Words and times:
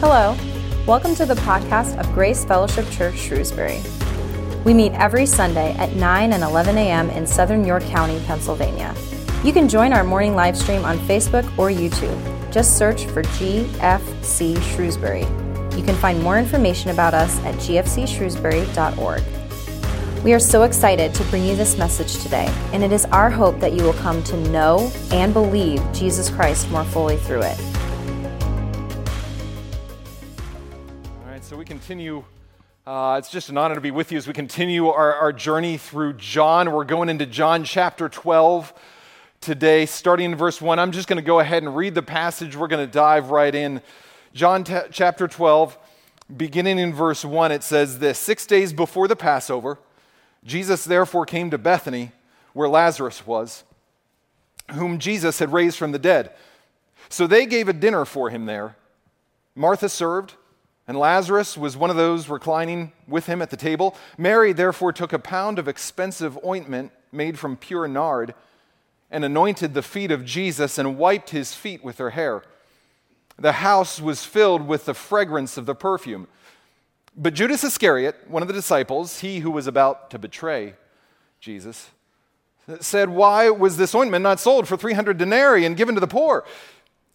Hello, 0.00 0.36
welcome 0.86 1.16
to 1.16 1.26
the 1.26 1.34
podcast 1.34 1.98
of 1.98 2.06
Grace 2.14 2.44
Fellowship 2.44 2.88
Church 2.88 3.18
Shrewsbury. 3.18 3.82
We 4.64 4.72
meet 4.72 4.92
every 4.92 5.26
Sunday 5.26 5.74
at 5.74 5.96
9 5.96 6.34
and 6.34 6.44
11 6.44 6.78
a.m. 6.78 7.10
in 7.10 7.26
southern 7.26 7.64
York 7.64 7.82
County, 7.82 8.22
Pennsylvania. 8.24 8.94
You 9.42 9.52
can 9.52 9.68
join 9.68 9.92
our 9.92 10.04
morning 10.04 10.36
live 10.36 10.56
stream 10.56 10.84
on 10.84 11.00
Facebook 11.00 11.44
or 11.58 11.70
YouTube. 11.70 12.16
Just 12.52 12.78
search 12.78 13.06
for 13.06 13.24
GFC 13.24 14.62
Shrewsbury. 14.72 15.22
You 15.76 15.82
can 15.84 15.96
find 15.96 16.22
more 16.22 16.38
information 16.38 16.92
about 16.92 17.12
us 17.12 17.36
at 17.44 17.56
gfcshrewsbury.org. 17.56 20.22
We 20.22 20.32
are 20.32 20.38
so 20.38 20.62
excited 20.62 21.12
to 21.12 21.24
bring 21.24 21.44
you 21.44 21.56
this 21.56 21.76
message 21.76 22.22
today, 22.22 22.46
and 22.72 22.84
it 22.84 22.92
is 22.92 23.04
our 23.06 23.30
hope 23.30 23.58
that 23.58 23.72
you 23.72 23.82
will 23.82 23.94
come 23.94 24.22
to 24.22 24.36
know 24.50 24.92
and 25.10 25.34
believe 25.34 25.82
Jesus 25.92 26.30
Christ 26.30 26.70
more 26.70 26.84
fully 26.84 27.16
through 27.16 27.42
it. 27.42 27.77
Continue. 31.88 32.22
Uh, 32.86 33.16
it's 33.18 33.30
just 33.30 33.48
an 33.48 33.56
honor 33.56 33.74
to 33.74 33.80
be 33.80 33.90
with 33.90 34.12
you 34.12 34.18
as 34.18 34.26
we 34.26 34.34
continue 34.34 34.88
our, 34.88 35.14
our 35.14 35.32
journey 35.32 35.78
through 35.78 36.12
John. 36.12 36.70
We're 36.70 36.84
going 36.84 37.08
into 37.08 37.24
John 37.24 37.64
chapter 37.64 38.10
12 38.10 38.74
today, 39.40 39.86
starting 39.86 40.32
in 40.32 40.36
verse 40.36 40.60
1. 40.60 40.78
I'm 40.78 40.92
just 40.92 41.08
going 41.08 41.16
to 41.16 41.24
go 41.24 41.40
ahead 41.40 41.62
and 41.62 41.74
read 41.74 41.94
the 41.94 42.02
passage. 42.02 42.56
We're 42.56 42.68
going 42.68 42.86
to 42.86 42.92
dive 42.92 43.30
right 43.30 43.54
in. 43.54 43.80
John 44.34 44.64
t- 44.64 44.76
chapter 44.90 45.26
12, 45.26 45.78
beginning 46.36 46.78
in 46.78 46.92
verse 46.92 47.24
1, 47.24 47.52
it 47.52 47.62
says 47.62 48.00
this 48.00 48.18
Six 48.18 48.44
days 48.44 48.74
before 48.74 49.08
the 49.08 49.16
Passover, 49.16 49.78
Jesus 50.44 50.84
therefore 50.84 51.24
came 51.24 51.48
to 51.48 51.56
Bethany, 51.56 52.12
where 52.52 52.68
Lazarus 52.68 53.26
was, 53.26 53.64
whom 54.72 54.98
Jesus 54.98 55.38
had 55.38 55.54
raised 55.54 55.78
from 55.78 55.92
the 55.92 55.98
dead. 55.98 56.32
So 57.08 57.26
they 57.26 57.46
gave 57.46 57.66
a 57.66 57.72
dinner 57.72 58.04
for 58.04 58.28
him 58.28 58.44
there. 58.44 58.76
Martha 59.54 59.88
served, 59.88 60.34
and 60.88 60.98
Lazarus 60.98 61.56
was 61.58 61.76
one 61.76 61.90
of 61.90 61.96
those 61.96 62.30
reclining 62.30 62.92
with 63.06 63.26
him 63.26 63.42
at 63.42 63.50
the 63.50 63.58
table. 63.58 63.94
Mary 64.16 64.54
therefore 64.54 64.90
took 64.90 65.12
a 65.12 65.18
pound 65.18 65.58
of 65.58 65.68
expensive 65.68 66.38
ointment 66.44 66.92
made 67.12 67.38
from 67.38 67.58
pure 67.58 67.86
nard 67.86 68.34
and 69.10 69.22
anointed 69.22 69.74
the 69.74 69.82
feet 69.82 70.10
of 70.10 70.24
Jesus 70.24 70.78
and 70.78 70.96
wiped 70.96 71.28
his 71.30 71.54
feet 71.54 71.84
with 71.84 71.98
her 71.98 72.10
hair. 72.10 72.42
The 73.38 73.52
house 73.52 74.00
was 74.00 74.24
filled 74.24 74.66
with 74.66 74.86
the 74.86 74.94
fragrance 74.94 75.58
of 75.58 75.66
the 75.66 75.74
perfume. 75.74 76.26
But 77.14 77.34
Judas 77.34 77.64
Iscariot, 77.64 78.16
one 78.26 78.42
of 78.42 78.48
the 78.48 78.54
disciples, 78.54 79.20
he 79.20 79.40
who 79.40 79.50
was 79.50 79.66
about 79.66 80.10
to 80.10 80.18
betray 80.18 80.74
Jesus, 81.38 81.90
said, 82.80 83.10
Why 83.10 83.50
was 83.50 83.76
this 83.76 83.94
ointment 83.94 84.22
not 84.22 84.40
sold 84.40 84.66
for 84.66 84.76
300 84.76 85.18
denarii 85.18 85.66
and 85.66 85.76
given 85.76 85.94
to 85.96 86.00
the 86.00 86.06
poor? 86.06 86.44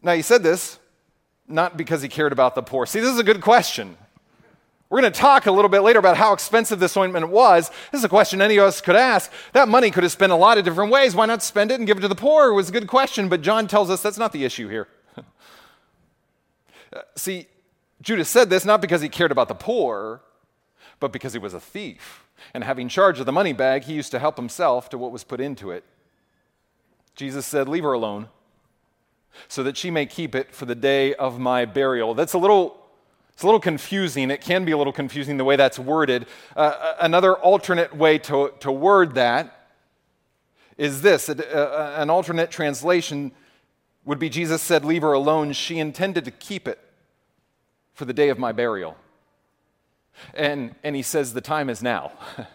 Now, 0.04 0.14
he 0.14 0.22
said 0.22 0.44
this 0.44 0.78
not 1.48 1.78
because 1.78 2.02
he 2.02 2.08
cared 2.08 2.32
about 2.32 2.56
the 2.56 2.64
poor. 2.64 2.86
See, 2.86 3.00
this 3.00 3.12
is 3.12 3.20
a 3.20 3.24
good 3.24 3.42
question. 3.42 3.98
We're 4.90 5.02
going 5.02 5.12
to 5.12 5.20
talk 5.20 5.48
a 5.48 5.52
little 5.52 5.70
bit 5.70 5.80
later 5.82 5.98
about 5.98 6.18
how 6.18 6.34
expensive 6.34 6.80
this 6.80 6.96
ointment 6.96 7.30
was. 7.30 7.72
This 7.92 8.00
is 8.00 8.06
a 8.06 8.10
question 8.10 8.44
any 8.44 8.58
of 8.58 8.66
us 8.66 8.80
could 8.80 8.96
ask. 8.96 9.32
That 9.54 9.68
money 9.68 9.90
could 9.90 10.04
have 10.04 10.12
spent 10.12 10.32
a 10.32 10.36
lot 10.36 10.60
of 10.60 10.66
different 10.66 10.92
ways. 10.92 11.16
Why 11.16 11.26
not 11.26 11.42
spend 11.42 11.72
it 11.72 11.80
and 11.80 11.88
give 11.88 11.98
it 11.98 12.02
to 12.02 12.08
the 12.08 12.16
poor? 12.16 12.50
It 12.50 12.54
was 12.54 12.70
a 12.70 12.72
good 12.72 12.88
question, 12.88 13.28
but 13.28 13.42
John 13.42 13.68
tells 13.68 13.90
us 13.90 14.04
that's 14.04 14.20
not 14.20 14.32
the 14.34 14.46
issue 14.46 14.68
here. 14.68 14.88
Uh, 16.96 17.02
see, 17.16 17.48
Judas 18.04 18.30
said 18.30 18.52
this 18.52 18.66
not 18.66 18.80
because 18.80 19.02
he 19.02 19.10
cared 19.10 19.32
about 19.32 19.48
the 19.48 19.56
poor, 19.56 20.22
but 21.00 21.12
because 21.12 21.34
he 21.34 21.40
was 21.40 21.56
a 21.56 21.60
thief. 21.60 22.24
And 22.54 22.64
having 22.64 22.88
charge 22.88 23.20
of 23.20 23.26
the 23.26 23.32
money 23.32 23.52
bag, 23.52 23.86
he 23.86 23.94
used 23.94 24.12
to 24.12 24.20
help 24.20 24.36
himself 24.38 24.90
to 24.90 24.98
what 25.00 25.12
was 25.12 25.24
put 25.24 25.42
into 25.42 25.72
it. 25.72 25.84
Jesus 27.16 27.48
said, 27.48 27.68
Leave 27.68 27.82
her 27.82 27.94
alone, 27.94 28.30
so 29.48 29.64
that 29.64 29.78
she 29.78 29.92
may 29.92 30.06
keep 30.06 30.36
it 30.36 30.54
for 30.54 30.66
the 30.66 30.76
day 30.76 31.14
of 31.16 31.40
my 31.40 31.66
burial. 31.66 32.14
That's 32.14 32.34
a 32.34 32.38
little. 32.38 32.80
It's 33.34 33.42
a 33.42 33.48
little 33.48 33.60
confusing. 33.60 34.30
It 34.30 34.42
can 34.42 34.64
be 34.64 34.74
a 34.74 34.78
little 34.78 34.94
confusing 34.94 35.38
the 35.38 35.44
way 35.44 35.56
that's 35.56 35.80
worded. 35.80 36.28
Uh, 36.56 36.94
another 37.00 37.34
alternate 37.34 37.96
way 37.96 38.20
to, 38.20 38.54
to 38.60 38.72
word 38.72 39.16
that 39.16 39.64
is 40.78 41.02
this 41.02 41.30
uh, 41.30 41.96
an 41.98 42.10
alternate 42.10 42.52
translation 42.52 43.32
would 44.06 44.20
be 44.20 44.30
Jesus 44.30 44.62
said, 44.62 44.84
Leave 44.84 45.02
her 45.02 45.14
alone. 45.14 45.54
She 45.54 45.80
intended 45.80 46.26
to 46.26 46.32
keep 46.32 46.68
it 46.68 46.80
for 47.94 48.06
the 48.06 48.14
day 48.14 48.30
of 48.30 48.38
my 48.38 48.52
burial. 48.52 48.98
And, 50.34 50.76
and 50.84 50.96
he 50.96 51.02
says, 51.02 51.34
The 51.34 51.42
time 51.42 51.70
is 51.70 51.82
now. 51.82 52.12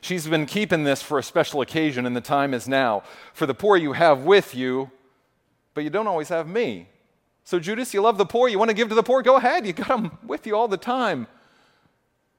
She's 0.00 0.26
been 0.26 0.46
keeping 0.46 0.84
this 0.84 1.02
for 1.02 1.18
a 1.18 1.22
special 1.22 1.60
occasion, 1.60 2.04
and 2.04 2.14
the 2.14 2.20
time 2.20 2.52
is 2.52 2.68
now. 2.68 3.04
For 3.32 3.46
the 3.46 3.54
poor 3.54 3.76
you 3.76 3.92
have 3.92 4.24
with 4.24 4.54
you, 4.54 4.90
but 5.74 5.84
you 5.84 5.90
don't 5.90 6.06
always 6.06 6.28
have 6.28 6.48
me. 6.48 6.88
So, 7.44 7.60
Judas, 7.60 7.92
you 7.92 8.00
love 8.00 8.16
the 8.16 8.24
poor, 8.24 8.48
you 8.48 8.58
want 8.58 8.70
to 8.70 8.74
give 8.74 8.88
to 8.88 8.94
the 8.94 9.02
poor, 9.02 9.22
go 9.22 9.36
ahead. 9.36 9.66
You 9.66 9.74
got 9.74 9.88
them 9.88 10.18
with 10.26 10.46
you 10.46 10.56
all 10.56 10.68
the 10.68 10.78
time. 10.78 11.26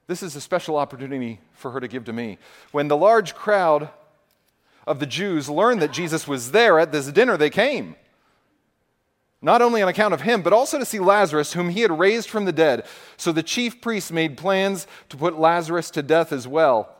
This 0.08 0.22
is 0.22 0.34
a 0.34 0.40
special 0.40 0.76
opportunity 0.76 1.40
for 1.52 1.70
her 1.70 1.80
to 1.80 1.88
give 1.88 2.04
to 2.06 2.12
me. 2.12 2.38
When 2.72 2.88
the 2.88 2.96
large 2.96 3.34
crowd 3.34 3.90
of 4.86 4.98
the 4.98 5.06
Jews 5.06 5.48
learned 5.48 5.82
that 5.82 5.92
Jesus 5.92 6.26
was 6.26 6.52
there 6.52 6.78
at 6.78 6.92
this 6.92 7.06
dinner, 7.12 7.36
they 7.36 7.50
came 7.50 7.96
not 9.42 9.62
only 9.62 9.82
on 9.82 9.88
account 9.88 10.14
of 10.14 10.22
him, 10.22 10.42
but 10.42 10.52
also 10.52 10.78
to 10.78 10.84
see 10.84 10.98
Lazarus, 10.98 11.52
whom 11.52 11.68
he 11.68 11.82
had 11.82 11.96
raised 11.96 12.28
from 12.28 12.46
the 12.46 12.52
dead. 12.52 12.84
So 13.16 13.32
the 13.32 13.42
chief 13.42 13.80
priests 13.80 14.10
made 14.10 14.36
plans 14.36 14.86
to 15.08 15.16
put 15.16 15.38
Lazarus 15.38 15.90
to 15.92 16.02
death 16.02 16.32
as 16.32 16.48
well, 16.48 16.94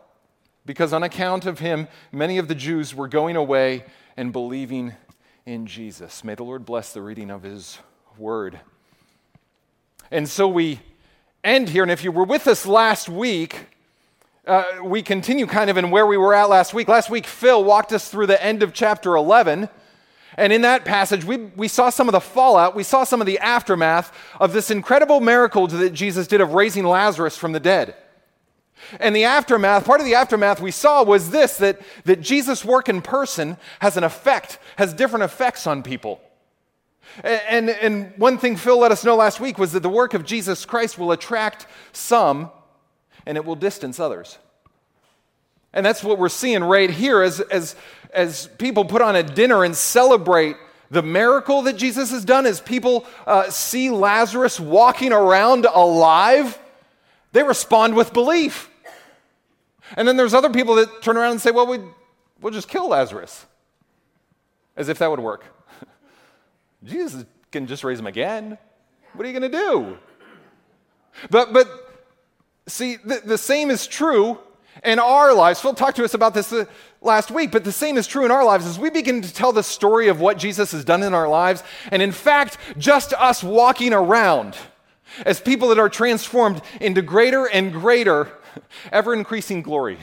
because 0.64 0.92
on 0.92 1.03
account 1.03 1.47
of 1.47 1.60
him, 1.60 1.88
many 2.12 2.38
of 2.38 2.47
the 2.47 2.54
Jews 2.54 2.94
were 2.94 3.08
going 3.08 3.36
away 3.36 3.84
and 4.16 4.32
believing 4.32 4.94
in 5.46 5.66
Jesus. 5.66 6.22
May 6.22 6.34
the 6.34 6.44
Lord 6.44 6.66
bless 6.66 6.92
the 6.92 7.00
reading 7.00 7.30
of 7.30 7.42
his 7.42 7.78
word. 8.18 8.60
And 10.10 10.28
so 10.28 10.46
we 10.46 10.80
end 11.42 11.70
here, 11.70 11.82
and 11.82 11.90
if 11.90 12.04
you 12.04 12.12
were 12.12 12.24
with 12.24 12.46
us 12.46 12.66
last 12.66 13.08
week, 13.08 13.66
uh, 14.46 14.64
we 14.84 15.02
continue 15.02 15.46
kind 15.46 15.70
of 15.70 15.76
in 15.76 15.90
where 15.90 16.06
we 16.06 16.16
were 16.16 16.34
at 16.34 16.50
last 16.50 16.74
week. 16.74 16.88
Last 16.88 17.08
week, 17.08 17.26
Phil 17.26 17.64
walked 17.64 17.92
us 17.92 18.08
through 18.08 18.26
the 18.26 18.42
end 18.42 18.62
of 18.62 18.74
chapter 18.74 19.16
11 19.16 19.68
and 20.36 20.52
in 20.52 20.62
that 20.62 20.84
passage, 20.84 21.24
we, 21.24 21.36
we 21.36 21.68
saw 21.68 21.88
some 21.88 22.08
of 22.08 22.12
the 22.12 22.20
fallout, 22.20 22.74
we 22.74 22.82
saw 22.82 23.04
some 23.04 23.20
of 23.20 23.26
the 23.26 23.38
aftermath 23.38 24.12
of 24.38 24.52
this 24.52 24.70
incredible 24.70 25.20
miracle 25.20 25.66
that 25.66 25.90
Jesus 25.90 26.26
did 26.26 26.40
of 26.40 26.52
raising 26.52 26.84
Lazarus 26.84 27.36
from 27.36 27.52
the 27.52 27.60
dead. 27.60 27.94
And 29.00 29.16
the 29.16 29.25
aftermath, 29.25 29.84
part 29.84 30.00
of 30.00 30.06
the 30.06 30.14
aftermath 30.14 30.60
we 30.60 30.70
saw 30.70 31.03
was 31.03 31.31
this 31.31 31.56
that, 31.59 31.81
that 32.04 32.20
Jesus' 32.20 32.64
work 32.64 32.88
in 32.88 33.03
person 33.03 33.56
has 33.81 33.97
an 33.97 34.04
effect, 34.04 34.59
has 34.76 34.92
different 34.92 35.25
effects 35.25 35.66
on 35.66 35.82
people. 35.82 36.20
And, 37.22 37.70
and, 37.70 38.12
one 38.16 38.36
thing 38.36 38.56
Phil 38.56 38.78
let 38.78 38.92
us 38.92 39.04
know 39.04 39.16
last 39.16 39.41
week 39.41 39.59
was 39.59 39.72
that 39.72 39.82
the 39.82 39.88
work 39.88 40.12
of 40.12 40.25
Jesus 40.25 40.66
Christ 40.66 40.98
will 40.98 41.12
attract 41.12 41.66
some 41.92 42.50
and 43.25 43.38
it 43.38 43.44
will 43.44 43.54
distance 43.54 43.98
others. 43.98 44.38
And 45.72 45.84
that's 45.84 46.03
what 46.03 46.19
we're 46.19 46.28
seeing 46.28 46.62
right 46.62 46.91
here 46.91 47.22
as, 47.22 47.41
as, 47.41 47.76
as 48.12 48.48
people 48.59 48.84
put 48.84 49.03
on 49.03 49.16
a 49.16 49.22
dinner 49.22 49.65
and 49.65 49.75
celebrate 49.75 50.56
the 50.91 51.03
miracle 51.03 51.62
that 51.62 51.76
Jesus 51.76 52.10
has 52.10 52.25
done, 52.25 52.47
as 52.47 52.60
people 52.60 53.06
uh, 53.26 53.50
see 53.50 53.91
Lazarus 53.91 54.60
walking 54.60 55.12
around 55.12 55.66
alive, 55.66 56.59
they 57.36 57.42
respond 57.42 57.94
with 57.94 58.14
belief. 58.14 58.70
And 59.94 60.08
then 60.08 60.16
there's 60.16 60.32
other 60.32 60.48
people 60.48 60.76
that 60.76 61.02
turn 61.02 61.19
around 61.19 61.32
and 61.32 61.41
say, 61.41 61.50
well, 61.50 61.66
we, 61.66 61.78
we'll 62.41 62.52
just 62.52 62.66
kill 62.66 62.88
Lazarus. 62.88 63.44
As 64.74 64.88
if 64.88 64.98
that 65.00 65.10
would 65.10 65.20
work. 65.20 65.44
Jesus 66.84 67.26
can 67.52 67.66
just 67.66 67.84
raise 67.84 67.98
him 67.98 68.06
again. 68.06 68.56
What 69.12 69.26
are 69.26 69.30
you 69.30 69.38
going 69.38 69.52
to 69.52 69.58
do? 69.58 69.98
But, 71.28 71.52
but 71.52 71.69
see, 72.69 72.97
the, 72.97 73.20
the 73.22 73.38
same 73.38 73.70
is 73.70 73.86
true 73.86 74.38
in 74.82 74.98
our 74.98 75.34
lives. 75.34 75.60
Phil 75.60 75.74
talked 75.74 75.97
to 75.97 76.04
us 76.04 76.14
about 76.14 76.32
this 76.32 76.54
uh, 76.54 76.64
last 77.03 77.30
week, 77.30 77.53
but 77.53 77.64
the 77.64 77.72
same 77.72 77.98
is 77.98 78.06
true 78.06 78.24
in 78.24 78.30
our 78.30 78.47
lives 78.47 78.64
as 78.64 78.78
we 78.78 78.88
begin 78.88 79.20
to 79.20 79.32
tell 79.32 79.53
the 79.53 79.62
story 79.62 80.08
of 80.08 80.22
what 80.22 80.38
Jesus 80.38 80.72
has 80.72 80.86
done 80.86 81.03
in 81.03 81.12
our 81.12 81.28
lives. 81.28 81.62
And 81.92 82.00
in 82.00 82.12
fact, 82.12 82.56
just 82.78 83.12
us 83.12 83.44
walking 83.44 83.92
around 83.92 84.56
as 85.24 85.41
people 85.41 85.68
that 85.68 85.78
are 85.78 85.88
transformed 85.88 86.62
into 86.80 87.03
greater 87.03 87.47
and 87.47 87.72
greater, 87.72 88.28
ever 88.92 89.14
increasing 89.14 89.62
glory. 89.62 89.98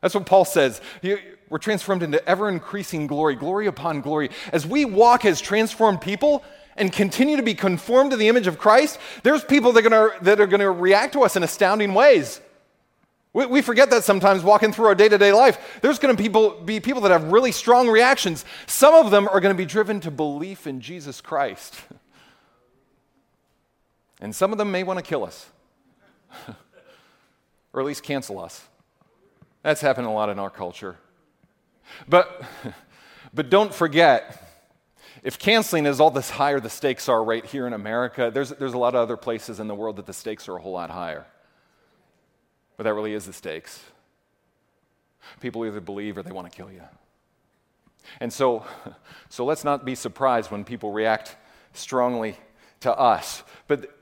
That's 0.00 0.14
what 0.14 0.26
Paul 0.26 0.44
says. 0.44 0.80
We're 1.02 1.58
transformed 1.58 2.02
into 2.02 2.26
ever 2.28 2.48
increasing 2.48 3.06
glory, 3.06 3.36
glory 3.36 3.66
upon 3.66 4.00
glory. 4.00 4.30
As 4.52 4.66
we 4.66 4.84
walk 4.84 5.24
as 5.24 5.40
transformed 5.40 6.00
people, 6.00 6.44
and 6.76 6.90
continue 6.90 7.36
to 7.36 7.42
be 7.42 7.54
conformed 7.54 8.12
to 8.12 8.16
the 8.16 8.28
image 8.28 8.46
of 8.46 8.58
Christ, 8.58 8.98
there's 9.22 9.44
people 9.44 9.72
that 9.72 9.84
are, 9.84 9.90
gonna, 9.90 10.10
that 10.22 10.40
are 10.40 10.46
going 10.46 10.60
to 10.60 10.70
react 10.70 11.12
to 11.12 11.22
us 11.22 11.36
in 11.36 11.42
astounding 11.42 11.92
ways. 11.92 12.40
We, 13.34 13.62
forget 13.62 13.88
that 13.90 14.04
sometimes 14.04 14.42
walking 14.42 14.74
through 14.74 14.86
our 14.86 14.94
day 14.94 15.08
to 15.08 15.16
day 15.16 15.32
life. 15.32 15.78
There's 15.80 15.98
going 15.98 16.14
to 16.14 16.22
people, 16.22 16.50
be 16.50 16.80
people 16.80 17.00
that 17.02 17.12
have 17.12 17.32
really 17.32 17.50
strong 17.50 17.88
reactions. 17.88 18.44
Some 18.66 18.94
of 18.94 19.10
them 19.10 19.26
are 19.26 19.40
going 19.40 19.54
to 19.54 19.58
be 19.58 19.64
driven 19.64 20.00
to 20.00 20.10
belief 20.10 20.66
in 20.66 20.82
Jesus 20.82 21.20
Christ. 21.20 21.74
And 24.22 24.34
some 24.34 24.52
of 24.52 24.58
them 24.58 24.70
may 24.70 24.84
want 24.84 25.00
to 25.00 25.02
kill 25.02 25.24
us, 25.24 25.50
or 27.72 27.80
at 27.80 27.84
least 27.84 28.04
cancel 28.04 28.38
us. 28.38 28.62
That's 29.62 29.80
happened 29.80 30.06
a 30.06 30.10
lot 30.10 30.28
in 30.28 30.38
our 30.38 30.48
culture. 30.48 30.96
But, 32.08 32.40
but 33.34 33.50
don't 33.50 33.74
forget, 33.74 34.62
if 35.24 35.40
canceling 35.40 35.86
is 35.86 35.98
all 35.98 36.12
this 36.12 36.30
higher 36.30 36.60
the 36.60 36.70
stakes 36.70 37.08
are 37.08 37.22
right 37.22 37.44
here 37.44 37.66
in 37.66 37.72
America, 37.72 38.30
there's, 38.32 38.50
there's 38.50 38.74
a 38.74 38.78
lot 38.78 38.94
of 38.94 39.00
other 39.00 39.16
places 39.16 39.58
in 39.58 39.66
the 39.66 39.74
world 39.74 39.96
that 39.96 40.06
the 40.06 40.12
stakes 40.12 40.48
are 40.48 40.56
a 40.56 40.62
whole 40.62 40.72
lot 40.72 40.90
higher. 40.90 41.26
But 42.76 42.84
that 42.84 42.94
really 42.94 43.14
is 43.14 43.26
the 43.26 43.32
stakes. 43.32 43.82
People 45.40 45.66
either 45.66 45.80
believe 45.80 46.16
or 46.16 46.22
they 46.22 46.30
want 46.30 46.48
to 46.48 46.56
kill 46.56 46.70
you. 46.70 46.82
And 48.20 48.32
so, 48.32 48.64
so 49.28 49.44
let's 49.44 49.64
not 49.64 49.84
be 49.84 49.96
surprised 49.96 50.52
when 50.52 50.62
people 50.62 50.92
react 50.92 51.34
strongly 51.72 52.36
to 52.82 52.96
us. 52.96 53.42
But 53.66 53.98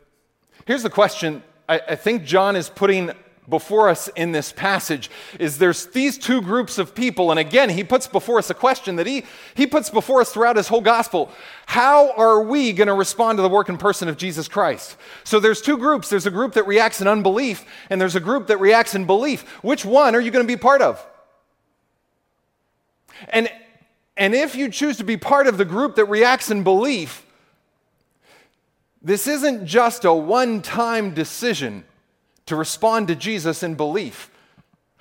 here's 0.70 0.84
the 0.84 0.88
question 0.88 1.42
I, 1.68 1.80
I 1.80 1.96
think 1.96 2.22
John 2.22 2.54
is 2.54 2.68
putting 2.68 3.10
before 3.48 3.88
us 3.88 4.06
in 4.14 4.30
this 4.30 4.52
passage 4.52 5.10
is 5.40 5.58
there's 5.58 5.86
these 5.86 6.16
two 6.16 6.40
groups 6.40 6.78
of 6.78 6.94
people 6.94 7.32
and 7.32 7.40
again 7.40 7.70
he 7.70 7.82
puts 7.82 8.06
before 8.06 8.38
us 8.38 8.50
a 8.50 8.54
question 8.54 8.94
that 8.94 9.04
he, 9.08 9.24
he 9.56 9.66
puts 9.66 9.90
before 9.90 10.20
us 10.20 10.32
throughout 10.32 10.56
his 10.56 10.68
whole 10.68 10.80
gospel. 10.80 11.28
How 11.66 12.12
are 12.12 12.44
we 12.44 12.72
going 12.72 12.86
to 12.86 12.94
respond 12.94 13.38
to 13.38 13.42
the 13.42 13.48
work 13.48 13.68
and 13.68 13.80
person 13.80 14.08
of 14.08 14.16
jesus 14.16 14.46
christ? 14.46 14.96
So 15.24 15.40
there's 15.40 15.60
two 15.60 15.76
groups. 15.76 16.08
There's 16.08 16.26
a 16.26 16.30
group 16.30 16.52
that 16.52 16.68
reacts 16.68 17.00
in 17.00 17.08
unbelief 17.08 17.64
and 17.90 18.00
there's 18.00 18.14
a 18.14 18.20
group 18.20 18.46
that 18.46 18.60
reacts 18.60 18.94
in 18.94 19.06
belief. 19.06 19.42
Which 19.64 19.84
one 19.84 20.14
are 20.14 20.20
you 20.20 20.30
going 20.30 20.46
to 20.46 20.52
be 20.52 20.56
part 20.56 20.82
of? 20.82 21.04
And 23.30 23.50
and 24.16 24.36
if 24.36 24.54
you 24.54 24.68
choose 24.68 24.98
to 24.98 25.04
be 25.04 25.16
part 25.16 25.48
of 25.48 25.58
the 25.58 25.64
group 25.64 25.96
that 25.96 26.04
reacts 26.04 26.48
in 26.48 26.62
belief 26.62 27.26
this 29.02 29.26
isn't 29.26 29.66
just 29.66 30.04
a 30.04 30.12
one-time 30.12 31.14
decision 31.14 31.84
to 32.46 32.56
respond 32.56 33.08
to 33.08 33.16
Jesus 33.16 33.62
in 33.62 33.74
belief. 33.74 34.30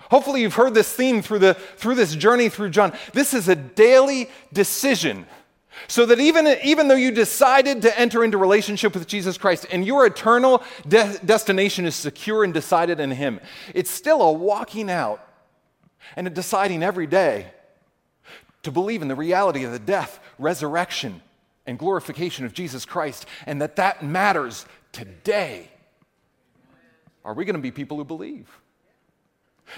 Hopefully, 0.09 0.41
you've 0.41 0.55
heard 0.55 0.73
this 0.73 0.91
theme 0.91 1.21
through, 1.21 1.39
the, 1.39 1.53
through 1.53 1.95
this 1.95 2.15
journey 2.15 2.49
through 2.49 2.69
John. 2.71 2.93
This 3.13 3.33
is 3.33 3.47
a 3.47 3.55
daily 3.55 4.29
decision. 4.51 5.25
So 5.87 6.05
that 6.07 6.19
even, 6.19 6.47
even 6.63 6.87
though 6.87 6.95
you 6.95 7.11
decided 7.11 7.83
to 7.83 7.99
enter 7.99 8.23
into 8.23 8.37
relationship 8.37 8.93
with 8.93 9.07
Jesus 9.07 9.37
Christ 9.37 9.65
and 9.71 9.85
your 9.85 10.05
eternal 10.05 10.63
de- 10.87 11.17
destination 11.19 11.85
is 11.85 11.95
secure 11.95 12.43
and 12.43 12.53
decided 12.53 12.99
in 12.99 13.11
Him, 13.11 13.39
it's 13.73 13.91
still 13.91 14.21
a 14.21 14.31
walking 14.31 14.89
out 14.89 15.25
and 16.15 16.27
a 16.27 16.29
deciding 16.29 16.83
every 16.83 17.07
day 17.07 17.51
to 18.63 18.71
believe 18.71 19.01
in 19.01 19.07
the 19.07 19.15
reality 19.15 19.63
of 19.63 19.71
the 19.71 19.79
death, 19.79 20.19
resurrection, 20.37 21.21
and 21.69 21.79
glorification 21.79 22.45
of 22.45 22.53
Jesus 22.53 22.85
Christ, 22.85 23.25
and 23.45 23.61
that 23.61 23.77
that 23.77 24.03
matters 24.03 24.65
today. 24.91 25.69
Are 27.23 27.33
we 27.33 27.45
going 27.45 27.55
to 27.55 27.61
be 27.61 27.71
people 27.71 27.97
who 27.97 28.03
believe? 28.03 28.49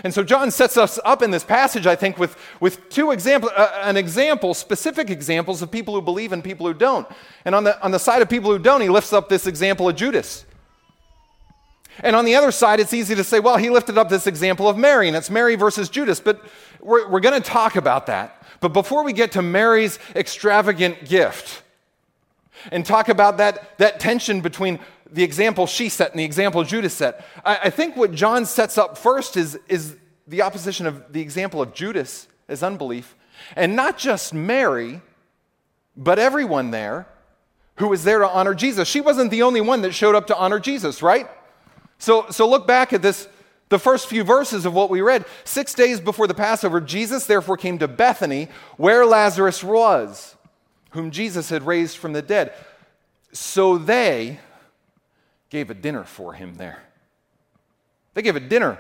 And 0.04 0.14
so 0.14 0.24
John 0.24 0.52
sets 0.52 0.78
us 0.78 1.00
up 1.04 1.22
in 1.22 1.32
this 1.32 1.44
passage, 1.44 1.86
I 1.86 1.98
think, 1.98 2.18
with, 2.18 2.38
with 2.62 2.90
two 2.90 3.12
examples, 3.12 3.52
uh, 3.58 3.82
an 3.84 3.98
example, 3.98 4.54
specific 4.54 5.10
examples 5.10 5.62
of 5.62 5.70
people 5.70 5.94
who 5.94 6.02
believe 6.02 6.32
and 6.32 6.42
people 6.42 6.66
who 6.66 6.74
don't. 6.74 7.06
And 7.44 7.54
on 7.54 7.66
the, 7.66 7.82
on 7.84 7.92
the 7.92 8.00
side 8.00 8.22
of 8.22 8.30
people 8.30 8.52
who 8.52 8.60
don't, 8.60 8.80
he 8.80 8.88
lifts 8.88 9.12
up 9.12 9.28
this 9.28 9.48
example 9.48 9.90
of 9.90 9.98
Judas. 9.98 10.46
And 12.00 12.16
on 12.16 12.24
the 12.24 12.36
other 12.36 12.52
side, 12.52 12.80
it's 12.80 12.94
easy 12.94 13.16
to 13.16 13.24
say, 13.24 13.42
well, 13.42 13.58
he 13.58 13.70
lifted 13.70 13.98
up 13.98 14.08
this 14.08 14.28
example 14.28 14.70
of 14.70 14.78
Mary, 14.78 15.10
and 15.10 15.18
it's 15.18 15.30
Mary 15.30 15.56
versus 15.56 15.90
Judas. 15.90 16.22
But 16.22 16.42
we're, 16.80 17.10
we're 17.10 17.20
going 17.20 17.40
to 17.40 17.48
talk 17.48 17.76
about 17.76 18.06
that. 18.06 18.42
But 18.62 18.70
before 18.70 19.04
we 19.04 19.12
get 19.12 19.34
to 19.34 19.42
Mary's 19.42 20.00
extravagant 20.16 21.06
gift 21.06 21.61
and 22.72 22.86
talk 22.86 23.10
about 23.10 23.38
that, 23.38 23.78
that 23.78 24.00
tension 24.00 24.42
between 24.42 24.80
the 25.12 25.24
example 25.24 25.68
she 25.68 25.90
set 25.90 26.12
and 26.12 26.20
the 26.20 26.24
example 26.24 26.64
Judas 26.64 26.94
set. 26.94 27.26
I, 27.46 27.60
I 27.64 27.70
think 27.70 27.96
what 27.96 28.14
John 28.14 28.46
sets 28.46 28.78
up 28.78 28.98
first 28.98 29.38
is, 29.38 29.60
is 29.68 29.96
the 30.28 30.42
opposition 30.42 30.86
of 30.86 31.12
the 31.12 31.22
example 31.22 31.62
of 31.62 31.74
Judas 31.74 32.28
as 32.48 32.64
unbelief, 32.64 33.16
and 33.56 33.76
not 33.76 33.98
just 33.98 34.34
Mary, 34.34 35.02
but 35.96 36.20
everyone 36.20 36.72
there 36.72 37.08
who 37.76 37.88
was 37.88 38.04
there 38.04 38.20
to 38.20 38.30
honor 38.30 38.54
Jesus. 38.54 38.88
She 38.88 39.02
wasn't 39.02 39.32
the 39.32 39.44
only 39.44 39.62
one 39.62 39.82
that 39.82 39.94
showed 39.94 40.16
up 40.16 40.28
to 40.28 40.38
honor 40.38 40.60
Jesus, 40.60 41.02
right? 41.02 41.28
So, 41.98 42.28
so 42.30 42.48
look 42.48 42.68
back 42.68 42.94
at 42.94 43.02
this, 43.02 43.28
the 43.70 43.80
first 43.80 44.08
few 44.08 44.24
verses 44.24 44.66
of 44.66 44.74
what 44.74 44.90
we 44.90 45.02
read. 45.02 45.26
Six 45.44 45.74
days 45.74 46.00
before 46.00 46.28
the 46.28 46.34
Passover, 46.34 46.82
Jesus 46.82 47.26
therefore 47.26 47.58
came 47.58 47.78
to 47.80 47.88
Bethany, 47.88 48.50
where 48.78 49.06
Lazarus 49.06 49.64
was, 49.64 50.36
whom 50.92 51.12
Jesus 51.12 51.50
had 51.50 51.66
raised 51.66 51.98
from 51.98 52.14
the 52.14 52.22
dead. 52.22 52.54
So 53.34 53.78
they, 53.78 54.40
gave 55.52 55.70
a 55.70 55.76
dinner 55.76 56.04
for 56.04 56.34
him 56.34 56.56
there. 56.56 56.82
They 58.16 58.24
gave 58.24 58.36
a 58.36 58.40
dinner 58.40 58.80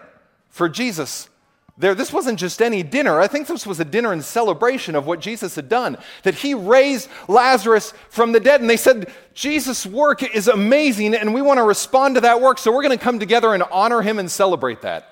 for 0.49 0.67
Jesus 0.67 1.29
there. 1.77 1.93
This 1.93 2.13
wasn't 2.13 2.39
just 2.39 2.61
any 2.61 2.81
dinner. 2.81 3.19
I 3.19 3.27
think 3.27 3.47
this 3.47 3.67
was 3.67 3.79
a 3.79 3.85
dinner 3.85 4.13
in 4.13 4.21
celebration 4.21 4.95
of 4.95 5.05
what 5.05 5.19
Jesus 5.19 5.55
had 5.55 5.67
done, 5.69 5.97
that 6.23 6.35
he 6.35 6.53
raised 6.53 7.09
Lazarus 7.27 7.93
from 8.09 8.31
the 8.31 8.39
dead. 8.39 8.61
And 8.61 8.69
they 8.69 8.77
said, 8.77 9.11
Jesus' 9.33 9.85
work 9.85 10.23
is 10.23 10.47
amazing, 10.47 11.13
and 11.13 11.33
we 11.33 11.41
want 11.41 11.57
to 11.57 11.63
respond 11.63 12.15
to 12.15 12.21
that 12.21 12.41
work, 12.41 12.57
so 12.57 12.71
we're 12.71 12.83
going 12.83 12.97
to 12.97 13.03
come 13.03 13.19
together 13.19 13.53
and 13.53 13.63
honor 13.63 14.01
him 14.01 14.17
and 14.17 14.31
celebrate 14.31 14.81
that. 14.81 15.07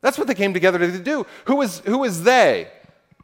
That's 0.00 0.16
what 0.16 0.26
they 0.26 0.34
came 0.34 0.54
together 0.54 0.78
to 0.78 0.98
do. 0.98 1.26
Who 1.44 1.56
was, 1.56 1.80
who 1.80 1.98
was 1.98 2.22
they? 2.22 2.68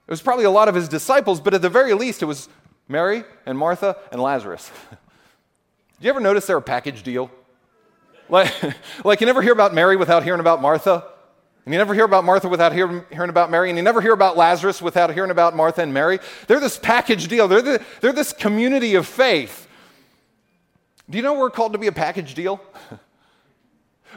It 0.07 0.11
was 0.11 0.23
probably 0.23 0.45
a 0.45 0.51
lot 0.51 0.69
of 0.69 0.75
his 0.75 0.89
disciples, 0.89 1.41
but 1.41 1.53
at 1.55 1.63
the 1.63 1.69
very 1.69 1.93
least, 1.93 2.23
it 2.23 2.27
was 2.27 2.49
Mary 2.89 3.25
and 3.45 3.59
Martha 3.59 3.97
and 4.13 4.23
Lazarus. 4.23 4.71
Do 4.91 6.05
you 6.05 6.11
ever 6.11 6.21
notice 6.21 6.47
they're 6.47 6.59
a 6.59 6.63
package 6.63 7.03
deal? 7.03 7.31
Like, 8.29 8.53
like 9.05 9.21
you 9.21 9.27
never 9.27 9.43
hear 9.43 9.53
about 9.53 9.75
Mary 9.75 9.97
without 9.97 10.23
hearing 10.23 10.41
about 10.41 10.63
Martha. 10.63 11.05
And 11.65 11.75
you 11.75 11.79
never 11.79 11.95
hear 11.95 12.05
about 12.05 12.25
Martha 12.25 12.49
without 12.49 12.73
hearing, 12.73 13.05
hearing 13.11 13.31
about 13.31 13.51
Mary. 13.51 13.69
And 13.69 13.77
you 13.77 13.83
never 13.83 14.01
hear 14.01 14.13
about 14.13 14.37
Lazarus 14.37 14.81
without 14.81 15.13
hearing 15.13 15.33
about 15.33 15.57
Martha 15.57 15.83
and 15.83 15.93
Mary. 15.93 16.21
They're 16.47 16.61
this 16.61 16.79
package 16.79 17.27
deal. 17.27 17.49
They're, 17.49 17.63
the, 17.63 17.85
they're 18.01 18.13
this 18.13 18.33
community 18.33 18.95
of 18.95 19.07
faith. 19.07 19.67
Do 21.11 21.19
you 21.19 21.23
know 21.23 21.35
we're 21.35 21.51
called 21.51 21.73
to 21.73 21.79
be 21.79 21.89
a 21.89 21.93
package 21.93 22.35
deal? 22.35 22.61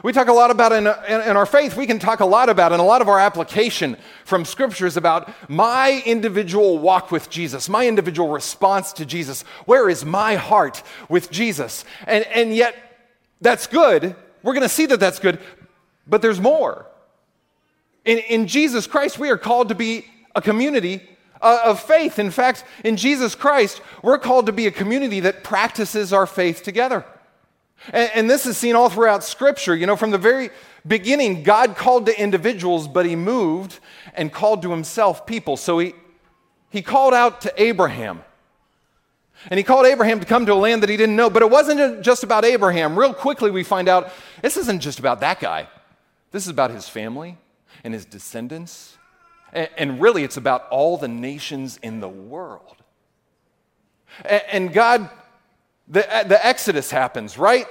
We 0.02 0.12
talk 0.12 0.28
a 0.28 0.32
lot 0.32 0.50
about 0.50 0.72
in, 0.72 0.86
in, 0.86 1.28
in, 1.28 1.36
our 1.36 1.44
faith, 1.44 1.76
we 1.76 1.86
can 1.86 1.98
talk 1.98 2.20
a 2.20 2.26
lot 2.26 2.48
about, 2.48 2.72
and 2.72 2.80
a 2.80 2.84
lot 2.84 3.02
of 3.02 3.08
our 3.08 3.18
application 3.18 3.96
from 4.24 4.44
scriptures 4.44 4.96
about 4.96 5.30
my 5.48 6.02
individual 6.06 6.78
walk 6.78 7.10
with 7.10 7.28
Jesus, 7.28 7.68
my 7.68 7.86
individual 7.86 8.30
response 8.30 8.92
to 8.94 9.04
Jesus. 9.04 9.42
Where 9.66 9.90
is 9.90 10.04
my 10.04 10.36
heart 10.36 10.82
with 11.08 11.30
Jesus? 11.30 11.84
And, 12.06 12.24
and 12.28 12.54
yet, 12.54 12.74
that's 13.42 13.66
good. 13.66 14.16
We're 14.42 14.54
going 14.54 14.62
to 14.62 14.70
see 14.70 14.86
that 14.86 15.00
that's 15.00 15.18
good, 15.18 15.38
but 16.06 16.22
there's 16.22 16.40
more. 16.40 16.86
In, 18.06 18.18
in 18.18 18.46
Jesus 18.46 18.86
Christ, 18.86 19.18
we 19.18 19.28
are 19.28 19.38
called 19.38 19.68
to 19.68 19.74
be 19.74 20.06
a 20.34 20.40
community 20.40 21.02
uh, 21.42 21.60
of 21.64 21.80
faith. 21.80 22.18
In 22.18 22.30
fact, 22.30 22.64
in 22.84 22.96
Jesus 22.96 23.34
Christ, 23.34 23.82
we're 24.02 24.18
called 24.18 24.46
to 24.46 24.52
be 24.52 24.66
a 24.66 24.70
community 24.70 25.20
that 25.20 25.44
practices 25.44 26.12
our 26.12 26.26
faith 26.26 26.62
together. 26.62 27.04
And, 27.92 28.10
and 28.14 28.30
this 28.30 28.46
is 28.46 28.56
seen 28.56 28.76
all 28.76 28.90
throughout 28.90 29.24
Scripture. 29.24 29.74
You 29.74 29.86
know, 29.86 29.96
from 29.96 30.10
the 30.10 30.18
very 30.18 30.50
beginning, 30.86 31.42
God 31.42 31.76
called 31.76 32.06
to 32.06 32.20
individuals, 32.20 32.88
but 32.88 33.06
he 33.06 33.16
moved 33.16 33.78
and 34.14 34.32
called 34.32 34.62
to 34.62 34.70
himself 34.70 35.26
people. 35.26 35.56
So 35.56 35.78
he, 35.78 35.94
he 36.70 36.82
called 36.82 37.14
out 37.14 37.42
to 37.42 37.62
Abraham. 37.62 38.22
And 39.48 39.56
he 39.56 39.64
called 39.64 39.86
Abraham 39.86 40.20
to 40.20 40.26
come 40.26 40.44
to 40.46 40.52
a 40.52 40.54
land 40.54 40.82
that 40.82 40.90
he 40.90 40.96
didn't 40.96 41.16
know. 41.16 41.30
But 41.30 41.42
it 41.42 41.50
wasn't 41.50 42.02
just 42.02 42.22
about 42.22 42.44
Abraham. 42.44 42.98
Real 42.98 43.14
quickly, 43.14 43.50
we 43.50 43.62
find 43.62 43.88
out 43.88 44.12
this 44.42 44.56
isn't 44.58 44.80
just 44.80 44.98
about 44.98 45.20
that 45.20 45.40
guy, 45.40 45.68
this 46.30 46.44
is 46.44 46.50
about 46.50 46.70
his 46.70 46.88
family 46.88 47.38
and 47.82 47.94
his 47.94 48.04
descendants. 48.04 48.96
And, 49.52 50.00
really, 50.00 50.22
it's 50.22 50.36
about 50.36 50.68
all 50.68 50.96
the 50.96 51.08
nations 51.08 51.76
in 51.82 51.98
the 51.98 52.08
world. 52.08 52.76
And 54.24 54.72
God 54.72 55.10
the, 55.90 56.16
uh, 56.16 56.22
the 56.22 56.44
Exodus 56.46 56.90
happens, 56.90 57.36
right? 57.36 57.66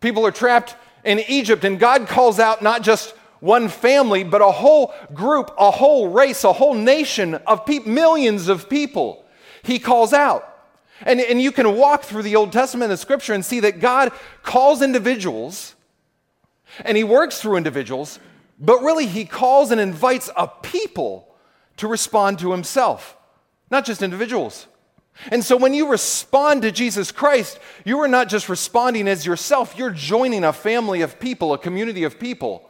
People 0.00 0.26
are 0.26 0.32
trapped 0.32 0.74
in 1.04 1.20
Egypt, 1.28 1.64
and 1.64 1.78
God 1.78 2.08
calls 2.08 2.40
out 2.40 2.62
not 2.62 2.82
just 2.82 3.14
one 3.40 3.68
family, 3.68 4.24
but 4.24 4.42
a 4.42 4.50
whole 4.50 4.94
group, 5.14 5.50
a 5.58 5.70
whole 5.70 6.08
race, 6.08 6.44
a 6.44 6.52
whole 6.52 6.74
nation 6.74 7.34
of 7.34 7.64
pe- 7.66 7.80
millions 7.80 8.48
of 8.48 8.68
people. 8.68 9.24
He 9.62 9.78
calls 9.78 10.12
out. 10.12 10.46
And, 11.02 11.20
and 11.20 11.40
you 11.40 11.52
can 11.52 11.76
walk 11.76 12.02
through 12.02 12.22
the 12.22 12.36
Old 12.36 12.52
Testament 12.52 12.90
and 12.90 13.00
Scripture 13.00 13.32
and 13.32 13.44
see 13.44 13.60
that 13.60 13.80
God 13.80 14.12
calls 14.42 14.82
individuals 14.82 15.74
and 16.80 16.96
He 16.96 17.04
works 17.04 17.40
through 17.40 17.56
individuals, 17.56 18.18
but 18.58 18.82
really 18.82 19.06
He 19.06 19.24
calls 19.24 19.70
and 19.70 19.80
invites 19.80 20.30
a 20.36 20.46
people 20.46 21.34
to 21.78 21.88
respond 21.88 22.38
to 22.40 22.52
Himself, 22.52 23.16
not 23.70 23.86
just 23.86 24.02
individuals. 24.02 24.66
And 25.28 25.44
so 25.44 25.56
when 25.56 25.74
you 25.74 25.88
respond 25.88 26.62
to 26.62 26.72
Jesus 26.72 27.12
Christ, 27.12 27.58
you 27.84 27.98
are 28.00 28.08
not 28.08 28.28
just 28.28 28.48
responding 28.48 29.08
as 29.08 29.26
yourself, 29.26 29.76
you're 29.76 29.90
joining 29.90 30.44
a 30.44 30.52
family 30.52 31.02
of 31.02 31.20
people, 31.20 31.52
a 31.52 31.58
community 31.58 32.04
of 32.04 32.18
people 32.18 32.68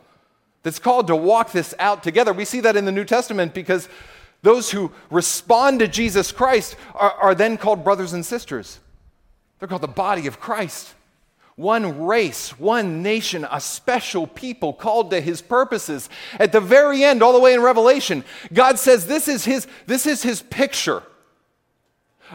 that's 0.62 0.78
called 0.78 1.06
to 1.06 1.16
walk 1.16 1.52
this 1.52 1.74
out 1.78 2.02
together. 2.02 2.32
We 2.32 2.44
see 2.44 2.60
that 2.60 2.76
in 2.76 2.84
the 2.84 2.92
New 2.92 3.04
Testament 3.04 3.54
because 3.54 3.88
those 4.42 4.70
who 4.70 4.92
respond 5.10 5.80
to 5.80 5.88
Jesus 5.88 6.32
Christ 6.32 6.76
are, 6.94 7.12
are 7.12 7.34
then 7.34 7.56
called 7.56 7.84
brothers 7.84 8.12
and 8.12 8.24
sisters. 8.24 8.80
They're 9.58 9.68
called 9.68 9.82
the 9.82 9.88
body 9.88 10.26
of 10.26 10.40
Christ. 10.40 10.94
One 11.56 12.06
race, 12.06 12.58
one 12.58 13.02
nation, 13.02 13.46
a 13.50 13.60
special 13.60 14.26
people 14.26 14.72
called 14.72 15.10
to 15.10 15.20
his 15.20 15.42
purposes. 15.42 16.08
At 16.38 16.52
the 16.52 16.60
very 16.60 17.04
end, 17.04 17.22
all 17.22 17.34
the 17.34 17.40
way 17.40 17.52
in 17.52 17.60
Revelation, 17.60 18.24
God 18.52 18.78
says 18.78 19.06
this 19.06 19.28
is 19.28 19.44
his, 19.44 19.66
this 19.86 20.06
is 20.06 20.22
his 20.22 20.40
picture 20.42 21.02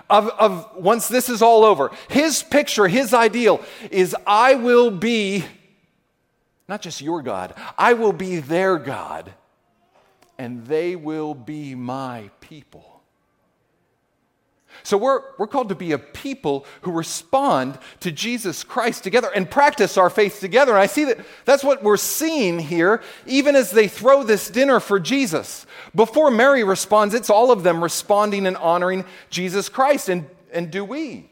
of, 0.10 0.30
of 0.30 0.76
once 0.76 1.08
this 1.08 1.30
is 1.30 1.42
all 1.42 1.64
over. 1.64 1.92
His 2.10 2.44
picture, 2.44 2.88
his 2.88 3.14
ideal 3.14 3.64
is 3.92 4.16
I 4.26 4.56
will 4.56 4.92
be 4.92 5.46
not 6.68 6.82
just 6.82 7.02
your 7.02 7.22
God, 7.22 7.54
I 7.78 7.94
will 7.94 8.14
be 8.14 8.38
their 8.38 8.78
God, 8.78 9.32
and 10.38 10.66
they 10.66 10.96
will 10.96 11.36
be 11.36 11.76
my 11.76 12.30
people. 12.42 12.95
So 14.86 14.98
we're, 14.98 15.22
we're 15.40 15.48
called 15.48 15.70
to 15.70 15.76
be 15.76 15.94
a 15.94 15.98
people 15.98 16.66
who 16.84 16.92
respond 16.92 17.80
to 18.02 18.12
Jesus 18.12 18.64
Christ 18.64 19.04
together 19.04 19.32
and 19.34 19.50
practice 19.50 19.98
our 19.98 20.12
faith 20.12 20.40
together. 20.40 20.74
And 20.74 20.80
I 20.80 20.86
see 20.86 21.06
that 21.06 21.18
that's 21.44 21.64
what 21.64 21.82
we're 21.82 21.98
seeing 21.98 22.60
here, 22.60 23.02
even 23.26 23.56
as 23.56 23.72
they 23.72 23.88
throw 23.88 24.22
this 24.22 24.48
dinner 24.48 24.80
for 24.80 25.00
Jesus. 25.00 25.66
Before 25.96 26.30
Mary 26.30 26.64
responds, 26.64 27.16
it's 27.16 27.32
all 27.32 27.50
of 27.50 27.64
them 27.64 27.82
responding 27.82 28.46
and 28.46 28.58
honoring 28.58 29.06
Jesus 29.32 29.70
Christ. 29.70 30.08
And, 30.08 30.28
and 30.54 30.70
do 30.70 30.86
we? 30.86 31.32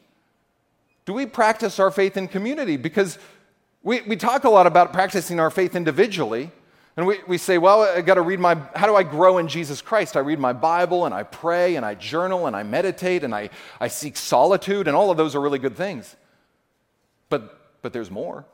Do 1.06 1.14
we 1.14 1.28
practice 1.28 1.80
our 1.80 1.92
faith 1.92 2.18
in 2.18 2.28
community? 2.28 2.76
Because 2.76 3.20
we, 3.84 4.02
we 4.02 4.16
talk 4.16 4.46
a 4.46 4.50
lot 4.50 4.66
about 4.66 4.94
practicing 4.94 5.40
our 5.40 5.52
faith 5.52 5.76
individually. 5.76 6.50
And 6.96 7.08
we, 7.08 7.20
we 7.28 7.40
say, 7.40 7.58
well, 7.58 7.82
I 7.82 8.02
got 8.02 8.16
to 8.16 8.22
read 8.22 8.40
my, 8.40 8.56
how 8.76 8.86
do 8.86 8.96
I 8.96 9.02
grow 9.02 9.40
in 9.40 9.48
Jesus 9.48 9.82
Christ? 9.82 10.16
I 10.16 10.20
read 10.20 10.38
my 10.38 10.54
Bible 10.54 11.06
and 11.06 11.14
I 11.14 11.24
pray 11.24 11.76
and 11.76 11.84
I 11.84 11.96
journal 11.96 12.46
and 12.46 12.56
I 12.56 12.62
meditate 12.62 13.24
and 13.24 13.34
I, 13.34 13.50
I 13.80 13.88
seek 13.88 14.16
solitude, 14.16 14.88
and 14.88 14.96
all 14.96 15.10
of 15.10 15.18
those 15.18 15.34
are 15.36 15.42
really 15.42 15.58
good 15.58 15.76
things. 15.76 16.16
But, 17.30 17.60
but 17.82 17.94
there's 17.94 18.12
more. 18.12 18.46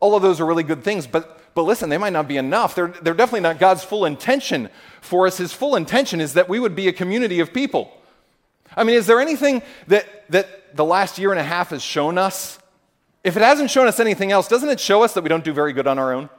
All 0.00 0.14
of 0.14 0.22
those 0.22 0.40
are 0.40 0.46
really 0.46 0.62
good 0.62 0.82
things, 0.82 1.06
but, 1.06 1.54
but 1.54 1.62
listen, 1.62 1.90
they 1.90 1.98
might 1.98 2.12
not 2.12 2.28
be 2.28 2.38
enough. 2.38 2.74
They're, 2.74 2.94
they're 3.02 3.14
definitely 3.14 3.40
not 3.40 3.58
God's 3.58 3.84
full 3.84 4.06
intention 4.06 4.70
for 5.00 5.26
us. 5.26 5.36
His 5.36 5.52
full 5.52 5.76
intention 5.76 6.20
is 6.20 6.34
that 6.34 6.48
we 6.48 6.58
would 6.58 6.76
be 6.76 6.88
a 6.88 6.92
community 6.92 7.40
of 7.40 7.52
people. 7.52 7.92
I 8.74 8.84
mean, 8.84 8.96
is 8.96 9.06
there 9.06 9.20
anything 9.20 9.62
that, 9.88 10.06
that 10.30 10.76
the 10.76 10.84
last 10.84 11.18
year 11.18 11.30
and 11.30 11.40
a 11.40 11.44
half 11.44 11.70
has 11.70 11.82
shown 11.82 12.16
us? 12.16 12.58
If 13.24 13.36
it 13.36 13.42
hasn't 13.42 13.70
shown 13.70 13.86
us 13.86 13.98
anything 14.00 14.30
else, 14.30 14.48
doesn't 14.48 14.68
it 14.68 14.80
show 14.80 15.02
us 15.02 15.14
that 15.14 15.22
we 15.22 15.28
don't 15.28 15.44
do 15.44 15.52
very 15.52 15.72
good 15.72 15.86
on 15.86 15.98
our 15.98 16.14
own? 16.14 16.30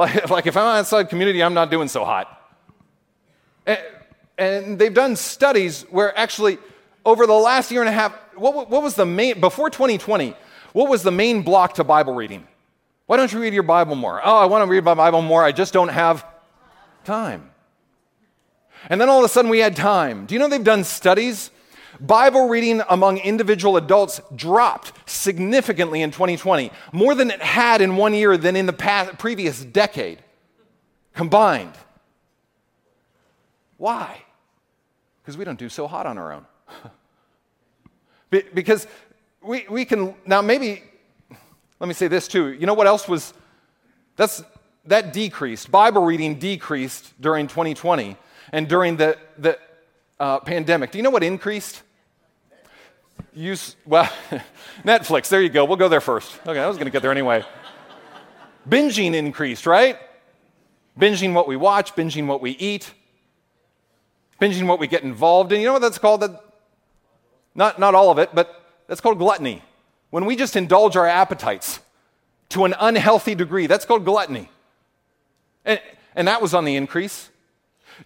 Like, 0.00 0.30
like 0.36 0.46
if 0.46 0.56
I'm 0.56 0.78
outside 0.78 1.10
community, 1.10 1.42
I'm 1.42 1.54
not 1.54 1.70
doing 1.70 1.88
so 1.88 2.04
hot. 2.04 2.26
And, 3.66 3.78
and 4.38 4.78
they've 4.78 4.94
done 4.94 5.14
studies 5.14 5.82
where 5.90 6.16
actually, 6.18 6.58
over 7.04 7.26
the 7.26 7.34
last 7.34 7.70
year 7.70 7.82
and 7.82 7.88
a 7.88 7.92
half, 7.92 8.12
what, 8.34 8.70
what 8.70 8.82
was 8.82 8.94
the 8.94 9.04
main, 9.04 9.40
before 9.40 9.68
2020, 9.68 10.34
what 10.72 10.88
was 10.88 11.02
the 11.02 11.10
main 11.10 11.42
block 11.42 11.74
to 11.74 11.84
Bible 11.84 12.14
reading? 12.14 12.46
Why 13.06 13.18
don't 13.18 13.30
you 13.32 13.40
read 13.40 13.52
your 13.52 13.62
Bible 13.62 13.94
more? 13.94 14.20
Oh, 14.24 14.36
I 14.38 14.46
want 14.46 14.64
to 14.64 14.70
read 14.70 14.84
my 14.84 14.94
Bible 14.94 15.20
more. 15.20 15.44
I 15.44 15.52
just 15.52 15.72
don't 15.74 15.88
have 15.88 16.24
time. 17.04 17.50
And 18.88 18.98
then 19.00 19.10
all 19.10 19.18
of 19.18 19.24
a 19.24 19.28
sudden 19.28 19.50
we 19.50 19.58
had 19.58 19.76
time. 19.76 20.24
Do 20.24 20.34
you 20.34 20.38
know 20.38 20.48
they've 20.48 20.64
done 20.64 20.84
studies 20.84 21.50
Bible 22.00 22.48
reading 22.48 22.82
among 22.88 23.18
individual 23.18 23.76
adults 23.76 24.20
dropped 24.34 24.92
significantly 25.08 26.02
in 26.02 26.10
2020, 26.10 26.70
more 26.92 27.14
than 27.14 27.30
it 27.30 27.42
had 27.42 27.80
in 27.80 27.96
one 27.96 28.14
year 28.14 28.36
than 28.36 28.56
in 28.56 28.66
the 28.66 28.72
past, 28.72 29.18
previous 29.18 29.62
decade 29.62 30.22
combined. 31.14 31.74
Why? 33.76 34.22
Because 35.22 35.36
we 35.36 35.44
don't 35.44 35.58
do 35.58 35.68
so 35.68 35.86
hot 35.86 36.06
on 36.06 36.18
our 36.18 36.32
own. 36.32 36.46
because 38.30 38.86
we, 39.42 39.66
we 39.68 39.84
can, 39.84 40.14
now 40.26 40.42
maybe, 40.42 40.82
let 41.78 41.86
me 41.86 41.94
say 41.94 42.08
this 42.08 42.28
too. 42.28 42.52
You 42.52 42.66
know 42.66 42.74
what 42.74 42.86
else 42.86 43.08
was, 43.08 43.34
that's, 44.16 44.42
that 44.86 45.12
decreased. 45.12 45.70
Bible 45.70 46.04
reading 46.04 46.38
decreased 46.38 47.12
during 47.20 47.46
2020 47.46 48.16
and 48.52 48.68
during 48.68 48.96
the, 48.96 49.18
the 49.38 49.58
uh, 50.18 50.40
pandemic. 50.40 50.90
Do 50.90 50.98
you 50.98 51.02
know 51.02 51.10
what 51.10 51.22
increased? 51.22 51.82
Use, 53.34 53.76
well, 53.86 54.10
Netflix, 54.84 55.28
there 55.28 55.40
you 55.40 55.48
go. 55.48 55.64
We'll 55.64 55.76
go 55.76 55.88
there 55.88 56.00
first. 56.00 56.38
Okay, 56.46 56.58
I 56.58 56.66
was 56.66 56.76
going 56.76 56.86
to 56.86 56.90
get 56.90 57.02
there 57.02 57.10
anyway. 57.10 57.44
binging 58.68 59.14
increased, 59.14 59.66
right? 59.66 59.98
Binging 60.98 61.32
what 61.32 61.48
we 61.48 61.56
watch, 61.56 61.94
binging 61.94 62.26
what 62.26 62.40
we 62.40 62.52
eat, 62.52 62.92
binging 64.40 64.66
what 64.66 64.78
we 64.78 64.86
get 64.86 65.02
involved 65.02 65.52
in. 65.52 65.60
You 65.60 65.66
know 65.66 65.72
what 65.74 65.82
that's 65.82 65.98
called? 65.98 66.20
That, 66.22 66.42
not, 67.54 67.78
not 67.78 67.94
all 67.94 68.10
of 68.10 68.18
it, 68.18 68.34
but 68.34 68.62
that's 68.86 69.00
called 69.00 69.18
gluttony. 69.18 69.62
When 70.10 70.24
we 70.24 70.36
just 70.36 70.56
indulge 70.56 70.96
our 70.96 71.06
appetites 71.06 71.80
to 72.50 72.64
an 72.64 72.74
unhealthy 72.80 73.34
degree, 73.34 73.66
that's 73.66 73.84
called 73.84 74.04
gluttony. 74.04 74.50
And, 75.64 75.80
and 76.14 76.26
that 76.28 76.42
was 76.42 76.54
on 76.54 76.64
the 76.64 76.76
increase. 76.76 77.30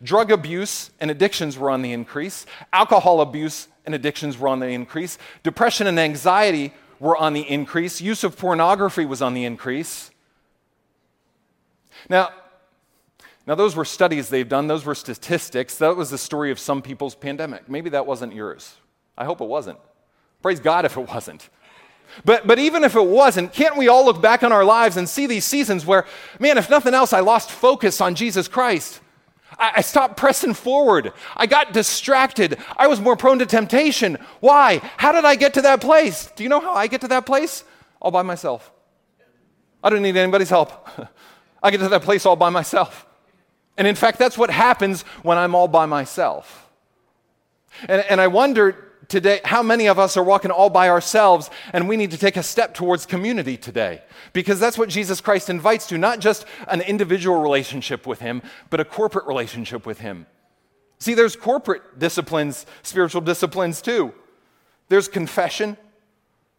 Drug 0.02 0.30
abuse 0.30 0.90
and 1.00 1.10
addictions 1.10 1.56
were 1.56 1.70
on 1.70 1.82
the 1.82 1.92
increase. 1.92 2.46
Alcohol 2.72 3.20
abuse 3.20 3.68
and 3.86 3.94
addictions 3.94 4.38
were 4.38 4.48
on 4.48 4.60
the 4.60 4.68
increase. 4.68 5.18
Depression 5.42 5.86
and 5.86 5.98
anxiety 5.98 6.72
were 7.00 7.16
on 7.16 7.32
the 7.32 7.42
increase. 7.42 8.00
Use 8.00 8.24
of 8.24 8.36
pornography 8.36 9.04
was 9.04 9.20
on 9.20 9.34
the 9.34 9.44
increase. 9.44 10.10
Now, 12.08 12.30
now 13.46 13.54
those 13.54 13.76
were 13.76 13.84
studies 13.84 14.28
they've 14.28 14.48
done, 14.48 14.66
those 14.66 14.84
were 14.84 14.94
statistics. 14.94 15.76
That 15.78 15.96
was 15.96 16.10
the 16.10 16.18
story 16.18 16.50
of 16.50 16.58
some 16.58 16.82
people's 16.82 17.14
pandemic. 17.14 17.68
Maybe 17.68 17.90
that 17.90 18.06
wasn't 18.06 18.34
yours. 18.34 18.74
I 19.16 19.24
hope 19.24 19.40
it 19.40 19.48
wasn't. 19.48 19.78
Praise 20.42 20.60
God 20.60 20.84
if 20.84 20.96
it 20.96 21.08
wasn't. 21.08 21.48
But, 22.24 22.46
but 22.46 22.58
even 22.58 22.84
if 22.84 22.94
it 22.94 23.04
wasn't, 23.04 23.52
can't 23.52 23.76
we 23.76 23.88
all 23.88 24.04
look 24.04 24.22
back 24.22 24.42
on 24.42 24.52
our 24.52 24.64
lives 24.64 24.96
and 24.96 25.08
see 25.08 25.26
these 25.26 25.44
seasons 25.44 25.84
where, 25.84 26.06
man, 26.38 26.58
if 26.58 26.70
nothing 26.70 26.94
else, 26.94 27.12
I 27.12 27.20
lost 27.20 27.50
focus 27.50 28.00
on 28.00 28.14
Jesus 28.14 28.46
Christ? 28.46 29.00
I, 29.58 29.80
stopped 29.80 30.16
pressing 30.16 30.54
forward. 30.54 31.12
I 31.36 31.46
got 31.46 31.72
distracted. 31.72 32.58
I 32.76 32.86
was 32.86 33.00
more 33.00 33.16
prone 33.16 33.38
to 33.38 33.46
temptation. 33.46 34.18
Why? 34.40 34.80
How 34.96 35.12
did 35.12 35.24
I 35.24 35.36
get 35.36 35.54
to 35.54 35.62
that 35.62 35.80
place? 35.80 36.30
Do 36.36 36.42
you 36.42 36.48
know 36.48 36.60
how 36.60 36.74
I 36.74 36.86
get 36.86 37.00
to 37.02 37.08
that 37.08 37.26
place? 37.26 37.64
All 38.00 38.10
by 38.10 38.22
myself. 38.22 38.72
I 39.82 39.90
don't 39.90 40.02
need 40.02 40.16
anybody's 40.16 40.50
help. 40.50 40.88
I 41.62 41.70
get 41.70 41.78
to 41.78 41.88
that 41.88 42.02
place 42.02 42.26
all 42.26 42.36
by 42.36 42.50
myself. 42.50 43.06
And 43.76 43.86
in 43.86 43.94
fact, 43.94 44.18
that's 44.18 44.38
what 44.38 44.50
happens 44.50 45.02
when 45.22 45.38
I'm 45.38 45.54
all 45.54 45.68
by 45.68 45.86
myself. 45.86 46.68
And, 47.88 48.04
and 48.08 48.20
I 48.20 48.28
wonder 48.28 48.92
today 49.08 49.40
how 49.44 49.62
many 49.62 49.86
of 49.86 49.98
us 49.98 50.16
are 50.16 50.24
walking 50.24 50.50
all 50.50 50.70
by 50.70 50.88
ourselves 50.88 51.50
and 51.72 51.88
we 51.88 51.96
need 51.96 52.10
to 52.10 52.18
take 52.18 52.36
a 52.36 52.42
step 52.42 52.74
towards 52.74 53.06
community 53.06 53.56
today? 53.56 54.02
Because 54.32 54.60
that's 54.60 54.78
what 54.78 54.88
jesus 54.88 55.20
christ 55.20 55.50
invites 55.50 55.86
to 55.88 55.98
not 55.98 56.20
just 56.20 56.44
an 56.68 56.80
individual 56.80 57.40
relationship 57.40 58.06
with 58.06 58.20
him 58.20 58.42
but 58.70 58.80
a 58.80 58.84
corporate 58.84 59.26
relationship 59.26 59.86
with 59.86 60.00
him. 60.00 60.26
See 60.98 61.14
there's 61.14 61.36
corporate 61.36 61.98
disciplines 61.98 62.66
spiritual 62.82 63.20
disciplines 63.20 63.82
too. 63.82 64.12
There's 64.88 65.08
confession 65.08 65.76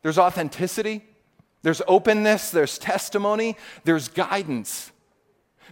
there's 0.02 0.18
authenticity 0.18 1.04
there's 1.62 1.82
openness 1.88 2.52
there's 2.52 2.78
testimony 2.78 3.58
there's 3.84 4.08
guidance. 4.08 4.92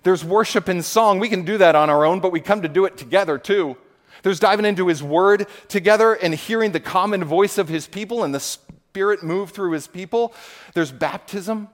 There's 0.02 0.26
worship 0.26 0.68
and 0.68 0.84
song. 0.84 1.20
We 1.20 1.30
can 1.30 1.46
do 1.46 1.58
that 1.60 1.76
on 1.76 1.90
our 1.90 2.06
own 2.06 2.20
but 2.20 2.32
we 2.32 2.42
come 2.42 2.62
to 2.62 2.68
do 2.68 2.86
it 2.86 2.98
together 2.98 3.38
too 3.38 3.78
there's 4.24 4.40
diving 4.40 4.66
into 4.66 4.88
his 4.88 5.04
word 5.04 5.48
together 5.68 6.14
and 6.14 6.34
hearing 6.34 6.72
the 6.72 6.80
common 6.80 7.24
voice 7.24 7.58
of 7.58 7.70
his 7.70 7.86
people 7.86 8.24
and 8.24 8.34
the 8.34 8.40
spirit 8.40 9.22
move 9.22 9.52
through 9.52 9.72
his 9.72 9.86
people. 9.86 10.34
There's 10.74 10.92
baptism. 10.92 11.68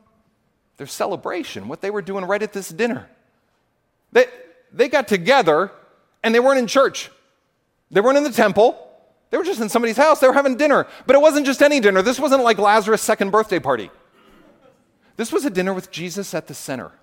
There's 0.77 0.91
celebration, 0.91 1.67
what 1.67 1.81
they 1.81 1.91
were 1.91 2.01
doing 2.01 2.25
right 2.25 2.41
at 2.41 2.53
this 2.53 2.69
dinner. 2.69 3.09
They, 4.11 4.25
they 4.71 4.87
got 4.87 5.07
together 5.07 5.71
and 6.23 6.33
they 6.33 6.39
weren't 6.39 6.59
in 6.59 6.67
church. 6.67 7.11
They 7.91 8.01
weren't 8.01 8.17
in 8.17 8.23
the 8.23 8.31
temple. 8.31 8.87
They 9.29 9.37
were 9.37 9.43
just 9.43 9.61
in 9.61 9.69
somebody's 9.69 9.97
house. 9.97 10.19
They 10.19 10.27
were 10.27 10.33
having 10.33 10.57
dinner. 10.57 10.87
But 11.05 11.15
it 11.15 11.21
wasn't 11.21 11.45
just 11.45 11.61
any 11.61 11.79
dinner. 11.79 12.01
This 12.01 12.19
wasn't 12.19 12.43
like 12.43 12.57
Lazarus' 12.57 13.01
second 13.01 13.31
birthday 13.31 13.59
party. 13.59 13.91
This 15.17 15.31
was 15.33 15.45
a 15.45 15.49
dinner 15.49 15.73
with 15.73 15.91
Jesus 15.91 16.33
at 16.33 16.47
the 16.47 16.53
center. 16.53 16.93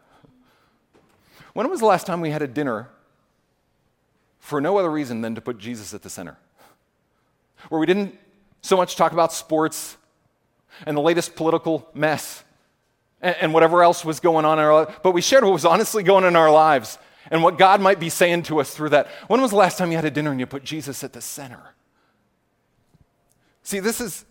When 1.53 1.69
was 1.71 1.81
the 1.81 1.87
last 1.87 2.07
time 2.07 2.21
we 2.21 2.31
had 2.31 2.43
a 2.43 2.49
dinner 2.49 2.88
for 4.47 4.61
no 4.61 4.79
other 4.79 4.88
reason 4.88 5.23
than 5.23 5.35
to 5.35 5.41
put 5.41 5.59
Jesus 5.59 5.93
at 5.93 6.03
the 6.03 6.09
center. 6.09 6.37
Where 7.69 7.81
we 7.81 7.87
didn't 7.87 8.17
so 8.62 8.76
much 8.76 8.95
talk 8.95 9.11
about 9.11 9.33
sports 9.33 9.97
and 10.87 10.97
the 10.97 11.00
latest 11.00 11.35
political 11.35 11.88
mess 11.95 12.45
and, 13.21 13.35
and 13.41 13.53
whatever 13.53 13.83
else 13.83 14.05
was 14.05 14.21
going 14.21 14.45
on 14.45 14.61
in 14.61 14.65
our 14.65 14.73
lives, 14.73 14.97
but 15.03 15.11
we 15.11 15.21
shared 15.21 15.43
what 15.43 15.53
was 15.53 15.65
honestly 15.65 16.05
going 16.05 16.23
on 16.23 16.29
in 16.29 16.37
our 16.37 16.53
lives 16.53 16.97
and 17.33 17.43
what 17.43 17.59
God 17.59 17.81
might 17.81 17.99
be 17.99 18.09
saying 18.09 18.45
to 18.45 18.61
us 18.61 18.73
through 18.73 18.91
that. 18.91 19.09
When 19.26 19.41
was 19.41 19.50
the 19.50 19.57
last 19.57 19.79
time 19.79 19.91
you 19.91 19.97
had 19.97 20.05
a 20.05 20.12
dinner 20.12 20.31
and 20.31 20.38
you 20.38 20.47
put 20.47 20.62
Jesus 20.62 21.03
at 21.03 21.12
the 21.12 21.21
center? 21.21 21.75
See, 23.65 23.81
this 23.81 24.00
is 24.00 24.25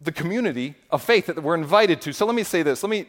the 0.00 0.12
community 0.12 0.76
of 0.88 1.02
faith 1.02 1.26
that 1.26 1.42
we're 1.42 1.56
invited 1.56 2.00
to. 2.02 2.12
So 2.12 2.26
let 2.26 2.36
me 2.36 2.44
say 2.44 2.62
this. 2.62 2.84
Let 2.84 2.90
me, 2.90 3.06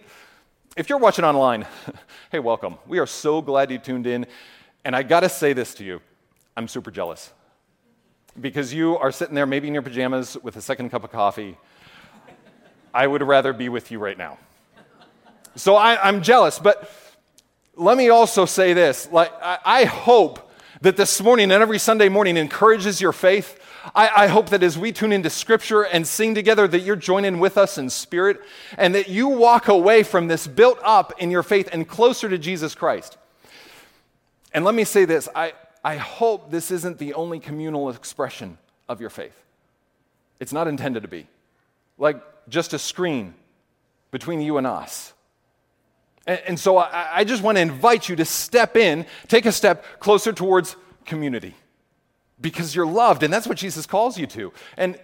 if 0.75 0.89
you're 0.89 0.97
watching 0.97 1.25
online, 1.25 1.67
hey, 2.31 2.39
welcome. 2.39 2.79
We 2.87 2.97
are 2.97 3.05
so 3.05 3.39
glad 3.39 3.69
you 3.69 3.77
tuned 3.77 4.07
in. 4.07 4.25
And 4.83 4.95
I 4.95 5.03
got 5.03 5.19
to 5.19 5.29
say 5.29 5.53
this 5.53 5.75
to 5.75 5.83
you 5.83 6.01
I'm 6.55 6.67
super 6.67 6.91
jealous 6.91 7.31
because 8.39 8.73
you 8.73 8.97
are 8.97 9.11
sitting 9.11 9.35
there, 9.35 9.45
maybe 9.45 9.67
in 9.67 9.73
your 9.73 9.83
pajamas 9.83 10.37
with 10.41 10.55
a 10.55 10.61
second 10.61 10.89
cup 10.89 11.03
of 11.03 11.11
coffee. 11.11 11.57
I 12.93 13.05
would 13.07 13.21
rather 13.21 13.53
be 13.53 13.69
with 13.69 13.91
you 13.91 13.99
right 13.99 14.17
now. 14.17 14.37
So 15.55 15.75
I, 15.75 16.07
am 16.07 16.21
jealous, 16.21 16.59
but 16.59 16.91
let 17.75 17.97
me 17.97 18.09
also 18.09 18.45
say 18.45 18.73
this. 18.73 19.09
Like, 19.11 19.31
I, 19.41 19.57
I 19.65 19.83
hope 19.85 20.51
that 20.81 20.95
this 20.95 21.21
morning 21.21 21.51
and 21.51 21.61
every 21.61 21.79
Sunday 21.79 22.09
morning 22.09 22.37
encourages 22.37 23.01
your 23.01 23.11
faith. 23.11 23.59
I, 23.95 24.23
I, 24.23 24.27
hope 24.27 24.49
that 24.49 24.63
as 24.63 24.77
we 24.77 24.91
tune 24.91 25.11
into 25.11 25.29
Scripture 25.29 25.83
and 25.83 26.05
sing 26.05 26.35
together, 26.35 26.67
that 26.67 26.81
you're 26.81 26.95
joining 26.95 27.39
with 27.39 27.57
us 27.57 27.77
in 27.77 27.89
spirit 27.89 28.39
and 28.77 28.93
that 28.93 29.07
you 29.07 29.27
walk 29.27 29.67
away 29.67 30.03
from 30.03 30.27
this 30.27 30.47
built 30.47 30.79
up 30.83 31.13
in 31.17 31.31
your 31.31 31.43
faith 31.43 31.69
and 31.71 31.87
closer 31.87 32.29
to 32.29 32.37
Jesus 32.37 32.75
Christ. 32.75 33.17
And 34.53 34.65
let 34.65 34.75
me 34.75 34.83
say 34.83 35.05
this 35.05 35.29
I, 35.35 35.53
I 35.83 35.95
hope 35.95 36.51
this 36.51 36.71
isn't 36.71 36.97
the 36.97 37.13
only 37.13 37.39
communal 37.39 37.89
expression 37.89 38.57
of 38.87 38.99
your 38.99 39.09
faith. 39.09 39.35
It's 40.39 40.53
not 40.53 40.67
intended 40.67 41.03
to 41.03 41.09
be. 41.09 41.27
Like 41.97 42.21
just 42.49 42.73
a 42.73 42.79
screen 42.79 43.33
between 44.11 44.41
you 44.41 44.57
and 44.57 44.65
us. 44.65 45.13
And, 46.25 46.41
and 46.47 46.59
so 46.59 46.77
I, 46.77 47.19
I 47.19 47.23
just 47.23 47.43
want 47.43 47.57
to 47.57 47.61
invite 47.61 48.09
you 48.09 48.15
to 48.17 48.25
step 48.25 48.75
in, 48.75 49.05
take 49.27 49.45
a 49.45 49.51
step 49.51 49.85
closer 49.99 50.33
towards 50.33 50.75
community 51.05 51.55
because 52.41 52.75
you're 52.75 52.87
loved, 52.87 53.23
and 53.23 53.33
that's 53.33 53.47
what 53.47 53.57
Jesus 53.57 53.85
calls 53.85 54.17
you 54.17 54.27
to. 54.27 54.53
And, 54.77 54.99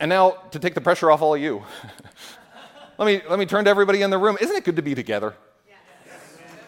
and 0.00 0.08
now, 0.08 0.30
to 0.50 0.58
take 0.58 0.74
the 0.74 0.80
pressure 0.80 1.10
off 1.10 1.22
all 1.22 1.34
of 1.34 1.40
you, 1.40 1.62
let, 2.98 3.06
me, 3.06 3.22
let 3.28 3.38
me 3.38 3.46
turn 3.46 3.64
to 3.64 3.70
everybody 3.70 4.02
in 4.02 4.10
the 4.10 4.18
room. 4.18 4.36
Isn't 4.40 4.56
it 4.56 4.64
good 4.64 4.76
to 4.76 4.82
be 4.82 4.94
together? 4.94 5.34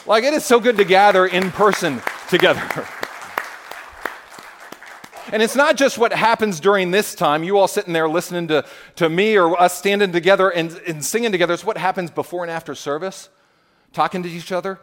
Like, 0.06 0.24
it 0.24 0.34
is 0.34 0.44
so 0.44 0.60
good 0.60 0.76
to 0.76 0.84
gather 0.84 1.26
in 1.26 1.50
person 1.50 2.02
together. 2.28 2.86
And 5.34 5.42
it's 5.42 5.56
not 5.56 5.76
just 5.76 5.98
what 5.98 6.12
happens 6.12 6.60
during 6.60 6.92
this 6.92 7.12
time, 7.12 7.42
you 7.42 7.58
all 7.58 7.66
sitting 7.66 7.92
there 7.92 8.08
listening 8.08 8.46
to, 8.46 8.64
to 8.94 9.08
me 9.08 9.36
or 9.36 9.60
us 9.60 9.76
standing 9.76 10.12
together 10.12 10.48
and, 10.48 10.70
and 10.86 11.04
singing 11.04 11.32
together. 11.32 11.52
It's 11.52 11.64
what 11.64 11.76
happens 11.76 12.12
before 12.12 12.44
and 12.44 12.52
after 12.52 12.72
service, 12.76 13.30
talking 13.92 14.22
to 14.22 14.28
each 14.28 14.52
other, 14.52 14.78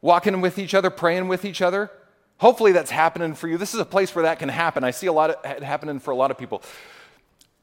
walking 0.00 0.40
with 0.40 0.58
each 0.58 0.74
other, 0.74 0.90
praying 0.90 1.28
with 1.28 1.44
each 1.44 1.62
other. 1.62 1.92
Hopefully 2.38 2.72
that's 2.72 2.90
happening 2.90 3.34
for 3.34 3.46
you. 3.46 3.56
This 3.56 3.72
is 3.72 3.78
a 3.78 3.84
place 3.84 4.12
where 4.16 4.24
that 4.24 4.40
can 4.40 4.48
happen. 4.48 4.82
I 4.82 4.90
see 4.90 5.06
a 5.06 5.12
lot 5.12 5.30
of 5.30 5.36
it 5.48 5.62
happening 5.62 6.00
for 6.00 6.10
a 6.10 6.16
lot 6.16 6.32
of 6.32 6.36
people. 6.36 6.64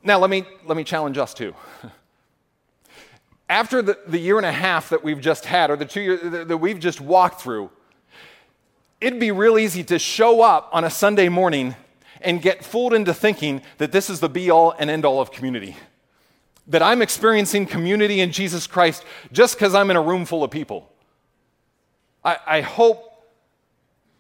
Now, 0.02 0.20
let 0.20 0.30
me, 0.30 0.46
let 0.66 0.78
me 0.78 0.86
challenge 0.86 1.18
us 1.18 1.34
too. 1.34 1.54
After 3.50 3.82
the, 3.82 4.00
the 4.08 4.20
year 4.20 4.38
and 4.38 4.46
a 4.46 4.54
half 4.54 4.88
that 4.92 5.04
we've 5.04 5.20
just 5.20 5.44
had, 5.44 5.70
or 5.70 5.76
the 5.76 5.84
two 5.84 6.00
years 6.00 6.48
that 6.48 6.58
we've 6.60 6.80
just 6.80 7.02
walked 7.02 7.42
through, 7.42 7.72
it'd 9.00 9.20
be 9.20 9.32
real 9.32 9.58
easy 9.58 9.84
to 9.86 10.00
show 10.00 10.42
up 10.42 10.70
on 10.72 10.84
a 10.84 10.90
Sunday 10.90 11.30
morning 11.30 11.76
and 12.22 12.42
get 12.42 12.64
fooled 12.64 12.94
into 12.94 13.14
thinking 13.14 13.62
that 13.78 13.92
this 13.92 14.10
is 14.10 14.20
the 14.20 14.30
be 14.30 14.50
all 14.50 14.74
and 14.80 14.90
end 14.90 15.06
all 15.06 15.22
of 15.22 15.32
community. 15.32 15.76
That 16.68 16.82
I'm 16.82 17.02
experiencing 17.02 17.66
community 17.66 18.20
in 18.20 18.32
Jesus 18.32 18.68
Christ 18.68 19.06
just 19.32 19.56
because 19.56 19.76
I'm 19.76 19.90
in 19.90 19.96
a 19.96 20.02
room 20.02 20.26
full 20.26 20.44
of 20.44 20.52
people. 20.52 20.92
I, 22.24 22.38
I 22.46 22.62
hope 22.62 23.04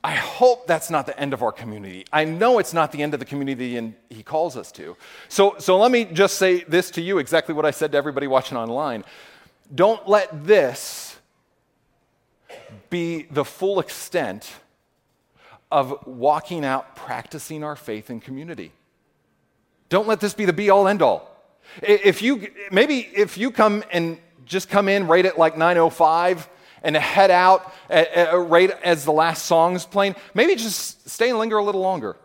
I 0.03 0.11
hope 0.11 0.67
that's 0.67 0.89
not 0.89 1.05
the 1.05 1.19
end 1.19 1.33
of 1.33 1.43
our 1.43 1.51
community. 1.51 2.05
I 2.13 2.23
know 2.23 2.59
it's 2.59 2.73
not 2.73 2.93
the 2.93 3.03
end 3.03 3.13
of 3.13 3.19
the 3.19 3.25
community 3.25 3.75
and 3.75 3.93
he 4.09 4.23
calls 4.23 4.55
us 4.55 4.71
to. 4.73 4.95
So, 5.27 5.55
so 5.57 5.77
let 5.77 5.91
me 5.91 6.05
just 6.05 6.37
say 6.37 6.63
this 6.63 6.91
to 6.91 7.01
you 7.01 7.17
exactly 7.17 7.53
what 7.53 7.65
I 7.65 7.71
said 7.71 7.91
to 7.91 7.97
everybody 7.97 8.25
watching 8.25 8.57
online. 8.57 9.03
Don't 9.73 10.07
let 10.07 10.45
this 10.45 11.17
be 12.89 13.23
the 13.31 13.43
full 13.43 13.81
extent 13.81 14.49
of 15.71 16.05
walking 16.05 16.63
out 16.63 16.95
practicing 16.95 17.63
our 17.63 17.75
faith 17.75 18.09
in 18.09 18.19
community. 18.19 18.71
Don't 19.89 20.07
let 20.07 20.19
this 20.19 20.33
be 20.33 20.45
the 20.45 20.53
be 20.53 20.69
all 20.69 20.87
end 20.87 21.01
all. 21.01 21.33
If 21.81 22.21
you 22.21 22.49
maybe 22.71 22.99
if 22.99 23.37
you 23.37 23.51
come 23.51 23.83
and 23.91 24.17
just 24.45 24.69
come 24.69 24.87
in 24.87 25.07
right 25.07 25.25
at 25.25 25.37
like 25.37 25.57
905 25.57 26.49
and 26.83 26.95
head 26.95 27.31
out 27.31 27.73
at, 27.89 28.07
at, 28.13 28.39
right 28.47 28.71
as 28.83 29.03
the 29.03 29.11
last 29.11 29.45
song's 29.45 29.85
playing, 29.85 30.15
maybe 30.33 30.55
just 30.55 31.09
stay 31.09 31.29
and 31.29 31.39
linger 31.39 31.57
a 31.57 31.63
little 31.63 31.81
longer. 31.81 32.15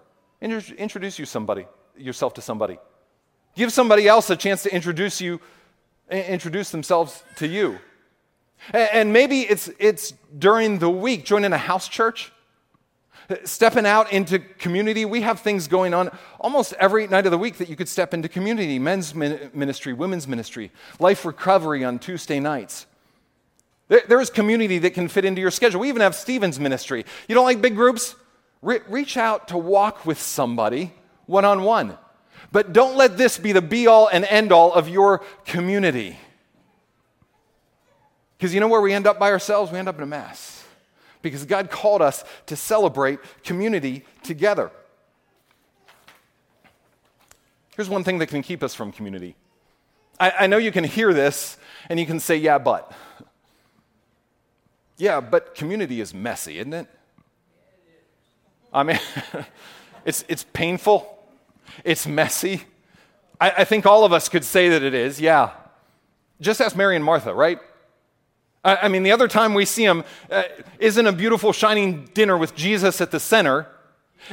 Introduce 0.40 1.18
you 1.18 1.26
somebody, 1.26 1.66
yourself 1.96 2.34
to 2.34 2.40
somebody. 2.40 2.78
Give 3.54 3.72
somebody 3.72 4.08
else 4.08 4.30
a 4.30 4.36
chance 4.36 4.62
to 4.64 4.74
introduce 4.74 5.20
you, 5.20 5.40
introduce 6.10 6.70
themselves 6.70 7.22
to 7.36 7.46
you. 7.46 7.78
And 8.72 9.12
maybe 9.12 9.42
it's, 9.42 9.70
it's 9.78 10.12
during 10.38 10.78
the 10.78 10.90
week, 10.90 11.24
joining 11.24 11.52
a 11.52 11.58
house 11.58 11.88
church, 11.88 12.32
stepping 13.44 13.86
out 13.86 14.12
into 14.12 14.38
community. 14.38 15.04
We 15.04 15.22
have 15.22 15.40
things 15.40 15.68
going 15.68 15.94
on 15.94 16.10
almost 16.40 16.72
every 16.74 17.06
night 17.06 17.26
of 17.26 17.32
the 17.32 17.38
week 17.38 17.58
that 17.58 17.68
you 17.68 17.76
could 17.76 17.88
step 17.88 18.14
into 18.14 18.28
community 18.28 18.78
men's 18.78 19.14
ministry, 19.14 19.92
women's 19.92 20.26
ministry, 20.26 20.70
life 20.98 21.24
recovery 21.24 21.84
on 21.84 21.98
Tuesday 21.98 22.40
nights. 22.40 22.86
There 23.88 24.20
is 24.20 24.30
community 24.30 24.78
that 24.78 24.94
can 24.94 25.08
fit 25.08 25.24
into 25.24 25.40
your 25.40 25.50
schedule. 25.50 25.80
We 25.80 25.88
even 25.88 26.02
have 26.02 26.14
Stephen's 26.14 26.58
ministry. 26.58 27.04
You 27.28 27.34
don't 27.34 27.44
like 27.44 27.60
big 27.60 27.74
groups? 27.74 28.14
Re- 28.62 28.80
reach 28.88 29.16
out 29.16 29.48
to 29.48 29.58
walk 29.58 30.06
with 30.06 30.20
somebody 30.20 30.92
one 31.26 31.44
on 31.44 31.62
one. 31.62 31.98
But 32.52 32.72
don't 32.72 32.96
let 32.96 33.16
this 33.16 33.38
be 33.38 33.52
the 33.52 33.62
be 33.62 33.86
all 33.86 34.08
and 34.08 34.24
end 34.24 34.52
all 34.52 34.72
of 34.72 34.88
your 34.88 35.18
community. 35.44 36.18
Because 38.36 38.52
you 38.52 38.60
know 38.60 38.68
where 38.68 38.80
we 38.80 38.92
end 38.92 39.06
up 39.06 39.18
by 39.18 39.30
ourselves? 39.30 39.70
We 39.70 39.78
end 39.78 39.88
up 39.88 39.96
in 39.96 40.02
a 40.02 40.06
mess. 40.06 40.51
Because 41.22 41.44
God 41.44 41.70
called 41.70 42.02
us 42.02 42.24
to 42.46 42.56
celebrate 42.56 43.20
community 43.44 44.04
together. 44.22 44.70
Here's 47.76 47.88
one 47.88 48.04
thing 48.04 48.18
that 48.18 48.26
can 48.26 48.42
keep 48.42 48.62
us 48.62 48.74
from 48.74 48.92
community. 48.92 49.34
I, 50.20 50.32
I 50.40 50.46
know 50.46 50.58
you 50.58 50.72
can 50.72 50.84
hear 50.84 51.14
this 51.14 51.56
and 51.88 51.98
you 51.98 52.06
can 52.06 52.20
say, 52.20 52.36
yeah, 52.36 52.58
but. 52.58 52.92
Yeah, 54.98 55.20
but 55.20 55.54
community 55.54 56.00
is 56.00 56.12
messy, 56.12 56.58
isn't 56.58 56.74
it? 56.74 56.86
I 58.72 58.82
mean, 58.82 59.00
it's, 60.04 60.24
it's 60.28 60.44
painful, 60.52 61.18
it's 61.84 62.06
messy. 62.06 62.64
I, 63.40 63.50
I, 63.58 63.64
think 63.64 63.84
all 63.84 64.04
of 64.04 64.12
us 64.12 64.28
could 64.28 64.44
say 64.44 64.68
that 64.70 64.82
it 64.82 64.94
is, 64.94 65.20
yeah. 65.20 65.50
Just 66.40 66.60
ask 66.60 66.76
Mary 66.76 66.96
and 66.96 67.04
Martha, 67.04 67.34
right? 67.34 67.58
I, 68.64 68.86
mean, 68.88 69.02
the 69.02 69.10
other 69.10 69.26
time 69.26 69.54
we 69.54 69.64
see 69.64 69.84
him 69.84 70.04
uh, 70.30 70.44
isn't 70.78 71.06
a 71.06 71.12
beautiful, 71.12 71.52
shining 71.52 72.08
dinner 72.14 72.38
with 72.38 72.54
Jesus 72.54 73.00
at 73.00 73.10
the 73.10 73.18
center. 73.18 73.66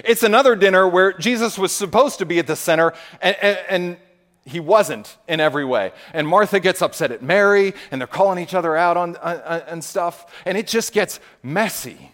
It's 0.05 0.21
another 0.21 0.55
dinner 0.55 0.87
where 0.87 1.13
Jesus 1.13 1.57
was 1.57 1.71
supposed 1.71 2.19
to 2.19 2.25
be 2.25 2.37
at 2.37 2.45
the 2.45 2.55
center, 2.55 2.93
and, 3.21 3.35
and, 3.41 3.57
and 3.69 3.97
he 4.45 4.59
wasn't 4.59 5.17
in 5.27 5.39
every 5.39 5.65
way. 5.65 5.93
And 6.13 6.27
Martha 6.27 6.59
gets 6.59 6.83
upset 6.83 7.11
at 7.11 7.23
Mary, 7.23 7.73
and 7.89 7.99
they're 7.99 8.07
calling 8.07 8.37
each 8.37 8.53
other 8.53 8.77
out 8.77 8.97
on, 8.97 9.15
on, 9.17 9.81
stuff, 9.81 10.31
and 10.45 10.55
it 10.55 10.67
just 10.67 10.93
gets 10.93 11.19
messy. 11.41 12.11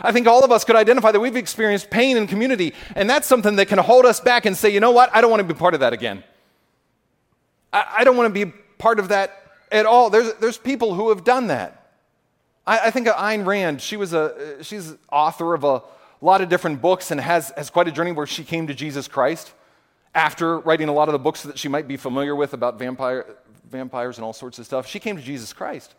I 0.00 0.10
think 0.10 0.26
all 0.26 0.42
of 0.42 0.50
us 0.50 0.64
could 0.64 0.74
identify 0.74 1.12
that 1.12 1.20
we've 1.20 1.36
experienced 1.36 1.90
pain 1.90 2.16
in 2.16 2.26
community, 2.26 2.74
and 2.96 3.08
that's 3.08 3.28
something 3.28 3.54
that 3.56 3.66
can 3.68 3.78
hold 3.78 4.04
us 4.04 4.18
back 4.18 4.46
and 4.46 4.56
say, 4.56 4.70
you 4.70 4.80
know 4.80 4.90
what, 4.90 5.14
I 5.14 5.20
don't 5.20 5.30
want 5.30 5.46
to 5.46 5.54
be 5.54 5.56
part 5.56 5.74
of 5.74 5.80
that 5.80 5.92
again. 5.92 6.24
I, 7.72 7.98
I 7.98 8.04
don't 8.04 8.16
want 8.16 8.34
to 8.34 8.46
be 8.46 8.52
part 8.78 8.98
of 8.98 9.08
that 9.08 9.43
at 9.74 9.86
all. 9.86 10.08
There's, 10.08 10.32
there's 10.34 10.56
people 10.56 10.94
who 10.94 11.10
have 11.10 11.24
done 11.24 11.48
that. 11.48 11.90
I, 12.66 12.78
I 12.86 12.90
think 12.90 13.08
of 13.08 13.14
Anne 13.18 13.44
Rice, 13.44 13.82
she 13.82 13.96
was 13.96 14.14
a, 14.14 14.62
she's 14.62 14.94
author 15.10 15.52
of 15.52 15.64
a 15.64 15.82
lot 16.20 16.40
of 16.40 16.48
different 16.48 16.80
books 16.80 17.10
and 17.10 17.20
has, 17.20 17.52
has 17.56 17.68
quite 17.68 17.88
a 17.88 17.92
journey 17.92 18.12
where 18.12 18.26
she 18.26 18.44
came 18.44 18.66
to 18.68 18.74
Jesus 18.74 19.08
Christ 19.08 19.52
after 20.14 20.60
writing 20.60 20.88
a 20.88 20.92
lot 20.92 21.08
of 21.08 21.12
the 21.12 21.18
books 21.18 21.42
that 21.42 21.58
she 21.58 21.68
might 21.68 21.88
be 21.88 21.96
familiar 21.96 22.36
with 22.36 22.54
about 22.54 22.78
vampire, 22.78 23.26
vampires 23.68 24.16
and 24.16 24.24
all 24.24 24.32
sorts 24.32 24.58
of 24.58 24.64
stuff, 24.64 24.86
she 24.86 25.00
came 25.00 25.16
to 25.16 25.22
Jesus 25.22 25.52
Christ. 25.52 25.94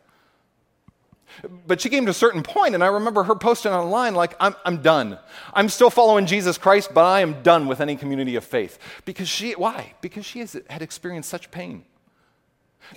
But 1.68 1.82
she 1.82 1.90
came 1.90 2.06
to 2.06 2.12
a 2.12 2.14
certain 2.14 2.44
point, 2.44 2.76
and 2.76 2.84
I 2.84 2.88
remember 2.88 3.24
her 3.24 3.36
posting 3.36 3.74
online, 3.74 4.16
like, 4.16 4.36
I'm, 4.40 4.56
I'm 4.64 4.82
done. 4.82 5.20
I'm 5.54 5.68
still 5.68 5.90
following 5.90 6.28
Jesus 6.28 6.58
Christ, 6.58 6.92
but 6.94 7.04
I 7.04 7.20
am 7.22 7.42
done 7.44 7.68
with 7.68 7.82
any 7.82 7.98
community 7.98 8.36
of 8.36 8.46
faith. 8.46 8.80
Because 9.04 9.28
she, 9.28 9.52
why? 9.52 9.94
Because 10.02 10.26
she 10.26 10.40
has, 10.40 10.56
had 10.70 10.82
experienced 10.82 11.30
such 11.30 11.52
pain. 11.52 11.84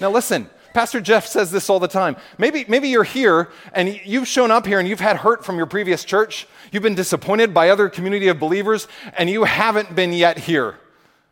Now, 0.01 0.11
listen, 0.11 0.49
Pastor 0.75 1.01
Jeff 1.01 1.27
says 1.27 1.51
this 1.51 1.71
all 1.71 1.81
the 1.81 1.89
time. 1.89 2.17
Maybe, 2.37 2.65
maybe 2.69 2.89
you're 2.89 3.05
here 3.05 3.49
and 3.73 4.01
you've 4.05 4.29
shown 4.29 4.51
up 4.51 4.67
here 4.67 4.79
and 4.79 4.89
you've 4.89 5.01
had 5.01 5.19
hurt 5.19 5.45
from 5.45 5.57
your 5.57 5.67
previous 5.67 6.05
church. 6.05 6.47
You've 6.71 6.83
been 6.83 6.95
disappointed 6.95 7.55
by 7.55 7.71
other 7.71 7.89
community 7.89 8.29
of 8.29 8.39
believers, 8.39 8.89
and 9.17 9.31
you 9.31 9.45
haven't 9.45 9.95
been 9.95 10.13
yet 10.13 10.39
here. 10.39 10.77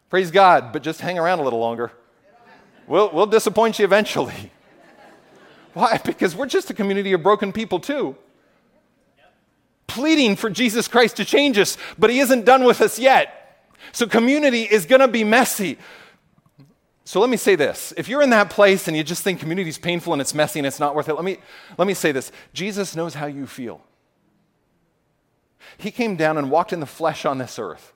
Praise 0.09 0.31
God, 0.31 0.72
but 0.72 0.83
just 0.83 1.01
hang 1.01 1.18
around 1.18 1.40
a 1.40 1.42
little 1.42 1.59
longer. 1.59 1.92
We'll, 2.87 3.11
we'll 3.12 3.27
disappoint 3.27 3.79
you 3.79 3.85
eventually. 3.85 4.53
Why? 5.75 6.01
Because 6.05 6.37
we're 6.37 6.46
just 6.46 6.70
a 6.70 6.75
community 6.75 7.12
of 7.12 7.22
broken 7.22 7.53
people, 7.53 7.81
too. 7.81 8.16
Pleading 9.87 10.37
for 10.37 10.51
Jesus 10.51 10.88
Christ 10.88 11.16
to 11.16 11.25
change 11.25 11.59
us, 11.59 11.77
but 11.99 12.11
He 12.11 12.20
isn't 12.20 12.44
done 12.44 12.64
with 12.64 12.81
us 12.81 12.99
yet. 12.99 13.66
So, 13.92 14.07
community 14.07 14.62
is 14.62 14.87
going 14.87 15.01
to 15.01 15.09
be 15.09 15.25
messy. 15.25 15.79
So, 17.07 17.21
let 17.21 17.31
me 17.31 17.37
say 17.37 17.55
this. 17.55 17.95
If 17.97 18.09
you're 18.09 18.21
in 18.21 18.31
that 18.31 18.51
place 18.51 18.88
and 18.88 18.97
you 18.97 19.05
just 19.05 19.23
think 19.23 19.38
community 19.38 19.71
is 19.71 19.79
painful 19.79 20.12
and 20.12 20.21
it's 20.21 20.35
messy 20.35 20.59
and 20.59 20.66
it's 20.66 20.81
not 20.81 20.97
worth 20.97 21.09
it, 21.09 21.14
let 21.14 21.25
me, 21.25 21.38
let 21.79 21.87
me 21.87 21.95
say 21.95 22.11
this 22.11 22.33
Jesus 22.53 22.97
knows 22.97 23.14
how 23.14 23.27
you 23.27 23.47
feel. 23.47 23.81
He 25.79 25.92
came 25.92 26.16
down 26.16 26.37
and 26.37 26.51
walked 26.51 26.73
in 26.73 26.81
the 26.81 26.87
flesh 26.87 27.25
on 27.25 27.38
this 27.38 27.61
earth. 27.61 27.92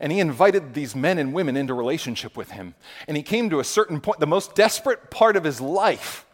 And 0.00 0.10
he 0.10 0.18
invited 0.18 0.74
these 0.74 0.96
men 0.96 1.18
and 1.18 1.32
women 1.32 1.56
into 1.56 1.72
relationship 1.72 2.36
with 2.36 2.50
him. 2.50 2.74
And 3.06 3.16
he 3.16 3.22
came 3.22 3.48
to 3.50 3.60
a 3.60 3.64
certain 3.64 4.00
point, 4.00 4.18
the 4.18 4.26
most 4.26 4.56
desperate 4.56 5.08
part 5.08 5.36
of 5.36 5.44
his 5.44 5.60
life. 5.60 6.26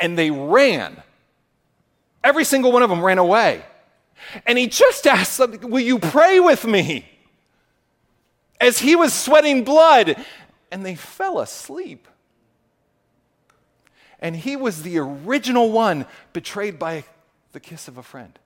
And 0.00 0.18
they 0.18 0.32
ran. 0.32 1.00
Every 2.24 2.42
single 2.42 2.72
one 2.72 2.82
of 2.82 2.90
them 2.90 3.04
ran 3.04 3.18
away. 3.18 3.62
And 4.46 4.58
he 4.58 4.66
just 4.66 5.06
asked 5.06 5.38
them, 5.38 5.60
Will 5.70 5.78
you 5.78 6.00
pray 6.00 6.40
with 6.40 6.64
me? 6.64 7.08
As 8.60 8.78
he 8.78 8.96
was 8.96 9.12
sweating 9.12 9.64
blood, 9.64 10.16
and 10.70 10.84
they 10.84 10.94
fell 10.94 11.38
asleep. 11.38 12.08
And 14.18 14.34
he 14.34 14.56
was 14.56 14.82
the 14.82 14.98
original 14.98 15.70
one 15.70 16.06
betrayed 16.32 16.78
by 16.78 17.04
the 17.52 17.60
kiss 17.60 17.86
of 17.88 17.98
a 17.98 18.02
friend. 18.02 18.38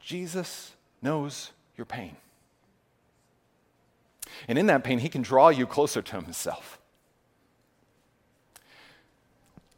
Jesus 0.00 0.72
knows 1.02 1.50
your 1.76 1.84
pain. 1.84 2.16
And 4.48 4.58
in 4.58 4.66
that 4.66 4.84
pain, 4.84 4.98
he 4.98 5.08
can 5.08 5.22
draw 5.22 5.48
you 5.48 5.66
closer 5.66 6.02
to 6.02 6.20
himself. 6.20 6.78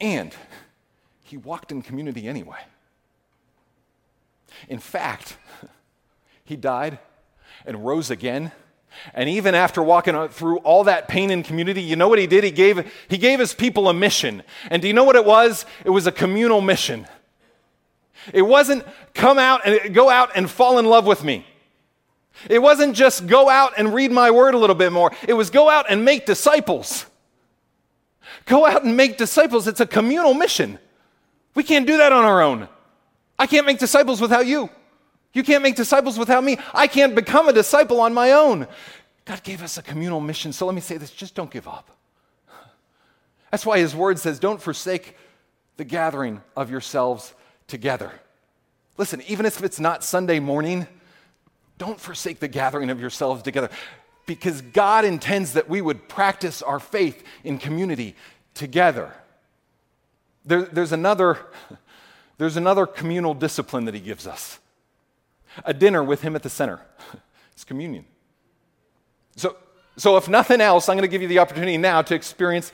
And 0.01 0.35
he 1.23 1.37
walked 1.37 1.73
in 1.73 1.83
community 1.83 2.29
anyway. 2.29 2.61
In 4.69 4.79
fact, 4.79 5.37
he 6.47 6.57
died 6.57 6.99
and 7.67 7.85
rose 7.85 8.11
again. 8.11 8.53
And 9.13 9.29
even 9.29 9.55
after 9.55 9.83
walking 9.83 10.29
through 10.29 10.59
all 10.59 10.85
that 10.85 11.07
pain 11.07 11.31
in 11.31 11.43
community, 11.43 11.83
you 11.83 11.97
know 11.97 12.09
what 12.09 12.19
he 12.19 12.27
did? 12.27 12.45
He 12.45 12.51
gave, 12.51 12.91
he 13.09 13.19
gave 13.19 13.39
his 13.39 13.53
people 13.53 13.89
a 13.89 13.95
mission. 13.95 14.43
And 14.71 14.81
do 14.81 14.89
you 14.89 14.95
know 14.95 15.05
what 15.05 15.17
it 15.17 15.25
was? 15.27 15.67
It 15.85 15.91
was 15.91 16.07
a 16.07 16.13
communal 16.13 16.63
mission. 16.63 17.07
It 18.33 18.43
wasn't 18.43 18.85
come 19.13 19.39
out 19.39 19.67
and 19.67 19.95
go 19.95 20.09
out 20.09 20.31
and 20.35 20.51
fall 20.51 20.79
in 20.79 20.87
love 20.87 21.07
with 21.07 21.23
me. 21.23 21.47
It 22.49 22.61
wasn't 22.61 22.95
just 22.95 23.27
go 23.27 23.49
out 23.49 23.75
and 23.77 23.93
read 23.93 24.13
my 24.13 24.31
word 24.31 24.55
a 24.55 24.59
little 24.59 24.77
bit 24.77 24.93
more. 24.93 25.13
It 25.27 25.35
was 25.35 25.51
go 25.51 25.69
out 25.69 25.87
and 25.89 26.05
make 26.05 26.27
disciples. 26.27 27.07
Go 28.45 28.67
out 28.67 28.85
and 28.85 28.97
make 28.97 29.19
disciples. 29.19 29.67
It's 29.67 29.81
a 29.81 29.87
communal 29.87 30.35
mission. 30.35 30.79
We 31.55 31.63
can't 31.63 31.87
do 31.87 31.97
that 31.99 32.13
on 32.13 32.25
our 32.25 32.43
own. 32.43 32.69
I 33.39 33.47
can't 33.47 33.67
make 33.67 33.79
disciples 33.79 34.21
without 34.21 34.47
you. 34.47 34.71
You 35.37 35.43
can't 35.43 35.63
make 35.63 35.77
disciples 35.77 36.19
without 36.19 36.43
me. 36.43 36.57
I 36.73 36.87
can't 36.87 37.15
become 37.15 37.47
a 37.47 37.53
disciple 37.53 38.01
on 38.01 38.15
my 38.15 38.33
own. 38.33 38.67
God 39.27 39.43
gave 39.43 39.63
us 39.63 39.77
a 39.77 39.83
communal 39.83 40.19
mission. 40.19 40.51
So 40.51 40.65
let 40.65 40.75
me 40.75 40.81
say 40.81 40.97
this 40.97 41.11
just 41.11 41.35
don't 41.35 41.51
give 41.51 41.69
up. 41.69 41.91
That's 43.51 43.67
why 43.67 43.79
his 43.79 43.95
word 43.95 44.19
says, 44.19 44.39
don't 44.39 44.63
forsake 44.63 45.15
the 45.77 45.85
gathering 45.85 46.41
of 46.57 46.71
yourselves 46.71 47.35
together. 47.69 48.13
Listen, 48.97 49.21
even 49.29 49.45
if 49.45 49.63
it's 49.63 49.79
not 49.79 50.03
Sunday 50.03 50.41
morning, 50.41 50.87
don't 51.77 52.01
forsake 52.01 52.41
the 52.41 52.49
gathering 52.49 52.89
of 52.89 52.99
yourselves 52.99 53.43
together 53.43 53.69
because 54.25 54.63
God 54.63 55.05
intends 55.05 55.53
that 55.53 55.69
we 55.69 55.83
would 55.83 56.09
practice 56.09 56.63
our 56.63 56.81
faith 56.81 57.23
in 57.45 57.59
community 57.59 58.17
together. 58.55 59.13
There, 60.47 60.63
there's, 60.63 60.93
another, 60.93 61.41
there's 62.39 62.57
another 62.57 62.87
communal 62.87 63.35
discipline 63.35 63.85
that 63.85 63.93
He 63.93 64.01
gives 64.01 64.27
us 64.27 64.61
a 65.65 65.75
dinner 65.75 66.03
with 66.03 66.23
Him 66.23 66.37
at 66.37 66.43
the 66.43 66.51
center. 66.51 66.81
It's 67.53 67.65
communion. 67.65 68.05
So, 69.37 69.57
so 69.97 70.19
if 70.19 70.29
nothing 70.29 70.61
else, 70.61 70.91
I'm 70.91 70.97
going 70.99 71.09
to 71.09 71.11
give 71.11 71.23
you 71.23 71.29
the 71.29 71.39
opportunity 71.39 71.79
now 71.79 72.03
to 72.03 72.15
experience, 72.15 72.71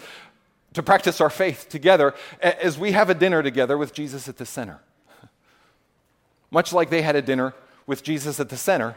to 0.74 0.82
practice 0.82 1.20
our 1.20 1.30
faith 1.30 1.68
together 1.68 2.14
as 2.40 2.76
we 2.76 2.90
have 2.90 3.08
a 3.08 3.14
dinner 3.14 3.44
together 3.44 3.78
with 3.78 3.94
Jesus 3.94 4.28
at 4.28 4.38
the 4.38 4.44
center. 4.44 4.80
Much 6.50 6.72
like 6.72 6.90
they 6.90 7.02
had 7.02 7.14
a 7.14 7.22
dinner 7.22 7.54
with 7.86 8.02
Jesus 8.02 8.40
at 8.40 8.48
the 8.48 8.56
center 8.56 8.96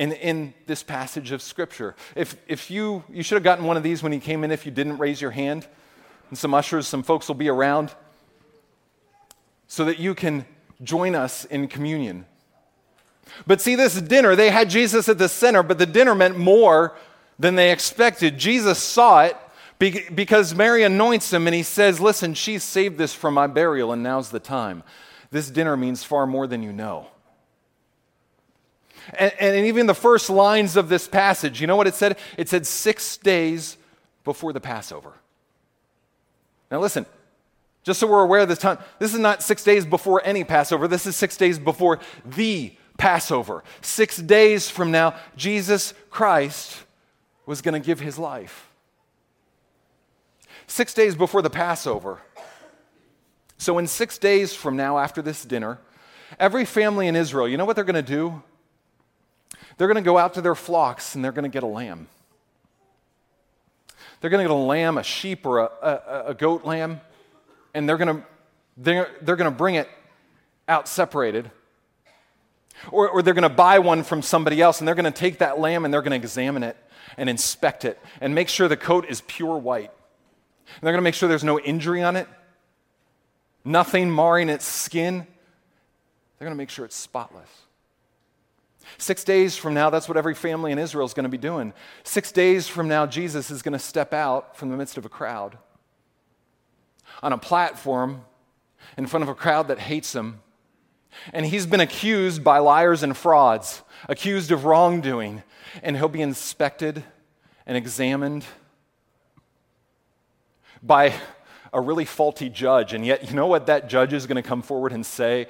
in, 0.00 0.12
in 0.12 0.54
this 0.66 0.82
passage 0.82 1.30
of 1.30 1.42
Scripture. 1.42 1.94
If, 2.16 2.34
if 2.48 2.70
you, 2.70 3.04
you 3.08 3.22
should 3.22 3.36
have 3.36 3.44
gotten 3.44 3.66
one 3.66 3.76
of 3.76 3.82
these 3.82 4.02
when 4.02 4.12
he 4.12 4.18
came 4.18 4.42
in 4.42 4.50
if 4.50 4.64
you 4.64 4.72
didn't 4.72 4.98
raise 4.98 5.20
your 5.20 5.30
hand. 5.30 5.68
And 6.30 6.38
some 6.38 6.54
ushers, 6.54 6.88
some 6.88 7.02
folks 7.02 7.28
will 7.28 7.34
be 7.34 7.48
around 7.48 7.94
so 9.66 9.84
that 9.84 9.98
you 9.98 10.14
can 10.14 10.46
join 10.82 11.14
us 11.14 11.44
in 11.44 11.68
communion. 11.68 12.24
But 13.46 13.60
see, 13.60 13.74
this 13.74 14.00
dinner, 14.00 14.36
they 14.36 14.50
had 14.50 14.70
Jesus 14.70 15.08
at 15.08 15.18
the 15.18 15.28
center, 15.28 15.62
but 15.62 15.78
the 15.78 15.86
dinner 15.86 16.14
meant 16.14 16.38
more 16.38 16.96
than 17.38 17.54
they 17.54 17.72
expected. 17.72 18.38
Jesus 18.38 18.78
saw 18.78 19.22
it 19.22 19.36
because 19.78 20.54
Mary 20.54 20.82
anoints 20.82 21.32
him 21.32 21.46
and 21.46 21.54
he 21.54 21.62
says, 21.62 22.00
Listen, 22.00 22.34
she 22.34 22.58
saved 22.58 22.98
this 22.98 23.14
for 23.14 23.30
my 23.30 23.46
burial, 23.46 23.92
and 23.92 24.02
now's 24.02 24.30
the 24.30 24.40
time. 24.40 24.82
This 25.30 25.50
dinner 25.50 25.76
means 25.76 26.04
far 26.04 26.26
more 26.26 26.46
than 26.46 26.62
you 26.62 26.72
know. 26.72 27.06
And, 29.14 29.32
and 29.40 29.66
even 29.66 29.86
the 29.86 29.94
first 29.94 30.28
lines 30.28 30.76
of 30.76 30.88
this 30.88 31.08
passage, 31.08 31.60
you 31.60 31.66
know 31.66 31.76
what 31.76 31.86
it 31.86 31.94
said? 31.94 32.18
It 32.36 32.48
said 32.48 32.66
six 32.66 33.16
days 33.16 33.76
before 34.24 34.52
the 34.52 34.60
Passover. 34.60 35.14
Now, 36.70 36.80
listen, 36.80 37.06
just 37.82 37.98
so 37.98 38.06
we're 38.06 38.22
aware 38.22 38.40
of 38.40 38.48
this 38.48 38.58
time, 38.58 38.78
this 38.98 39.14
is 39.14 39.18
not 39.18 39.42
six 39.42 39.64
days 39.64 39.86
before 39.86 40.20
any 40.24 40.44
Passover. 40.44 40.86
This 40.86 41.06
is 41.06 41.16
six 41.16 41.36
days 41.36 41.58
before 41.58 41.98
the 42.24 42.72
Passover. 43.00 43.64
Six 43.80 44.18
days 44.18 44.68
from 44.68 44.90
now, 44.90 45.14
Jesus 45.34 45.94
Christ 46.10 46.84
was 47.46 47.62
going 47.62 47.72
to 47.72 47.84
give 47.84 47.98
his 47.98 48.18
life. 48.18 48.68
Six 50.66 50.92
days 50.92 51.14
before 51.14 51.40
the 51.40 51.48
Passover. 51.48 52.20
So, 53.56 53.78
in 53.78 53.86
six 53.86 54.18
days 54.18 54.54
from 54.54 54.76
now, 54.76 54.98
after 54.98 55.22
this 55.22 55.46
dinner, 55.46 55.78
every 56.38 56.66
family 56.66 57.08
in 57.08 57.16
Israel, 57.16 57.48
you 57.48 57.56
know 57.56 57.64
what 57.64 57.74
they're 57.74 57.86
going 57.86 57.94
to 57.94 58.02
do? 58.02 58.42
They're 59.78 59.88
going 59.88 59.96
to 59.96 60.02
go 60.02 60.18
out 60.18 60.34
to 60.34 60.42
their 60.42 60.54
flocks 60.54 61.14
and 61.14 61.24
they're 61.24 61.32
going 61.32 61.44
to 61.44 61.48
get 61.48 61.62
a 61.62 61.66
lamb. 61.66 62.06
They're 64.20 64.28
going 64.28 64.44
to 64.44 64.48
get 64.48 64.54
a 64.54 64.66
lamb, 64.66 64.98
a 64.98 65.02
sheep, 65.02 65.46
or 65.46 65.60
a, 65.60 65.70
a, 65.82 66.24
a 66.26 66.34
goat 66.34 66.66
lamb, 66.66 67.00
and 67.72 67.88
they're 67.88 67.96
going 67.96 68.16
to, 68.18 68.26
they're, 68.76 69.10
they're 69.22 69.36
going 69.36 69.50
to 69.50 69.56
bring 69.56 69.76
it 69.76 69.88
out 70.68 70.86
separated. 70.86 71.50
Or, 72.90 73.08
or 73.08 73.22
they're 73.22 73.34
going 73.34 73.42
to 73.42 73.48
buy 73.48 73.78
one 73.78 74.02
from 74.02 74.22
somebody 74.22 74.60
else 74.60 74.78
and 74.78 74.88
they're 74.88 74.94
going 74.94 75.04
to 75.04 75.10
take 75.10 75.38
that 75.38 75.58
lamb 75.58 75.84
and 75.84 75.92
they're 75.92 76.02
going 76.02 76.18
to 76.18 76.24
examine 76.24 76.62
it 76.62 76.76
and 77.16 77.28
inspect 77.28 77.84
it 77.84 77.98
and 78.20 78.34
make 78.34 78.48
sure 78.48 78.68
the 78.68 78.76
coat 78.76 79.06
is 79.08 79.22
pure 79.26 79.58
white. 79.58 79.90
And 80.66 80.82
they're 80.82 80.92
going 80.92 81.02
to 81.02 81.04
make 81.04 81.14
sure 81.14 81.28
there's 81.28 81.44
no 81.44 81.60
injury 81.60 82.02
on 82.02 82.16
it, 82.16 82.28
nothing 83.64 84.10
marring 84.10 84.48
its 84.48 84.64
skin. 84.64 85.26
They're 86.38 86.46
going 86.46 86.56
to 86.56 86.58
make 86.58 86.70
sure 86.70 86.84
it's 86.84 86.96
spotless. 86.96 87.48
Six 88.98 89.24
days 89.24 89.56
from 89.56 89.74
now, 89.74 89.90
that's 89.90 90.08
what 90.08 90.16
every 90.16 90.34
family 90.34 90.72
in 90.72 90.78
Israel 90.78 91.06
is 91.06 91.14
going 91.14 91.24
to 91.24 91.30
be 91.30 91.38
doing. 91.38 91.72
Six 92.02 92.32
days 92.32 92.66
from 92.66 92.88
now, 92.88 93.06
Jesus 93.06 93.50
is 93.50 93.62
going 93.62 93.72
to 93.72 93.78
step 93.78 94.12
out 94.12 94.56
from 94.56 94.70
the 94.70 94.76
midst 94.76 94.96
of 94.96 95.04
a 95.04 95.08
crowd 95.08 95.58
on 97.22 97.32
a 97.32 97.38
platform 97.38 98.24
in 98.96 99.06
front 99.06 99.22
of 99.22 99.28
a 99.28 99.34
crowd 99.34 99.68
that 99.68 99.78
hates 99.78 100.14
him. 100.14 100.40
And 101.32 101.46
he's 101.46 101.66
been 101.66 101.80
accused 101.80 102.42
by 102.42 102.58
liars 102.58 103.02
and 103.02 103.16
frauds, 103.16 103.82
accused 104.08 104.50
of 104.50 104.64
wrongdoing, 104.64 105.42
and 105.82 105.96
he'll 105.96 106.08
be 106.08 106.22
inspected 106.22 107.04
and 107.66 107.76
examined 107.76 108.44
by 110.82 111.14
a 111.72 111.80
really 111.80 112.04
faulty 112.04 112.48
judge. 112.48 112.92
And 112.94 113.04
yet, 113.04 113.28
you 113.28 113.36
know 113.36 113.46
what 113.46 113.66
that 113.66 113.88
judge 113.88 114.12
is 114.12 114.26
going 114.26 114.42
to 114.42 114.48
come 114.48 114.62
forward 114.62 114.92
and 114.92 115.04
say? 115.04 115.46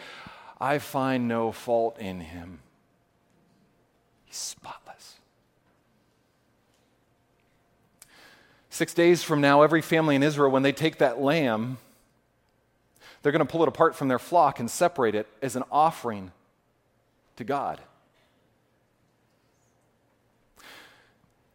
I 0.61 0.79
find 0.79 1.29
no 1.29 1.53
fault 1.53 1.99
in 1.99 2.21
him. 2.21 2.61
He's 4.27 4.37
spotless. 4.37 5.17
Six 8.69 8.95
days 8.95 9.23
from 9.23 9.41
now, 9.41 9.63
every 9.63 9.83
family 9.83 10.15
in 10.17 10.23
Israel, 10.23 10.51
when 10.51 10.63
they 10.63 10.73
take 10.73 10.99
that 10.99 11.21
lamb, 11.21 11.79
they're 13.23 13.33
going 13.33 13.47
to 13.47 13.51
pull 13.51 13.63
it 13.63 13.69
apart 13.69 13.95
from 13.95 14.09
their 14.09 14.19
flock 14.19 14.61
and 14.61 14.71
separate 14.71 15.15
it 15.15 15.27
as 15.43 15.57
an 15.57 15.65
offering 15.71 16.33
to 17.37 17.45
God. 17.45 17.81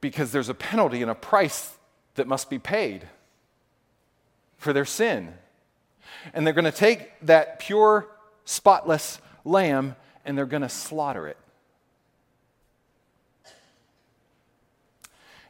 Because 0.01 0.31
there's 0.31 0.49
a 0.49 0.53
penalty 0.53 1.01
and 1.01 1.09
a 1.09 1.15
price 1.15 1.75
that 2.15 2.27
must 2.27 2.49
be 2.49 2.59
paid 2.59 3.07
for 4.57 4.73
their 4.73 4.85
sin. 4.85 5.33
And 6.33 6.45
they're 6.45 6.53
going 6.53 6.65
to 6.65 6.71
take 6.71 7.11
that 7.21 7.59
pure, 7.59 8.07
spotless 8.45 9.19
lamb 9.43 9.95
and 10.25 10.37
they're 10.37 10.45
going 10.45 10.63
to 10.63 10.69
slaughter 10.69 11.27
it. 11.27 11.37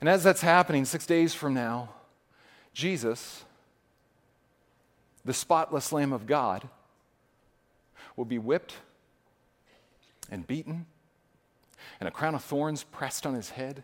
And 0.02 0.10
as 0.10 0.24
that's 0.24 0.42
happening, 0.42 0.86
six 0.86 1.06
days 1.06 1.34
from 1.34 1.54
now, 1.54 1.90
Jesus, 2.74 3.45
the 5.26 5.34
spotless 5.34 5.92
Lamb 5.92 6.14
of 6.14 6.28
God, 6.28 6.70
will 8.16 8.26
be 8.26 8.38
whipped 8.38 8.76
and 10.32 10.48
beaten, 10.48 10.86
and 12.00 12.08
a 12.08 12.12
crown 12.12 12.36
of 12.36 12.44
thorns 12.44 12.84
pressed 12.84 13.26
on 13.26 13.34
his 13.34 13.50
head, 13.52 13.84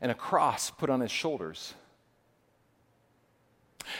and 0.00 0.10
a 0.10 0.14
cross 0.14 0.70
put 0.70 0.88
on 0.88 1.00
his 1.00 1.10
shoulders. 1.10 1.74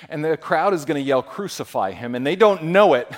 And 0.09 0.25
the 0.25 0.37
crowd 0.37 0.75
is 0.75 0.85
going 0.85 1.01
to 1.01 1.07
yell, 1.07 1.23
Crucify 1.23 1.93
him, 1.93 2.15
and 2.15 2.27
they 2.27 2.37
don't 2.37 2.65
know 2.65 2.95
it. 2.95 3.11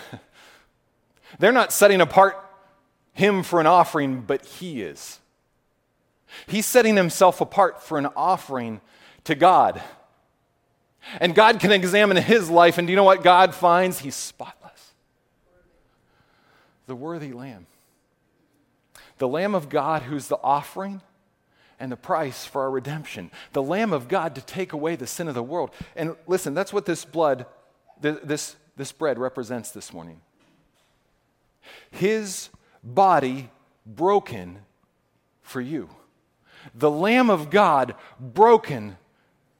They're 1.39 1.53
not 1.53 1.73
setting 1.73 2.01
apart 2.01 2.39
him 3.13 3.43
for 3.43 3.61
an 3.61 3.67
offering, 3.67 4.23
but 4.23 4.45
he 4.45 4.83
is. 4.83 5.19
He's 6.47 6.67
setting 6.67 6.97
himself 6.97 7.41
apart 7.41 7.83
for 7.83 7.99
an 7.99 8.07
offering 8.17 8.81
to 9.25 9.35
God. 9.35 9.83
And 11.21 11.35
God 11.35 11.61
can 11.61 11.73
examine 11.73 12.17
his 12.17 12.51
life, 12.51 12.79
and 12.79 12.87
do 12.87 12.93
you 12.93 12.97
know 12.97 13.05
what 13.05 13.23
God 13.23 13.55
finds? 13.55 13.99
He's 13.99 14.15
spotless. 14.15 14.93
the 16.87 16.95
worthy 16.95 17.33
Lamb. 17.33 17.67
The 19.19 19.29
Lamb 19.29 19.55
of 19.55 19.69
God 19.69 20.03
who's 20.03 20.29
the 20.29 20.41
offering 20.43 21.01
and 21.79 21.91
the 21.91 21.97
price 21.97 22.45
for 22.45 22.63
our 22.63 22.71
redemption. 22.71 23.31
The 23.53 23.63
Lamb 23.63 23.93
of 23.93 24.09
God 24.09 24.35
to 24.35 24.41
take 24.41 24.73
away 24.73 24.97
the 24.97 25.07
sin 25.07 25.29
of 25.29 25.35
the 25.35 25.43
world. 25.43 25.71
And 25.97 26.17
listen, 26.27 26.55
that's 26.55 26.73
what 26.73 26.87
this 26.87 27.05
blood, 27.05 27.47
this, 28.01 28.57
this 28.77 28.93
bread 28.93 29.19
represents 29.19 29.71
this 29.71 29.93
morning. 29.93 30.21
His 31.91 32.51
body 32.83 33.51
broken 33.87 34.59
for 35.43 35.61
you. 35.61 35.89
The 36.75 36.91
Lamb 36.91 37.31
of 37.31 37.51
God 37.51 37.95
broken 38.19 38.97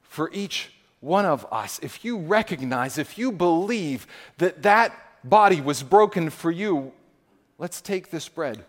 for 0.01 0.29
each 0.33 0.71
one 1.05 1.23
of 1.23 1.45
us. 1.51 1.79
If 1.83 2.03
you 2.03 2.17
recognize, 2.17 2.97
if 2.97 3.15
you 3.15 3.31
believe 3.31 4.07
that 4.39 4.63
that 4.63 4.91
body 5.23 5.61
was 5.61 5.83
broken 5.83 6.31
for 6.31 6.49
you, 6.49 6.91
let's 7.59 7.79
take 7.79 8.09
this 8.09 8.27
bread 8.27 8.65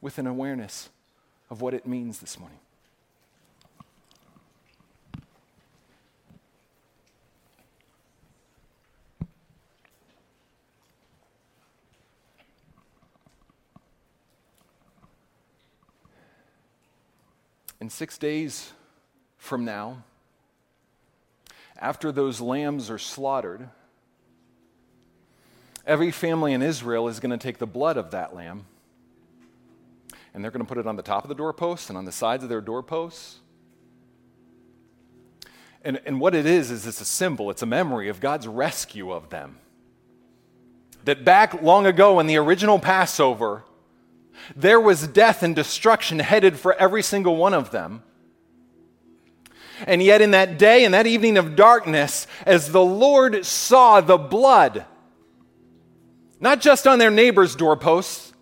with 0.00 0.18
an 0.18 0.26
awareness 0.26 0.88
of 1.48 1.62
what 1.62 1.72
it 1.72 1.86
means 1.86 2.18
this 2.18 2.38
morning. 2.38 2.58
In 17.80 17.88
six 17.88 18.18
days 18.18 18.72
from 19.38 19.64
now, 19.64 20.02
after 21.78 22.12
those 22.12 22.40
lambs 22.40 22.90
are 22.90 22.98
slaughtered, 22.98 23.68
every 25.86 26.10
family 26.10 26.52
in 26.52 26.62
Israel 26.62 27.08
is 27.08 27.20
going 27.20 27.30
to 27.30 27.38
take 27.38 27.58
the 27.58 27.66
blood 27.66 27.96
of 27.96 28.10
that 28.10 28.34
lamb 28.34 28.66
and 30.36 30.44
they're 30.44 30.50
going 30.50 30.62
to 30.62 30.68
put 30.68 30.76
it 30.76 30.86
on 30.86 30.96
the 30.96 31.02
top 31.02 31.24
of 31.24 31.28
the 31.30 31.34
doorposts 31.34 31.88
and 31.88 31.96
on 31.96 32.04
the 32.04 32.12
sides 32.12 32.42
of 32.42 32.50
their 32.50 32.60
doorposts. 32.60 33.38
And, 35.82 35.98
and 36.04 36.20
what 36.20 36.34
it 36.34 36.44
is, 36.44 36.70
is 36.70 36.86
it's 36.86 37.00
a 37.00 37.06
symbol, 37.06 37.48
it's 37.48 37.62
a 37.62 37.66
memory 37.66 38.10
of 38.10 38.20
God's 38.20 38.46
rescue 38.46 39.10
of 39.12 39.30
them. 39.30 39.58
That 41.06 41.24
back 41.24 41.62
long 41.62 41.86
ago 41.86 42.20
in 42.20 42.26
the 42.26 42.36
original 42.36 42.78
Passover, 42.78 43.64
there 44.54 44.78
was 44.78 45.08
death 45.08 45.42
and 45.42 45.56
destruction 45.56 46.18
headed 46.18 46.58
for 46.58 46.74
every 46.74 47.02
single 47.02 47.36
one 47.36 47.54
of 47.54 47.70
them. 47.70 48.02
And 49.86 50.02
yet, 50.02 50.22
in 50.22 50.30
that 50.30 50.58
day, 50.58 50.84
in 50.84 50.92
that 50.92 51.06
evening 51.06 51.36
of 51.36 51.56
darkness, 51.56 52.26
as 52.46 52.72
the 52.72 52.84
Lord 52.84 53.44
saw 53.44 54.00
the 54.00 54.16
blood, 54.16 54.86
not 56.40 56.60
just 56.60 56.86
on 56.86 56.98
their 56.98 57.10
neighbor's 57.10 57.54
doorposts, 57.54 58.32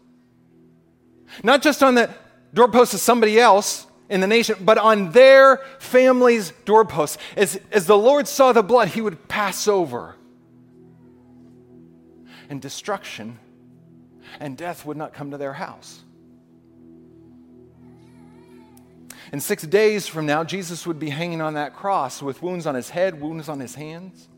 not 1.42 1.62
just 1.62 1.82
on 1.82 1.96
the 1.96 2.10
doorposts 2.52 2.94
of 2.94 3.00
somebody 3.00 3.40
else 3.40 3.86
in 4.08 4.20
the 4.20 4.26
nation, 4.26 4.56
but 4.60 4.78
on 4.78 5.10
their 5.10 5.56
family's 5.80 6.52
doorposts. 6.64 7.18
As, 7.36 7.58
as 7.72 7.86
the 7.86 7.98
Lord 7.98 8.28
saw 8.28 8.52
the 8.52 8.62
blood, 8.62 8.88
he 8.88 9.00
would 9.00 9.26
pass 9.28 9.66
over. 9.66 10.14
And 12.48 12.62
destruction 12.62 13.38
and 14.38 14.56
death 14.56 14.84
would 14.86 14.96
not 14.96 15.14
come 15.14 15.32
to 15.32 15.38
their 15.38 15.54
house. 15.54 16.03
And 19.34 19.42
six 19.42 19.64
days 19.64 20.06
from 20.06 20.26
now, 20.26 20.44
Jesus 20.44 20.86
would 20.86 21.00
be 21.00 21.10
hanging 21.10 21.40
on 21.40 21.54
that 21.54 21.74
cross 21.74 22.22
with 22.22 22.40
wounds 22.40 22.68
on 22.68 22.76
his 22.76 22.90
head, 22.90 23.20
wounds 23.20 23.48
on 23.48 23.58
his 23.58 23.74
hands, 23.74 24.28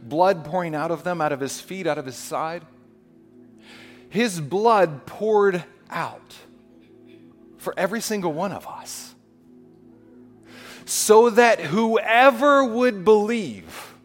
blood 0.00 0.44
pouring 0.44 0.72
out 0.72 0.92
of 0.92 1.02
them, 1.02 1.20
out 1.20 1.32
of 1.32 1.40
his 1.40 1.60
feet, 1.60 1.88
out 1.88 1.98
of 1.98 2.06
his 2.06 2.14
side. 2.14 2.64
His 4.08 4.40
blood 4.40 5.04
poured 5.04 5.64
out 5.90 6.36
for 7.58 7.74
every 7.76 8.00
single 8.00 8.32
one 8.32 8.52
of 8.52 8.68
us 8.68 9.16
so 10.84 11.30
that 11.30 11.58
whoever 11.58 12.64
would 12.64 13.04
believe, 13.04 13.96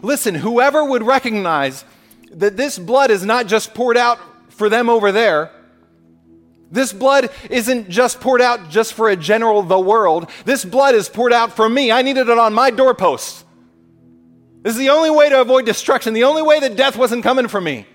listen, 0.00 0.36
whoever 0.36 0.84
would 0.84 1.02
recognize 1.02 1.84
that 2.30 2.56
this 2.56 2.78
blood 2.78 3.10
is 3.10 3.24
not 3.24 3.48
just 3.48 3.74
poured 3.74 3.96
out 3.96 4.20
for 4.48 4.68
them 4.68 4.88
over 4.88 5.10
there. 5.10 5.50
This 6.70 6.92
blood 6.92 7.30
isn't 7.50 7.88
just 7.88 8.20
poured 8.20 8.42
out 8.42 8.68
just 8.68 8.92
for 8.92 9.08
a 9.08 9.16
general 9.16 9.62
the 9.62 9.78
world. 9.78 10.30
This 10.44 10.64
blood 10.64 10.94
is 10.94 11.08
poured 11.08 11.32
out 11.32 11.52
for 11.52 11.68
me. 11.68 11.90
I 11.90 12.02
needed 12.02 12.28
it 12.28 12.38
on 12.38 12.52
my 12.52 12.70
doorpost. 12.70 13.44
This 14.62 14.72
is 14.72 14.78
the 14.78 14.90
only 14.90 15.10
way 15.10 15.28
to 15.28 15.40
avoid 15.40 15.64
destruction, 15.64 16.14
the 16.14 16.24
only 16.24 16.42
way 16.42 16.60
that 16.60 16.76
death 16.76 16.96
wasn't 16.96 17.22
coming 17.22 17.48
for 17.48 17.60
me 17.60 17.86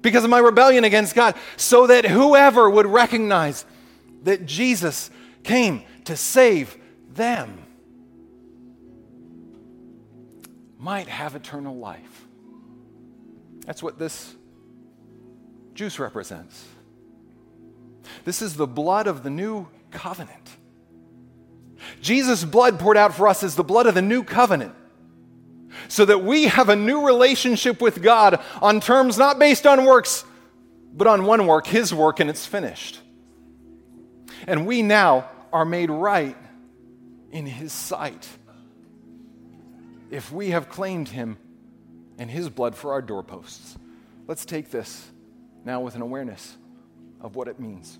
because 0.00 0.24
of 0.24 0.30
my 0.30 0.38
rebellion 0.38 0.84
against 0.84 1.14
God, 1.14 1.34
so 1.56 1.88
that 1.88 2.04
whoever 2.04 2.70
would 2.70 2.86
recognize 2.86 3.64
that 4.22 4.46
Jesus 4.46 5.10
came 5.42 5.82
to 6.04 6.16
save 6.16 6.76
them 7.12 7.58
might 10.78 11.08
have 11.08 11.34
eternal 11.34 11.76
life. 11.76 12.26
That's 13.66 13.82
what 13.82 13.98
this 13.98 14.34
juice 15.74 15.98
represents. 15.98 16.64
This 18.24 18.42
is 18.42 18.56
the 18.56 18.66
blood 18.66 19.06
of 19.06 19.22
the 19.22 19.30
new 19.30 19.68
covenant. 19.90 20.56
Jesus' 22.00 22.44
blood 22.44 22.78
poured 22.78 22.96
out 22.96 23.14
for 23.14 23.28
us 23.28 23.42
is 23.42 23.54
the 23.54 23.64
blood 23.64 23.86
of 23.86 23.94
the 23.94 24.02
new 24.02 24.22
covenant 24.22 24.74
so 25.88 26.04
that 26.04 26.22
we 26.22 26.44
have 26.44 26.68
a 26.68 26.76
new 26.76 27.06
relationship 27.06 27.80
with 27.80 28.02
God 28.02 28.42
on 28.62 28.80
terms 28.80 29.18
not 29.18 29.38
based 29.38 29.66
on 29.66 29.84
works, 29.84 30.24
but 30.92 31.06
on 31.06 31.24
one 31.24 31.46
work, 31.46 31.66
His 31.66 31.92
work, 31.92 32.20
and 32.20 32.30
it's 32.30 32.46
finished. 32.46 33.00
And 34.46 34.66
we 34.66 34.82
now 34.82 35.28
are 35.52 35.64
made 35.64 35.90
right 35.90 36.36
in 37.30 37.46
His 37.46 37.72
sight 37.72 38.28
if 40.10 40.32
we 40.32 40.50
have 40.50 40.68
claimed 40.68 41.08
Him 41.08 41.36
and 42.18 42.30
His 42.30 42.48
blood 42.48 42.74
for 42.74 42.92
our 42.92 43.02
doorposts. 43.02 43.76
Let's 44.26 44.44
take 44.44 44.70
this 44.70 45.06
now 45.64 45.80
with 45.80 45.94
an 45.94 46.02
awareness 46.02 46.56
of 47.20 47.36
what 47.36 47.48
it 47.48 47.58
means. 47.58 47.98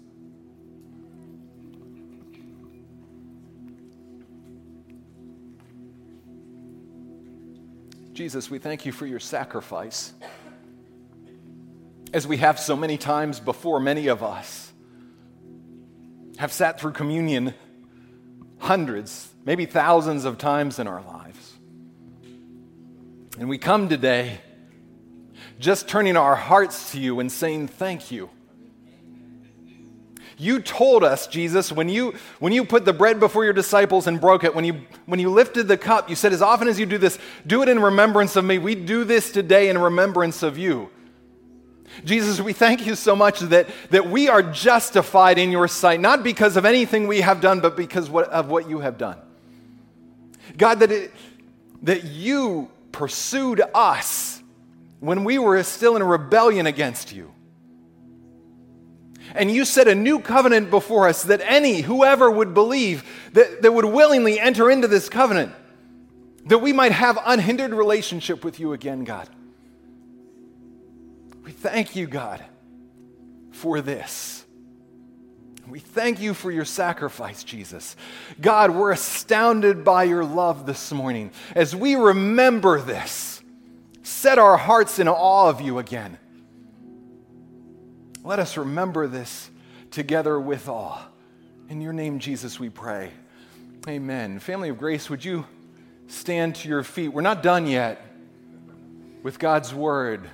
Jesus, 8.12 8.50
we 8.50 8.59
thank 8.59 8.87
you 8.87 8.92
for 8.92 9.05
your 9.05 9.20
sacrifice. 9.20 10.14
As 12.14 12.26
we 12.26 12.38
have 12.38 12.59
so 12.59 12.74
many 12.74 12.96
times 12.96 13.40
before, 13.40 13.79
many 13.79 14.07
of 14.07 14.22
us 14.22 14.72
have 16.38 16.50
sat 16.50 16.81
through 16.81 16.92
communion 16.92 17.52
hundreds, 18.59 19.29
maybe 19.44 19.66
thousands 19.66 20.24
of 20.24 20.38
times 20.38 20.79
in 20.79 20.87
our 20.87 21.02
lives. 21.02 21.57
And 23.38 23.50
we 23.50 23.59
come 23.59 23.90
today 23.90 24.40
just 25.59 25.87
turning 25.87 26.16
our 26.16 26.35
hearts 26.35 26.92
to 26.92 27.00
you 27.00 27.20
and 27.20 27.31
saying 27.31 27.68
thank 27.68 28.11
you. 28.11 28.31
You 30.38 30.61
told 30.61 31.03
us, 31.03 31.27
Jesus, 31.27 31.72
when 31.72 31.88
you, 31.88 32.14
when 32.40 32.53
you 32.53 32.64
put 32.64 32.85
the 32.85 32.92
bread 32.92 33.18
before 33.18 33.44
your 33.44 33.55
disciples 33.55 34.07
and 34.07 34.20
broke 34.20 34.44
it, 34.44 34.55
when 34.55 34.66
you, 34.66 34.83
when 35.07 35.18
you 35.18 35.31
lifted 35.31 35.66
the 35.66 35.79
cup, 35.79 36.11
you 36.11 36.16
said, 36.16 36.33
As 36.33 36.42
often 36.42 36.68
as 36.68 36.79
you 36.79 36.85
do 36.85 36.99
this, 36.99 37.18
do 37.46 37.62
it 37.62 37.70
in 37.70 37.81
remembrance 37.81 38.37
of 38.37 38.44
me. 38.44 38.59
We 38.59 38.75
do 38.75 39.05
this 39.05 39.33
today 39.33 39.70
in 39.70 39.79
remembrance 39.79 40.42
of 40.42 40.59
you. 40.59 40.90
Jesus, 42.05 42.40
we 42.40 42.53
thank 42.53 42.87
you 42.87 42.94
so 42.94 43.16
much 43.16 43.40
that, 43.40 43.68
that 43.90 44.11
we 44.11 44.29
are 44.29 44.42
justified 44.42 45.38
in 45.38 45.51
your 45.51 45.68
sight, 45.68 46.01
not 46.01 46.22
because 46.22 46.59
of 46.59 46.66
anything 46.66 47.07
we 47.07 47.22
have 47.22 47.40
done, 47.40 47.61
but 47.61 47.75
because 47.75 48.11
what, 48.11 48.29
of 48.29 48.49
what 48.49 48.68
you 48.68 48.81
have 48.81 48.99
done. 48.99 49.16
God, 50.59 50.81
that, 50.81 50.92
it, 50.92 51.12
that 51.83 52.05
you 52.05 52.70
pursued 52.92 53.62
us 53.75 54.42
when 55.01 55.25
we 55.25 55.38
were 55.38 55.62
still 55.62 55.96
in 55.96 56.03
rebellion 56.03 56.66
against 56.66 57.12
you. 57.12 57.33
And 59.35 59.51
you 59.51 59.65
set 59.65 59.89
a 59.89 59.95
new 59.95 60.21
covenant 60.21 60.71
before 60.71 61.09
us 61.09 61.25
that 61.25 61.41
any, 61.43 61.83
whoever 61.83 62.31
would 62.31 62.55
believe, 62.55 63.05
that, 63.33 63.62
that 63.62 63.73
would 63.73 63.85
willingly 63.85 64.39
enter 64.39 64.71
into 64.71 64.89
this 64.89 65.09
covenant, 65.09 65.53
that 66.47 66.59
we 66.59 66.73
might 66.73 66.93
have 66.93 67.19
unhindered 67.25 67.73
relationship 67.73 68.45
with 68.45 68.61
you 68.61 68.73
again, 68.73 69.05
God. 69.05 69.29
We 71.45 71.53
thank 71.53 71.95
you, 71.95 72.07
God, 72.07 72.45
for 73.53 73.81
this. 73.81 74.45
We 75.69 75.81
thank 75.81 76.21
you 76.21 76.33
for 76.33 76.53
your 76.53 76.65
sacrifice, 76.65 77.43
Jesus. 77.43 77.97
God, 78.41 78.71
we're 78.71 78.93
astounded 78.93 79.85
by 79.85 80.05
your 80.05 80.25
love 80.25 80.65
this 80.65 80.93
morning. 80.93 81.33
As 81.57 81.75
we 81.75 81.97
remember 81.97 82.81
this, 82.81 83.43
set 84.03 84.39
our 84.39 84.57
hearts 84.57 85.01
in 85.01 85.09
awe 85.09 85.49
of 85.49 85.61
you 85.61 85.79
again. 85.79 86.19
Let 88.27 88.41
us 88.41 88.57
remember 88.57 89.07
this 89.07 89.49
together 89.93 90.41
with 90.41 90.69
awe. 90.69 91.01
In 91.69 91.81
your 91.81 91.93
name, 91.93 92.19
Jesus, 92.19 92.59
we 92.59 92.69
pray. 92.69 93.12
Amen. 93.87 94.41
Family 94.41 94.69
of 94.69 94.79
grace, 94.79 95.09
would 95.09 95.25
you 95.25 95.47
stand 96.09 96.57
to 96.57 96.69
your 96.69 96.83
feet? 96.83 97.11
We're 97.11 97.21
not 97.21 97.45
done 97.45 97.69
yet 97.69 98.05
with 99.23 99.39
God's 99.39 99.73
word. 99.73 100.29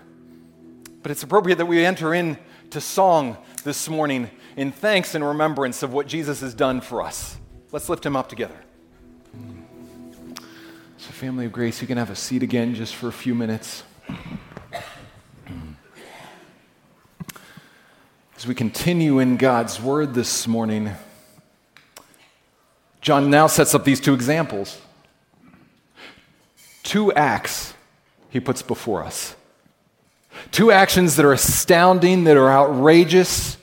But 1.02 1.10
it's 1.10 1.22
appropriate 1.22 1.56
that 1.56 1.66
we 1.66 1.84
enter 1.84 2.14
into 2.14 2.80
song 2.80 3.36
this 3.62 3.90
morning 3.90 4.30
in 4.56 4.72
thanks 4.72 5.14
and 5.14 5.22
remembrance 5.22 5.82
of 5.82 5.92
what 5.92 6.06
Jesus 6.06 6.40
has 6.40 6.54
done 6.54 6.80
for 6.80 7.02
us. 7.02 7.36
Let's 7.72 7.90
lift 7.90 8.06
him 8.06 8.16
up 8.16 8.30
together. 8.30 8.56
So, 10.96 11.10
family 11.10 11.44
of 11.44 11.52
grace, 11.52 11.82
you 11.82 11.86
can 11.86 11.98
have 11.98 12.08
a 12.08 12.16
seat 12.16 12.42
again 12.42 12.74
just 12.74 12.94
for 12.94 13.08
a 13.08 13.12
few 13.12 13.34
minutes. 13.34 13.82
As 18.42 18.48
we 18.48 18.56
continue 18.56 19.20
in 19.20 19.36
God's 19.36 19.80
word 19.80 20.14
this 20.14 20.48
morning, 20.48 20.90
John 23.00 23.30
now 23.30 23.46
sets 23.46 23.72
up 23.72 23.84
these 23.84 24.00
two 24.00 24.14
examples. 24.14 24.80
Two 26.82 27.12
acts 27.12 27.72
he 28.30 28.40
puts 28.40 28.60
before 28.60 29.04
us. 29.04 29.36
Two 30.50 30.72
actions 30.72 31.14
that 31.14 31.24
are 31.24 31.32
astounding, 31.32 32.24
that 32.24 32.36
are 32.36 32.50
outrageous, 32.50 33.56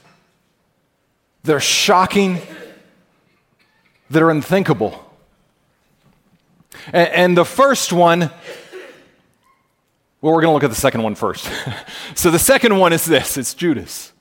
that 1.43 1.53
are 1.53 1.59
shocking, 1.59 2.39
that 4.09 4.23
are 4.23 4.29
unthinkable. 4.29 5.11
And, 6.93 7.09
and 7.09 7.37
the 7.37 7.43
first 7.43 7.91
one, 7.91 8.31
well, 10.21 10.31
we're 10.33 10.41
going 10.41 10.51
to 10.51 10.53
look 10.53 10.63
at 10.63 10.69
the 10.69 10.75
second 10.77 11.03
one 11.03 11.15
first. 11.15 11.51
so 12.15 12.31
the 12.31 12.39
second 12.39 12.79
one 12.79 12.93
is 12.93 13.03
this 13.03 13.35
it's 13.35 13.53
Judas. 13.53 14.13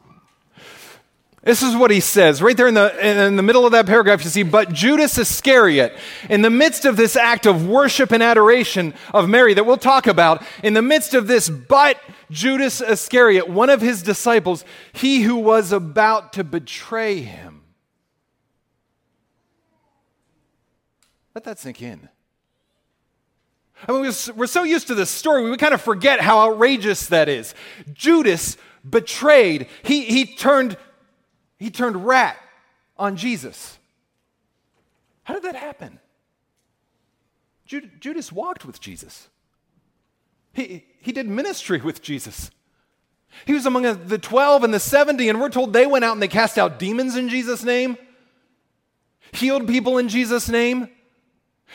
This 1.49 1.63
is 1.63 1.75
what 1.75 1.91
he 1.91 2.01
says 2.01 2.43
right 2.43 2.55
there 2.55 2.69
in 2.69 2.75
the, 2.75 3.25
in 3.27 3.37
the 3.37 3.43
middle 3.43 3.65
of 3.65 3.73
that 3.73 3.87
paragraph. 3.87 4.23
You 4.23 4.29
see, 4.29 4.43
but 4.43 4.71
Judas 4.71 5.17
Iscariot, 5.17 5.97
in 6.29 6.43
the 6.43 6.51
midst 6.51 6.85
of 6.85 6.99
this 6.99 7.17
act 7.17 7.47
of 7.47 7.67
worship 7.67 8.13
and 8.13 8.23
adoration 8.23 8.93
of 9.15 9.31
Mary 9.31 9.55
that 9.55 9.65
we'll 9.65 9.79
talk 9.79 10.07
about, 10.07 10.45
in 10.63 10.75
the 10.75 10.83
midst 10.83 11.15
of 11.15 11.27
this, 11.27 11.49
but 11.49 11.99
Judas 12.31 12.83
Iscariot, 12.83 13.49
one 13.49 13.71
of 13.71 13.81
his 13.81 14.03
disciples, 14.03 14.63
he 14.93 15.23
who 15.23 15.37
was 15.37 15.73
about 15.73 16.35
to 16.35 16.45
betray 16.45 17.23
him. 17.23 17.63
Let 21.35 21.45
that 21.45 21.59
sink 21.59 21.81
in. 21.81 22.11
I 23.89 23.93
mean, 23.93 24.13
we're 24.37 24.47
so 24.47 24.65
used 24.65 24.89
to 24.89 24.95
this 24.95 25.09
story, 25.09 25.49
we 25.49 25.57
kind 25.57 25.73
of 25.73 25.81
forget 25.81 26.21
how 26.21 26.41
outrageous 26.41 27.07
that 27.07 27.31
is. 27.31 27.55
Judas 27.95 28.59
betrayed, 28.87 29.67
he, 29.83 30.05
he 30.05 30.27
turned 30.27 30.77
he 31.59 31.71
turned 31.71 32.07
rat 32.07 32.37
on 32.97 33.17
Jesus. 33.17 33.79
How 35.25 35.35
did 35.35 35.43
that 35.45 35.57
happen? 35.57 35.99
Judas 37.67 38.33
walked 38.33 38.65
with 38.65 38.81
Jesus. 38.81 39.29
He, 40.55 40.85
he 41.01 41.13
did 41.13 41.29
ministry 41.29 41.81
with 41.81 42.01
Jesus. 42.01 42.51
He 43.45 43.53
was 43.53 43.67
among 43.67 43.83
the 44.07 44.19
12 44.19 44.65
and 44.65 44.73
the 44.73 44.81
70, 44.81 45.29
and 45.29 45.41
we're 45.41 45.51
told 45.51 45.73
they 45.73 45.87
went 45.87 46.05
out 46.05 46.15
and 46.15 46.23
they 46.23 46.29
cast 46.29 46.57
out 46.57 46.79
demons 46.79 47.15
in 47.15 47.29
Jesus' 47.29 47.63
name, 47.63 47.99
healed 49.33 49.69
people 49.69 49.99
in 49.99 50.09
Jesus' 50.09 50.49
name. 50.49 50.89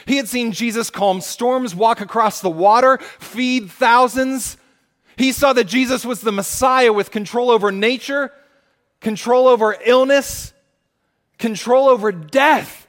He 0.08 0.18
had 0.18 0.28
seen 0.28 0.52
Jesus 0.52 0.90
calm 0.90 1.22
storms, 1.22 1.76
walk 1.76 2.02
across 2.02 2.42
the 2.42 2.50
water, 2.50 2.98
feed 3.20 3.70
thousands. 3.70 4.58
He 5.16 5.32
saw 5.32 5.54
that 5.54 5.66
Jesus 5.66 6.04
was 6.04 6.22
the 6.22 6.32
Messiah 6.32 6.92
with 6.92 7.12
control 7.12 7.52
over 7.52 7.72
nature 7.72 8.32
control 9.04 9.48
over 9.48 9.78
illness, 9.86 10.54
control 11.38 11.90
over 11.90 12.12
death. 12.12 12.88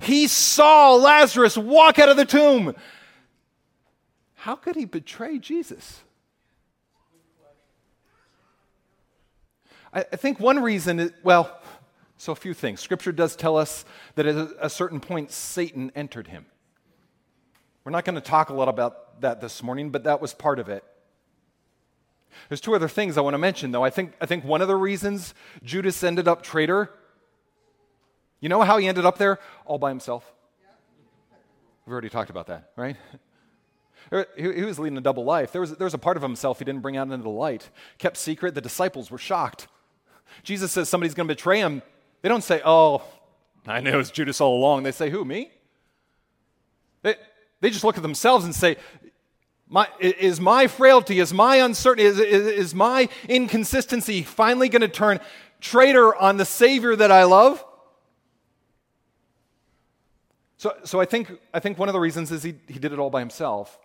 He 0.00 0.26
saw 0.26 0.94
Lazarus 0.94 1.56
walk 1.56 1.98
out 1.98 2.08
of 2.08 2.16
the 2.16 2.24
tomb. 2.24 2.74
How 4.34 4.56
could 4.56 4.76
he 4.76 4.86
betray 4.86 5.38
Jesus? 5.38 6.00
I, 9.92 10.02
think 10.02 10.38
one 10.38 10.60
reason 10.62 11.00
is, 11.00 11.12
well, 11.22 11.60
so 12.18 12.32
a 12.32 12.36
few 12.36 12.54
things. 12.54 12.80
Scripture 12.80 13.12
does 13.12 13.36
tell 13.36 13.56
us 13.56 13.84
that 14.16 14.26
at 14.26 14.50
a 14.60 14.68
certain 14.68 15.00
point, 15.00 15.32
Satan 15.32 15.90
entered 15.94 16.28
him. 16.28 16.46
We're 17.84 17.92
not 17.92 18.04
going 18.04 18.14
to 18.14 18.20
talk 18.20 18.50
a 18.50 18.54
lot 18.54 18.68
about 18.68 19.20
that 19.22 19.40
this 19.40 19.62
morning, 19.62 19.90
but 19.90 20.04
that 20.04 20.20
was 20.20 20.34
part 20.34 20.58
of 20.58 20.68
it. 20.68 20.84
There's 22.48 22.60
two 22.60 22.74
other 22.74 22.88
things 22.88 23.18
I 23.18 23.20
want 23.20 23.34
to 23.34 23.38
mention, 23.38 23.70
though. 23.70 23.84
I 23.84 23.90
think, 23.90 24.14
I 24.20 24.26
think 24.26 24.44
one 24.44 24.62
of 24.62 24.68
the 24.68 24.76
reasons 24.76 25.34
Judas 25.62 26.02
ended 26.02 26.28
up 26.28 26.42
traitor, 26.42 26.90
you 28.40 28.48
know 28.48 28.62
how 28.62 28.78
he 28.78 28.86
ended 28.86 29.04
up 29.04 29.18
there? 29.18 29.38
All 29.64 29.78
by 29.78 29.88
himself. 29.88 30.30
We've 31.84 31.92
already 31.92 32.10
talked 32.10 32.30
about 32.30 32.46
that, 32.48 32.70
right? 32.76 32.96
Er, 34.10 34.26
he, 34.36 34.42
he 34.54 34.62
was 34.62 34.78
leading 34.78 34.96
a 34.96 35.02
double 35.02 35.24
life. 35.24 35.52
There 35.52 35.60
was, 35.60 35.76
there 35.76 35.84
was 35.84 35.92
a 35.92 35.98
part 35.98 36.16
of 36.16 36.22
himself 36.22 36.58
he 36.58 36.64
didn't 36.64 36.80
bring 36.80 36.96
out 36.96 37.10
into 37.10 37.18
the 37.18 37.28
light, 37.28 37.68
kept 37.98 38.16
secret. 38.16 38.54
The 38.54 38.62
disciples 38.62 39.10
were 39.10 39.18
shocked. 39.18 39.68
Jesus 40.42 40.72
says 40.72 40.88
somebody's 40.88 41.14
going 41.14 41.28
to 41.28 41.34
betray 41.34 41.58
him. 41.58 41.82
They 42.22 42.28
don't 42.30 42.44
say, 42.44 42.62
Oh, 42.64 43.02
I 43.66 43.80
knew 43.80 43.90
it 43.90 43.96
was 43.96 44.10
Judas 44.10 44.40
all 44.40 44.56
along. 44.56 44.84
They 44.84 44.92
say, 44.92 45.10
Who, 45.10 45.26
me? 45.26 45.50
They, 47.02 47.16
they 47.60 47.70
just 47.70 47.84
look 47.84 47.96
at 47.96 48.02
themselves 48.02 48.44
and 48.44 48.54
say, 48.54 48.76
my, 49.68 49.88
is 50.00 50.40
my 50.40 50.66
frailty, 50.66 51.20
is 51.20 51.32
my 51.32 51.56
uncertainty, 51.56 52.04
is, 52.04 52.18
is, 52.18 52.46
is 52.46 52.74
my 52.74 53.08
inconsistency 53.28 54.22
finally 54.22 54.68
going 54.68 54.82
to 54.82 54.88
turn 54.88 55.20
traitor 55.60 56.14
on 56.14 56.38
the 56.38 56.44
Savior 56.44 56.96
that 56.96 57.10
I 57.10 57.24
love? 57.24 57.62
So, 60.56 60.74
so 60.84 61.00
I, 61.00 61.04
think, 61.04 61.30
I 61.52 61.60
think 61.60 61.78
one 61.78 61.88
of 61.88 61.92
the 61.92 62.00
reasons 62.00 62.32
is 62.32 62.42
he, 62.42 62.54
he 62.66 62.78
did 62.78 62.92
it 62.92 62.98
all 62.98 63.10
by 63.10 63.20
himself. 63.20 63.78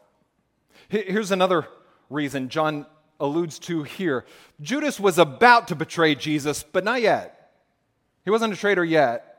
Here's 0.90 1.32
another 1.32 1.68
reason 2.10 2.50
John 2.50 2.86
alludes 3.20 3.60
to 3.60 3.84
here 3.84 4.26
Judas 4.62 5.00
was 5.00 5.18
about 5.18 5.68
to 5.68 5.76
betray 5.76 6.16
Jesus, 6.16 6.64
but 6.64 6.84
not 6.84 7.02
yet. 7.02 7.52
He 8.24 8.32
wasn't 8.32 8.54
a 8.54 8.56
traitor 8.56 8.86
yet. 8.86 9.30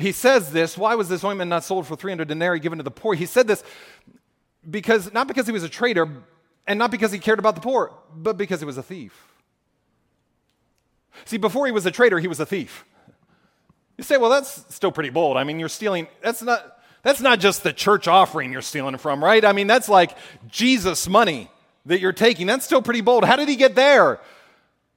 He 0.00 0.12
says 0.12 0.52
this, 0.52 0.78
why 0.78 0.94
was 0.94 1.08
this 1.08 1.24
ointment 1.24 1.48
not 1.48 1.64
sold 1.64 1.86
for 1.86 1.96
300 1.96 2.28
denarii 2.28 2.60
given 2.60 2.78
to 2.78 2.82
the 2.82 2.90
poor? 2.90 3.14
He 3.14 3.26
said 3.26 3.46
this 3.46 3.62
because 4.68 5.12
not 5.12 5.28
because 5.28 5.46
he 5.46 5.52
was 5.52 5.62
a 5.62 5.68
traitor 5.68 6.08
and 6.66 6.78
not 6.78 6.90
because 6.90 7.12
he 7.12 7.18
cared 7.18 7.38
about 7.38 7.54
the 7.54 7.60
poor, 7.60 7.92
but 8.14 8.36
because 8.36 8.60
he 8.60 8.66
was 8.66 8.78
a 8.78 8.82
thief. 8.82 9.28
See, 11.24 11.36
before 11.36 11.66
he 11.66 11.72
was 11.72 11.86
a 11.86 11.90
traitor, 11.90 12.18
he 12.18 12.28
was 12.28 12.40
a 12.40 12.46
thief. 12.46 12.84
You 13.98 14.04
say, 14.04 14.16
well, 14.16 14.30
that's 14.30 14.64
still 14.74 14.92
pretty 14.92 15.10
bold. 15.10 15.36
I 15.36 15.44
mean, 15.44 15.58
you're 15.58 15.68
stealing, 15.68 16.08
that's 16.22 16.42
not, 16.42 16.78
that's 17.02 17.20
not 17.20 17.40
just 17.40 17.62
the 17.62 17.72
church 17.72 18.08
offering 18.08 18.52
you're 18.52 18.62
stealing 18.62 18.96
from, 18.96 19.22
right? 19.22 19.44
I 19.44 19.52
mean, 19.52 19.66
that's 19.66 19.88
like 19.88 20.16
Jesus' 20.48 21.08
money 21.08 21.50
that 21.86 22.00
you're 22.00 22.12
taking. 22.12 22.46
That's 22.46 22.64
still 22.64 22.82
pretty 22.82 23.00
bold. 23.00 23.24
How 23.24 23.36
did 23.36 23.48
he 23.48 23.56
get 23.56 23.74
there? 23.74 24.20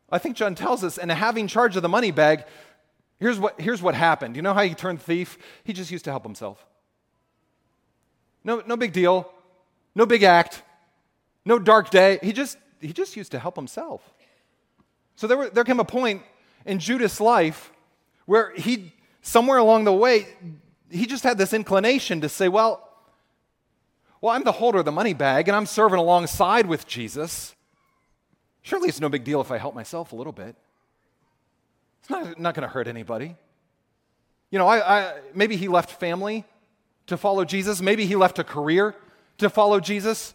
I 0.10 0.20
think 0.20 0.36
John 0.36 0.54
tells 0.54 0.84
us, 0.84 0.98
and 0.98 1.12
having 1.12 1.48
charge 1.48 1.76
of 1.76 1.82
the 1.82 1.90
money 1.90 2.12
bag, 2.12 2.46
here's 3.24 3.40
what, 3.40 3.60
here's 3.60 3.82
what 3.82 3.96
happened. 3.96 4.36
You 4.36 4.42
know 4.42 4.54
how 4.54 4.64
he 4.64 4.76
turned 4.76 5.02
thief? 5.02 5.38
He 5.64 5.74
just 5.74 5.92
used 5.92 6.04
to 6.06 6.12
help 6.12 6.24
himself. 6.24 6.66
No, 8.44 8.62
no 8.66 8.76
big 8.76 8.92
deal. 8.92 9.32
No 9.96 10.06
big 10.06 10.24
act, 10.24 10.64
no 11.46 11.60
dark 11.60 11.90
day. 11.90 12.20
He 12.24 12.34
just, 12.34 12.58
he 12.82 12.94
just 12.94 13.16
used 13.16 13.32
to 13.32 13.40
help 13.40 13.56
himself. 13.56 14.02
So 15.16 15.28
there, 15.28 15.38
were, 15.38 15.50
there 15.50 15.64
came 15.64 15.80
a 15.80 15.86
point 15.86 16.24
in 16.66 16.80
Judas' 16.80 17.22
life 17.22 17.72
where 18.26 18.54
he, 18.56 18.92
somewhere 19.22 19.60
along 19.60 19.84
the 19.84 19.94
way, 19.94 20.28
he 20.90 21.06
just 21.06 21.24
had 21.24 21.38
this 21.38 21.54
inclination 21.54 22.22
to 22.22 22.30
say, 22.30 22.48
well, 22.48 22.90
well, 24.20 24.34
I'm 24.34 24.44
the 24.44 24.54
holder 24.54 24.80
of 24.80 24.86
the 24.86 24.92
money 24.92 25.14
bag 25.14 25.48
and 25.48 25.56
I'm 25.56 25.66
serving 25.66 26.00
alongside 26.00 26.66
with 26.66 26.88
Jesus. 26.88 27.54
Surely 28.64 28.90
it's 28.90 29.02
no 29.02 29.10
big 29.10 29.24
deal 29.24 29.42
if 29.42 29.52
I 29.52 29.58
help 29.58 29.76
myself 29.76 30.12
a 30.12 30.16
little 30.16 30.34
bit. 30.34 30.56
It's 32.04 32.10
not, 32.10 32.38
not 32.38 32.54
going 32.54 32.68
to 32.68 32.74
hurt 32.74 32.90
anybody. 32.90 33.38
You 34.52 34.60
know, 34.60 34.68
I, 34.68 35.00
I, 35.00 35.14
maybe 35.34 35.56
he 35.56 35.70
left 35.70 35.90
family 35.90 36.44
to 37.08 37.16
follow 37.16 37.46
Jesus. 37.46 37.82
Maybe 37.82 38.06
he 38.06 38.18
left 38.18 38.40
a 38.40 38.44
career 38.44 38.94
to 39.38 39.50
follow 39.50 39.80
Jesus. 39.80 40.34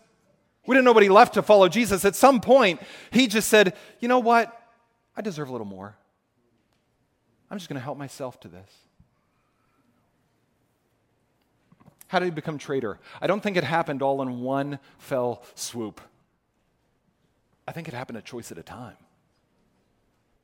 We 0.67 0.75
didn't 0.75 0.87
know 0.87 0.93
what 0.93 1.03
he 1.03 1.11
left 1.11 1.35
to 1.35 1.43
follow 1.43 1.69
Jesus. 1.69 2.07
At 2.07 2.17
some 2.17 2.41
point, 2.41 2.81
he 3.11 3.27
just 3.27 3.51
said, 3.51 3.75
You 4.01 4.09
know 4.09 4.19
what? 4.19 4.55
I 5.15 5.21
deserve 5.21 5.51
a 5.51 5.53
little 5.53 5.67
more. 5.67 5.95
I'm 7.51 7.59
just 7.59 7.69
going 7.69 7.79
to 7.79 7.85
help 7.85 7.99
myself 7.99 8.41
to 8.41 8.49
this. 8.49 8.71
How 12.07 12.19
did 12.19 12.25
he 12.25 12.31
become 12.31 12.57
traitor? 12.57 12.99
I 13.21 13.27
don't 13.27 13.43
think 13.43 13.59
it 13.59 13.65
happened 13.65 14.01
all 14.01 14.23
in 14.23 14.41
one 14.41 14.79
fell 14.97 15.43
swoop. 15.55 16.01
I 17.67 17.73
think 17.73 17.89
it 17.89 17.93
happened 17.93 18.17
a 18.17 18.23
choice 18.23 18.51
at 18.51 18.57
a 18.57 18.63
time. 18.63 18.97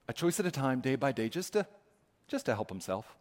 A 0.06 0.12
choice 0.12 0.38
at 0.38 0.46
a 0.46 0.50
time, 0.50 0.80
day 0.80 0.96
by 0.96 1.12
day, 1.12 1.28
just 1.28 1.54
to, 1.54 1.66
just 2.28 2.46
to 2.46 2.54
help 2.54 2.68
himself. 2.68 3.16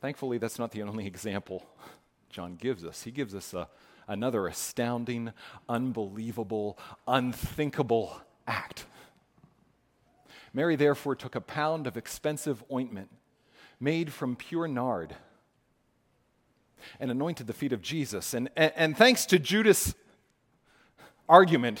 Thankfully, 0.00 0.38
that's 0.38 0.58
not 0.58 0.72
the 0.72 0.82
only 0.82 1.06
example 1.12 1.64
John 2.28 2.56
gives 2.56 2.84
us. 2.84 3.02
He 3.04 3.10
gives 3.10 3.34
us 3.34 3.54
a, 3.54 3.68
another 4.08 4.46
astounding, 4.46 5.32
unbelievable, 5.68 6.78
unthinkable 7.06 8.20
act. 8.46 8.86
Mary 10.52 10.76
therefore 10.76 11.14
took 11.14 11.34
a 11.34 11.40
pound 11.40 11.86
of 11.86 11.96
expensive 11.96 12.64
ointment 12.70 13.10
made 13.78 14.12
from 14.12 14.36
pure 14.36 14.68
nard. 14.68 15.16
and 16.98 17.12
anointed 17.12 17.46
the 17.46 17.52
feet 17.52 17.72
of 17.72 17.80
Jesus. 17.80 18.34
And, 18.34 18.50
and, 18.56 18.72
and 18.74 18.96
thanks 18.96 19.24
to 19.26 19.38
Judas' 19.38 19.94
argument, 21.32 21.80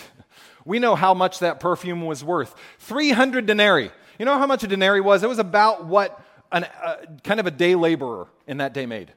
we 0.64 0.78
know 0.78 0.94
how 0.94 1.12
much 1.12 1.40
that 1.40 1.60
perfume 1.60 2.06
was 2.06 2.24
worth 2.24 2.54
300 2.78 3.44
denarii. 3.44 3.90
You 4.18 4.24
know 4.24 4.38
how 4.38 4.46
much 4.46 4.64
a 4.64 4.66
denarii 4.66 5.02
was? 5.02 5.22
It 5.22 5.28
was 5.28 5.38
about 5.38 5.84
what 5.84 6.18
an, 6.50 6.64
uh, 6.82 6.96
kind 7.22 7.38
of 7.38 7.46
a 7.46 7.50
day 7.50 7.74
laborer 7.74 8.28
in 8.46 8.56
that 8.58 8.72
day 8.72 8.86
made. 8.86 9.12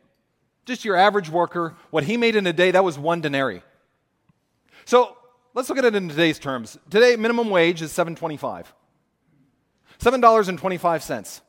Just 0.66 0.84
your 0.84 0.98
average 0.98 1.30
worker, 1.30 1.76
what 1.90 2.04
he 2.04 2.18
made 2.18 2.36
in 2.36 2.46
a 2.48 2.54
day, 2.54 2.72
that 2.72 2.84
was 2.84 3.00
one 3.00 3.22
denarii. 3.22 3.62
So 4.84 5.16
let's 5.54 5.70
look 5.70 5.78
at 5.78 5.86
it 5.86 5.96
in 5.96 6.10
today's 6.10 6.38
terms. 6.38 6.78
Today, 6.90 7.16
minimum 7.16 7.50
wage 7.50 7.82
is 7.82 7.92
725. 7.92 8.74
$7.25. 10.00 11.42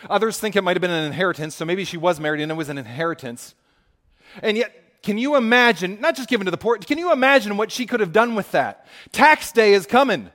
Others 0.08 0.38
think 0.38 0.54
it 0.54 0.62
might 0.62 0.76
have 0.76 0.80
been 0.80 0.92
an 0.92 1.06
inheritance, 1.06 1.56
so 1.56 1.64
maybe 1.64 1.84
she 1.84 1.96
was 1.96 2.20
married 2.20 2.40
and 2.40 2.52
it 2.52 2.54
was 2.54 2.68
an 2.68 2.78
inheritance. 2.78 3.56
And 4.42 4.56
yet, 4.56 5.02
can 5.02 5.18
you 5.18 5.36
imagine, 5.36 6.00
not 6.00 6.16
just 6.16 6.28
given 6.28 6.44
to 6.46 6.50
the 6.50 6.56
poor, 6.56 6.76
can 6.78 6.98
you 6.98 7.12
imagine 7.12 7.56
what 7.56 7.72
she 7.72 7.86
could 7.86 8.00
have 8.00 8.12
done 8.12 8.34
with 8.34 8.50
that? 8.52 8.86
Tax 9.12 9.52
day 9.52 9.72
is 9.72 9.86
coming. 9.86 10.30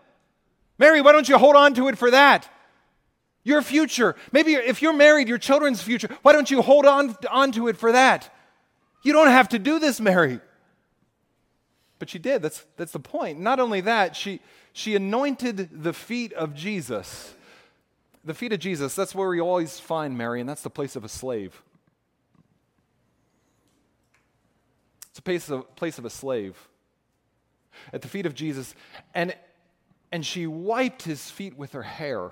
Mary, 0.78 1.02
why 1.02 1.12
don't 1.12 1.30
you 1.30 1.38
hold 1.38 1.56
on 1.56 1.74
to 1.76 1.88
it 1.88 1.98
for 1.98 2.12
that? 2.12 2.50
Your 3.44 3.62
future. 3.62 4.16
Maybe 4.32 4.54
if 4.54 4.82
you're 4.82 4.94
married, 4.94 5.28
your 5.28 5.38
children's 5.38 5.82
future. 5.82 6.10
Why 6.22 6.34
don't 6.34 6.50
you 6.50 6.62
hold 6.62 6.86
on, 6.86 7.16
on 7.30 7.52
to 7.54 7.68
it 7.68 7.78
for 7.78 7.91
that? 7.91 8.34
You 9.04 9.12
don't 9.12 9.28
have 9.28 9.50
to 9.50 9.60
do 9.60 9.80
this, 9.80 10.00
Mary. 10.00 10.39
But 12.00 12.10
she 12.10 12.20
did. 12.20 12.41
That's, 12.41 12.66
that's 12.78 12.94
the 12.94 13.00
point. 13.00 13.39
Not 13.39 13.60
only 13.60 13.82
that, 13.82 14.16
she, 14.16 14.39
she 14.72 14.96
anointed 14.96 15.84
the 15.84 15.94
feet 15.94 16.34
of 16.34 16.56
Jesus. 16.56 17.34
The 18.26 18.34
feet 18.34 18.54
of 18.54 18.60
Jesus, 18.60 18.96
that's 18.96 19.14
where 19.14 19.28
we 19.28 19.41
always 19.41 19.80
find 19.80 20.18
Mary, 20.18 20.39
and 20.39 20.50
that's 20.50 20.64
the 20.64 20.70
place 20.70 20.96
of 20.96 21.04
a 21.04 21.10
slave. 21.10 21.62
It's 25.14 25.20
a 25.20 25.22
place 25.22 25.47
of, 25.51 25.76
place 25.76 25.99
of 25.99 26.05
a 26.05 26.09
slave 26.09 26.57
at 27.93 28.01
the 28.01 28.07
feet 28.07 28.26
of 28.26 28.34
Jesus. 28.34 28.74
And, 29.14 29.36
and 30.11 30.26
she 30.26 30.47
wiped 30.47 31.03
his 31.03 31.30
feet 31.30 31.55
with 31.55 31.74
her 31.74 31.84
hair. 31.84 32.32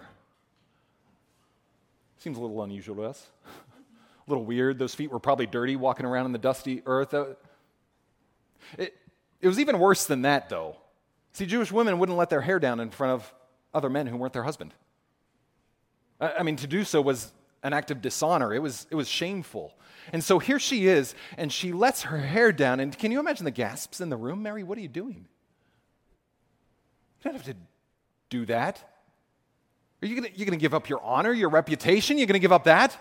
Seems 2.17 2.39
a 2.39 2.41
little 2.41 2.63
unusual 2.63 2.95
to 2.95 3.03
us. 3.03 3.27
a 3.45 4.29
little 4.31 4.43
weird. 4.43 4.79
Those 4.79 4.95
feet 4.95 5.11
were 5.11 5.19
probably 5.19 5.45
dirty 5.45 5.75
walking 5.75 6.07
around 6.07 6.25
in 6.25 6.31
the 6.31 6.39
dusty 6.39 6.81
earth. 6.87 7.13
Uh, 7.13 7.25
it, 8.79 8.97
it 9.41 9.47
was 9.47 9.59
even 9.59 9.77
worse 9.77 10.07
than 10.07 10.23
that, 10.23 10.49
though. 10.49 10.75
See, 11.33 11.45
Jewish 11.45 11.71
women 11.71 11.99
wouldn't 11.99 12.17
let 12.17 12.31
their 12.31 12.41
hair 12.41 12.57
down 12.57 12.79
in 12.79 12.89
front 12.89 13.13
of 13.13 13.31
other 13.75 13.91
men 13.91 14.07
who 14.07 14.17
weren't 14.17 14.33
their 14.33 14.41
husband. 14.41 14.73
I 16.19 16.41
mean, 16.41 16.55
to 16.55 16.67
do 16.67 16.83
so 16.83 16.99
was 16.99 17.31
an 17.61 17.73
act 17.73 17.91
of 17.91 18.01
dishonor, 18.01 18.51
it 18.55 18.59
was, 18.59 18.87
it 18.89 18.95
was 18.95 19.07
shameful. 19.07 19.75
And 20.11 20.23
so 20.23 20.39
here 20.39 20.59
she 20.59 20.87
is, 20.87 21.15
and 21.37 21.51
she 21.51 21.71
lets 21.71 22.03
her 22.03 22.17
hair 22.17 22.51
down. 22.51 22.79
And 22.79 22.97
can 22.97 23.11
you 23.11 23.19
imagine 23.19 23.45
the 23.45 23.51
gasps 23.51 24.01
in 24.01 24.09
the 24.09 24.17
room? 24.17 24.43
Mary, 24.43 24.63
what 24.63 24.77
are 24.77 24.81
you 24.81 24.87
doing? 24.87 25.27
You 27.19 27.23
don't 27.23 27.33
have 27.33 27.45
to 27.45 27.55
do 28.29 28.45
that. 28.47 28.83
Are 30.01 30.07
you 30.07 30.19
going 30.19 30.33
to 30.33 30.57
give 30.57 30.73
up 30.73 30.89
your 30.89 31.01
honor, 31.03 31.31
your 31.31 31.49
reputation? 31.49 32.17
You're 32.17 32.27
going 32.27 32.33
to 32.33 32.39
give 32.39 32.51
up 32.51 32.63
that? 32.63 32.97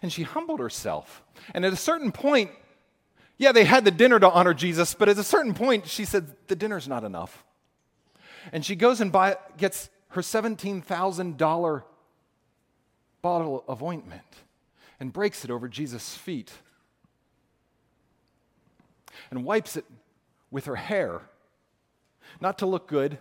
And 0.00 0.10
she 0.10 0.22
humbled 0.22 0.60
herself. 0.60 1.22
And 1.52 1.64
at 1.66 1.72
a 1.72 1.76
certain 1.76 2.10
point, 2.10 2.50
yeah, 3.36 3.52
they 3.52 3.64
had 3.64 3.84
the 3.84 3.90
dinner 3.90 4.18
to 4.18 4.30
honor 4.30 4.54
Jesus, 4.54 4.94
but 4.94 5.10
at 5.10 5.18
a 5.18 5.24
certain 5.24 5.52
point, 5.52 5.86
she 5.86 6.06
said, 6.06 6.34
the 6.48 6.56
dinner's 6.56 6.88
not 6.88 7.04
enough. 7.04 7.44
And 8.52 8.64
she 8.64 8.76
goes 8.76 9.02
and 9.02 9.12
buy, 9.12 9.36
gets 9.58 9.90
her 10.08 10.22
$17,000 10.22 11.82
bottle 13.20 13.64
of 13.68 13.82
ointment 13.82 14.22
and 15.00 15.12
breaks 15.12 15.44
it 15.44 15.50
over 15.50 15.66
Jesus' 15.66 16.14
feet 16.14 16.52
and 19.30 19.44
wipes 19.44 19.76
it 19.76 19.84
with 20.50 20.66
her 20.66 20.76
hair, 20.76 21.22
not 22.40 22.58
to 22.58 22.66
look 22.66 22.86
good, 22.86 23.18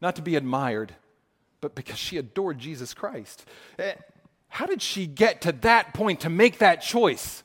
not 0.00 0.16
to 0.16 0.22
be 0.22 0.34
admired, 0.34 0.94
but 1.60 1.74
because 1.74 1.98
she 1.98 2.16
adored 2.16 2.58
Jesus 2.58 2.94
Christ. 2.94 3.44
Eh, 3.78 3.94
how 4.48 4.66
did 4.66 4.80
she 4.80 5.06
get 5.06 5.42
to 5.42 5.52
that 5.52 5.92
point 5.92 6.20
to 6.20 6.30
make 6.30 6.58
that 6.58 6.80
choice? 6.80 7.42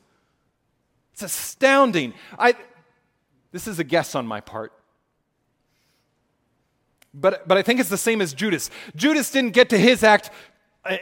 It's 1.12 1.24
astounding. 1.24 2.14
I, 2.40 2.56
this 3.52 3.68
is 3.68 3.80
a 3.80 3.84
guess 3.84 4.16
on 4.16 4.26
my 4.26 4.40
part. 4.40 4.72
But, 7.14 7.48
but 7.48 7.58
I 7.58 7.62
think 7.62 7.80
it's 7.80 7.90
the 7.90 7.98
same 7.98 8.22
as 8.22 8.34
Judas. 8.34 8.72
Judas 8.96 9.30
didn't 9.30 9.52
get 9.52 9.70
to 9.70 9.78
his 9.78 10.04
act 10.04 10.32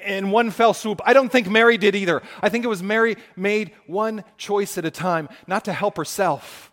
in 0.06 0.32
one 0.32 0.52
fell 0.52 0.74
swoop. 0.74 1.02
I 1.06 1.14
don't 1.14 1.32
think 1.32 1.50
Mary 1.50 1.78
did 1.78 1.96
either. 1.96 2.22
I 2.42 2.50
think 2.50 2.64
it 2.64 2.68
was 2.68 2.84
Mary 2.84 3.18
made 3.36 3.72
one 3.88 4.24
choice 4.38 4.78
at 4.78 4.86
a 4.86 4.92
time, 4.92 5.30
not 5.48 5.66
to 5.66 5.74
help 5.74 5.98
herself, 5.98 6.72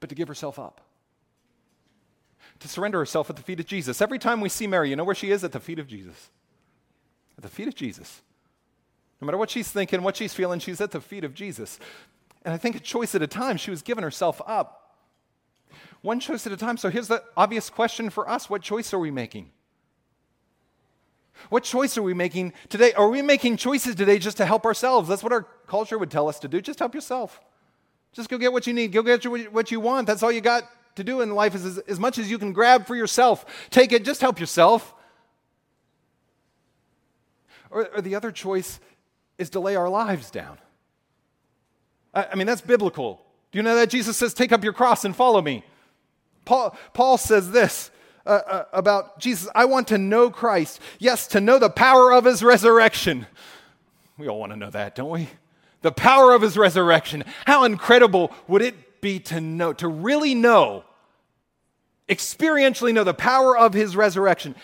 but 0.00 0.08
to 0.08 0.14
give 0.14 0.28
herself 0.28 0.58
up. 0.58 0.80
To 2.60 2.68
surrender 2.68 2.98
herself 2.98 3.28
at 3.28 3.36
the 3.36 3.42
feet 3.42 3.60
of 3.60 3.66
Jesus. 3.66 4.00
Every 4.00 4.18
time 4.18 4.40
we 4.40 4.48
see 4.48 4.66
Mary, 4.66 4.90
you 4.90 4.96
know 4.96 5.04
where 5.04 5.14
she 5.14 5.30
is? 5.30 5.44
At 5.44 5.52
the 5.52 5.60
feet 5.60 5.78
of 5.78 5.86
Jesus. 5.86 6.30
At 7.36 7.42
the 7.42 7.50
feet 7.50 7.68
of 7.68 7.74
Jesus. 7.74 8.22
No 9.20 9.26
matter 9.26 9.38
what 9.38 9.50
she's 9.50 9.70
thinking, 9.70 10.02
what 10.02 10.16
she's 10.16 10.32
feeling, 10.32 10.60
she's 10.60 10.80
at 10.80 10.90
the 10.90 11.00
feet 11.00 11.24
of 11.24 11.34
Jesus. 11.34 11.78
And 12.44 12.54
I 12.54 12.58
think 12.58 12.76
a 12.76 12.80
choice 12.80 13.14
at 13.14 13.22
a 13.22 13.26
time, 13.26 13.56
she 13.56 13.70
was 13.70 13.82
giving 13.82 14.04
herself 14.04 14.40
up. 14.46 14.94
One 16.02 16.20
choice 16.20 16.46
at 16.46 16.52
a 16.52 16.56
time. 16.56 16.76
So 16.76 16.88
here's 16.88 17.08
the 17.08 17.22
obvious 17.36 17.68
question 17.68 18.10
for 18.10 18.28
us 18.28 18.48
what 18.48 18.62
choice 18.62 18.94
are 18.94 18.98
we 18.98 19.10
making? 19.10 19.50
What 21.48 21.64
choice 21.64 21.96
are 21.96 22.02
we 22.02 22.14
making 22.14 22.52
today? 22.68 22.92
Are 22.92 23.08
we 23.08 23.22
making 23.22 23.56
choices 23.56 23.94
today 23.94 24.18
just 24.18 24.36
to 24.38 24.46
help 24.46 24.64
ourselves? 24.64 25.08
That's 25.08 25.22
what 25.22 25.32
our 25.32 25.42
culture 25.66 25.98
would 25.98 26.10
tell 26.10 26.28
us 26.28 26.38
to 26.40 26.48
do. 26.48 26.60
Just 26.60 26.78
help 26.78 26.94
yourself. 26.94 27.40
Just 28.12 28.28
go 28.28 28.38
get 28.38 28.52
what 28.52 28.66
you 28.66 28.72
need. 28.72 28.92
Go 28.92 29.02
get 29.02 29.24
what 29.52 29.70
you 29.70 29.80
want. 29.80 30.06
That's 30.06 30.22
all 30.22 30.32
you 30.32 30.40
got 30.40 30.64
to 30.96 31.04
do 31.04 31.20
in 31.20 31.34
life 31.34 31.54
is 31.54 31.64
as, 31.64 31.78
as 31.78 32.00
much 32.00 32.18
as 32.18 32.30
you 32.30 32.38
can 32.38 32.52
grab 32.52 32.86
for 32.86 32.96
yourself. 32.96 33.68
Take 33.70 33.92
it. 33.92 34.04
Just 34.04 34.20
help 34.20 34.40
yourself. 34.40 34.94
Or, 37.70 37.88
or 37.94 38.00
the 38.00 38.14
other 38.14 38.32
choice 38.32 38.80
is 39.38 39.50
to 39.50 39.60
lay 39.60 39.76
our 39.76 39.88
lives 39.88 40.30
down. 40.30 40.58
I, 42.14 42.28
I 42.32 42.34
mean, 42.34 42.46
that's 42.46 42.62
biblical. 42.62 43.20
Do 43.52 43.58
you 43.58 43.62
know 43.62 43.76
that 43.76 43.90
Jesus 43.90 44.16
says, 44.16 44.34
Take 44.34 44.52
up 44.52 44.64
your 44.64 44.72
cross 44.72 45.04
and 45.04 45.14
follow 45.14 45.42
me? 45.42 45.62
Paul, 46.44 46.76
Paul 46.94 47.18
says 47.18 47.50
this 47.50 47.90
uh, 48.26 48.42
uh, 48.46 48.64
about 48.72 49.18
Jesus 49.18 49.48
I 49.54 49.64
want 49.66 49.88
to 49.88 49.98
know 49.98 50.30
Christ. 50.30 50.80
Yes, 50.98 51.26
to 51.28 51.40
know 51.40 51.58
the 51.58 51.70
power 51.70 52.12
of 52.12 52.24
his 52.24 52.42
resurrection. 52.42 53.26
We 54.18 54.28
all 54.28 54.40
want 54.40 54.52
to 54.52 54.56
know 54.56 54.70
that, 54.70 54.94
don't 54.94 55.10
we? 55.10 55.28
The 55.82 55.92
power 55.92 56.34
of 56.34 56.42
his 56.42 56.56
resurrection. 56.56 57.24
How 57.46 57.64
incredible 57.64 58.32
would 58.48 58.62
it 58.62 59.00
be 59.00 59.20
to 59.20 59.40
know, 59.40 59.72
to 59.74 59.86
really 59.86 60.34
know, 60.34 60.84
experientially 62.08 62.92
know 62.92 63.04
the 63.04 63.14
power 63.14 63.56
of 63.56 63.74
his 63.74 63.94
resurrection 63.94 64.56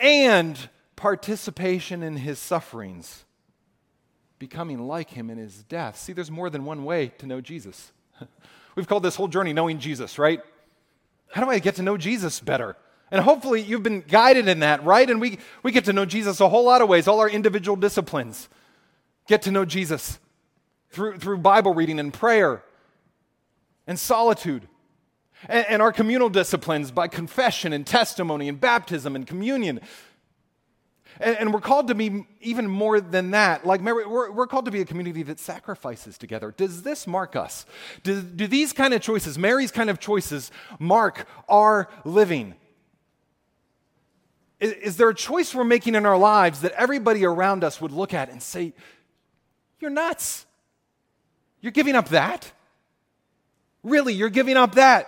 and 0.00 0.68
participation 0.96 2.02
in 2.02 2.16
his 2.16 2.38
sufferings, 2.38 3.24
becoming 4.38 4.78
like 4.86 5.10
him 5.10 5.30
in 5.30 5.38
his 5.38 5.62
death. 5.64 5.98
See, 5.98 6.12
there's 6.12 6.30
more 6.30 6.50
than 6.50 6.64
one 6.64 6.84
way 6.84 7.08
to 7.18 7.26
know 7.26 7.40
Jesus. 7.40 7.92
We've 8.74 8.88
called 8.88 9.02
this 9.02 9.16
whole 9.16 9.28
journey 9.28 9.52
knowing 9.52 9.78
Jesus, 9.78 10.18
right? 10.18 10.40
How 11.32 11.44
do 11.44 11.50
I 11.50 11.58
get 11.58 11.76
to 11.76 11.82
know 11.82 11.96
Jesus 11.96 12.40
better? 12.40 12.76
And 13.10 13.22
hopefully 13.22 13.60
you've 13.60 13.82
been 13.82 14.02
guided 14.02 14.48
in 14.48 14.60
that, 14.60 14.84
right? 14.84 15.08
And 15.08 15.20
we, 15.20 15.38
we 15.62 15.72
get 15.72 15.84
to 15.86 15.92
know 15.92 16.04
Jesus 16.04 16.40
a 16.40 16.48
whole 16.48 16.64
lot 16.64 16.80
of 16.80 16.88
ways, 16.88 17.08
all 17.08 17.20
our 17.20 17.28
individual 17.28 17.76
disciplines. 17.76 18.48
Get 19.26 19.42
to 19.42 19.50
know 19.50 19.64
Jesus 19.64 20.18
through, 20.90 21.18
through 21.18 21.38
Bible 21.38 21.74
reading 21.74 21.98
and 21.98 22.12
prayer 22.12 22.62
and 23.86 23.98
solitude. 23.98 24.68
And, 25.48 25.66
and 25.68 25.82
our 25.82 25.92
communal 25.92 26.28
disciplines 26.28 26.90
by 26.90 27.08
confession 27.08 27.72
and 27.72 27.86
testimony 27.86 28.48
and 28.48 28.60
baptism 28.60 29.16
and 29.16 29.26
communion. 29.26 29.80
And, 31.20 31.36
and, 31.36 31.54
we're 31.54 31.60
called 31.60 31.88
to 31.88 31.94
be 31.94 32.26
even 32.40 32.66
more 32.66 32.98
than 32.98 33.32
that. 33.32 33.66
Like, 33.66 33.82
Mary, 33.82 34.06
we're, 34.06 34.30
we're 34.30 34.46
called 34.46 34.64
to 34.64 34.70
be 34.70 34.80
a 34.80 34.86
community 34.86 35.22
that 35.24 35.38
sacrifices 35.38 36.16
together. 36.16 36.54
Does 36.56 36.82
this 36.82 37.06
mark 37.06 37.36
us? 37.36 37.66
Do, 38.02 38.22
do 38.22 38.46
these 38.46 38.72
kind 38.72 38.94
of 38.94 39.02
choices, 39.02 39.38
Mary's 39.38 39.70
kind 39.70 39.90
of 39.90 40.00
choices, 40.00 40.50
mark 40.78 41.28
our 41.46 41.88
living? 42.06 42.54
Is, 44.60 44.72
is 44.72 44.96
there 44.96 45.10
a 45.10 45.14
choice 45.14 45.54
we're 45.54 45.62
making 45.64 45.94
in 45.94 46.06
our 46.06 46.16
lives 46.16 46.62
that 46.62 46.72
everybody 46.72 47.26
around 47.26 47.64
us 47.64 47.82
would 47.82 47.92
look 47.92 48.14
at 48.14 48.30
and 48.30 48.42
say, 48.42 48.72
You're 49.78 49.90
nuts? 49.90 50.46
You're 51.60 51.72
giving 51.72 51.96
up 51.96 52.08
that? 52.08 52.50
Really, 53.82 54.14
you're 54.14 54.30
giving 54.30 54.56
up 54.56 54.76
that? 54.76 55.06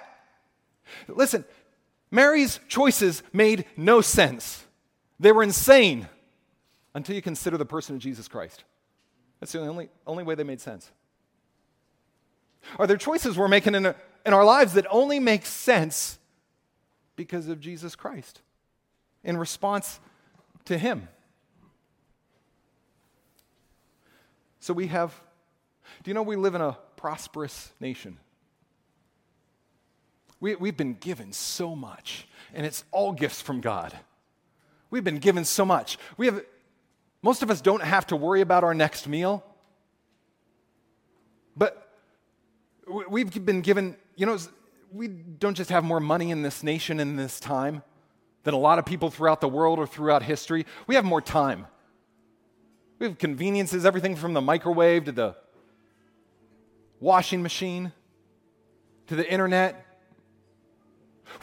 Listen, 1.08 1.44
Mary's 2.10 2.60
choices 2.68 3.22
made 3.32 3.64
no 3.76 4.02
sense. 4.02 4.61
They 5.22 5.30
were 5.30 5.44
insane 5.44 6.08
until 6.94 7.14
you 7.14 7.22
consider 7.22 7.56
the 7.56 7.64
person 7.64 7.94
of 7.94 8.02
Jesus 8.02 8.26
Christ. 8.26 8.64
That's 9.38 9.52
the 9.52 9.60
only, 9.60 9.88
only 10.04 10.24
way 10.24 10.34
they 10.34 10.42
made 10.42 10.60
sense. 10.60 10.90
Are 12.76 12.88
there 12.88 12.96
choices 12.96 13.38
we're 13.38 13.46
making 13.46 13.76
in, 13.76 13.86
a, 13.86 13.94
in 14.26 14.32
our 14.32 14.44
lives 14.44 14.72
that 14.72 14.84
only 14.90 15.20
make 15.20 15.46
sense 15.46 16.18
because 17.14 17.46
of 17.46 17.60
Jesus 17.60 17.94
Christ 17.94 18.40
in 19.22 19.36
response 19.36 20.00
to 20.64 20.76
Him? 20.76 21.06
So 24.58 24.74
we 24.74 24.88
have, 24.88 25.14
do 26.02 26.10
you 26.10 26.14
know 26.14 26.22
we 26.24 26.34
live 26.34 26.56
in 26.56 26.60
a 26.60 26.76
prosperous 26.96 27.70
nation? 27.78 28.16
We, 30.40 30.56
we've 30.56 30.76
been 30.76 30.94
given 30.94 31.32
so 31.32 31.76
much, 31.76 32.26
and 32.52 32.66
it's 32.66 32.82
all 32.90 33.12
gifts 33.12 33.40
from 33.40 33.60
God. 33.60 33.96
We've 34.92 35.02
been 35.02 35.20
given 35.20 35.46
so 35.46 35.64
much. 35.64 35.96
We 36.18 36.26
have, 36.26 36.44
most 37.22 37.42
of 37.42 37.50
us 37.50 37.62
don't 37.62 37.82
have 37.82 38.06
to 38.08 38.16
worry 38.16 38.42
about 38.42 38.62
our 38.62 38.74
next 38.74 39.08
meal, 39.08 39.42
but 41.56 41.88
we've 43.08 43.42
been 43.42 43.62
given, 43.62 43.96
you 44.16 44.26
know, 44.26 44.36
we 44.92 45.08
don't 45.08 45.56
just 45.56 45.70
have 45.70 45.82
more 45.82 45.98
money 45.98 46.30
in 46.30 46.42
this 46.42 46.62
nation 46.62 47.00
in 47.00 47.16
this 47.16 47.40
time 47.40 47.82
than 48.42 48.52
a 48.52 48.58
lot 48.58 48.78
of 48.78 48.84
people 48.84 49.08
throughout 49.08 49.40
the 49.40 49.48
world 49.48 49.78
or 49.78 49.86
throughout 49.86 50.22
history. 50.24 50.66
We 50.86 50.94
have 50.96 51.06
more 51.06 51.22
time. 51.22 51.68
We 52.98 53.06
have 53.06 53.16
conveniences, 53.16 53.86
everything 53.86 54.14
from 54.14 54.34
the 54.34 54.42
microwave 54.42 55.06
to 55.06 55.12
the 55.12 55.36
washing 57.00 57.42
machine 57.42 57.92
to 59.06 59.16
the 59.16 59.26
internet. 59.26 59.86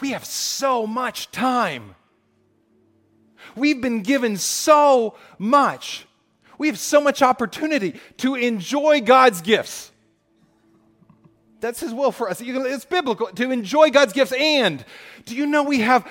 We 0.02 0.12
have 0.12 0.24
so 0.24 0.86
much 0.86 1.32
time. 1.32 1.96
We've 3.56 3.82
been 3.82 4.02
given 4.02 4.38
so 4.38 5.16
much. 5.38 6.06
We 6.58 6.68
have 6.68 6.80
so 6.80 7.02
much 7.02 7.22
opportunity 7.22 8.00
to 8.18 8.36
enjoy 8.36 9.02
God's 9.02 9.42
gifts. 9.42 9.92
That's 11.62 11.80
His 11.80 11.94
will 11.94 12.12
for 12.12 12.30
us. 12.30 12.42
It's 12.42 12.86
biblical 12.86 13.28
to 13.28 13.52
enjoy 13.52 13.90
God's 13.90 14.14
gifts. 14.14 14.34
And 14.34 14.84
do 15.26 15.36
you 15.36 15.46
know 15.46 15.64
we 15.64 15.80
have 15.80 16.10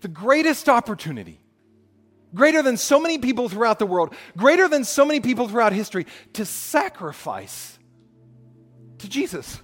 the 0.00 0.08
greatest 0.08 0.68
opportunity, 0.68 1.40
greater 2.34 2.62
than 2.62 2.76
so 2.76 3.00
many 3.00 3.18
people 3.18 3.48
throughout 3.48 3.78
the 3.78 3.86
world, 3.86 4.14
greater 4.36 4.68
than 4.68 4.84
so 4.84 5.04
many 5.04 5.20
people 5.20 5.48
throughout 5.48 5.72
history, 5.72 6.06
to 6.34 6.44
sacrifice 6.44 7.78
to 8.98 9.08
Jesus? 9.08 9.60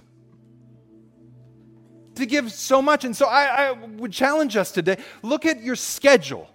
to 2.17 2.25
give 2.25 2.51
so 2.51 2.81
much. 2.81 3.05
And 3.05 3.15
so 3.15 3.27
I, 3.27 3.69
I 3.69 3.71
would 3.71 4.11
challenge 4.11 4.57
us 4.57 4.71
today 4.71 4.97
look 5.21 5.45
at 5.45 5.63
your 5.63 5.75
schedule. 5.75 6.49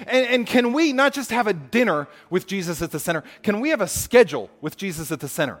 And, 0.00 0.26
and, 0.26 0.46
can 0.46 0.72
we 0.72 0.92
not 0.92 1.12
just 1.12 1.30
have 1.30 1.46
a 1.46 1.52
dinner 1.52 2.08
with 2.28 2.46
Jesus 2.46 2.82
at 2.82 2.90
the 2.90 2.98
center, 2.98 3.24
can 3.42 3.60
we 3.60 3.70
have 3.70 3.80
a 3.80 3.88
schedule 3.88 4.50
with 4.60 4.76
Jesus 4.76 5.10
at 5.10 5.20
the 5.20 5.28
center? 5.28 5.60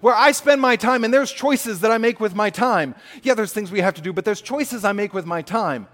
Where 0.00 0.14
I 0.14 0.32
spend 0.32 0.60
my 0.60 0.76
time, 0.76 1.04
and 1.04 1.12
there's 1.12 1.30
choices 1.30 1.80
that 1.80 1.90
I 1.90 1.98
make 1.98 2.20
with 2.20 2.34
my 2.34 2.48
time. 2.48 2.94
Yeah, 3.22 3.34
there's 3.34 3.52
things 3.52 3.70
we 3.70 3.80
have 3.80 3.94
to 3.94 4.02
do, 4.02 4.12
but 4.12 4.24
there's 4.24 4.40
choices 4.40 4.84
I 4.84 4.92
make 4.92 5.12
with 5.12 5.26
my 5.26 5.42
time 5.42 5.88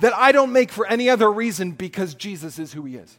that 0.00 0.12
I 0.14 0.32
don't 0.32 0.52
make 0.52 0.72
for 0.72 0.86
any 0.86 1.08
other 1.08 1.30
reason 1.30 1.72
because 1.72 2.14
Jesus 2.14 2.58
is 2.58 2.72
who 2.72 2.84
He 2.84 2.96
is. 2.96 3.16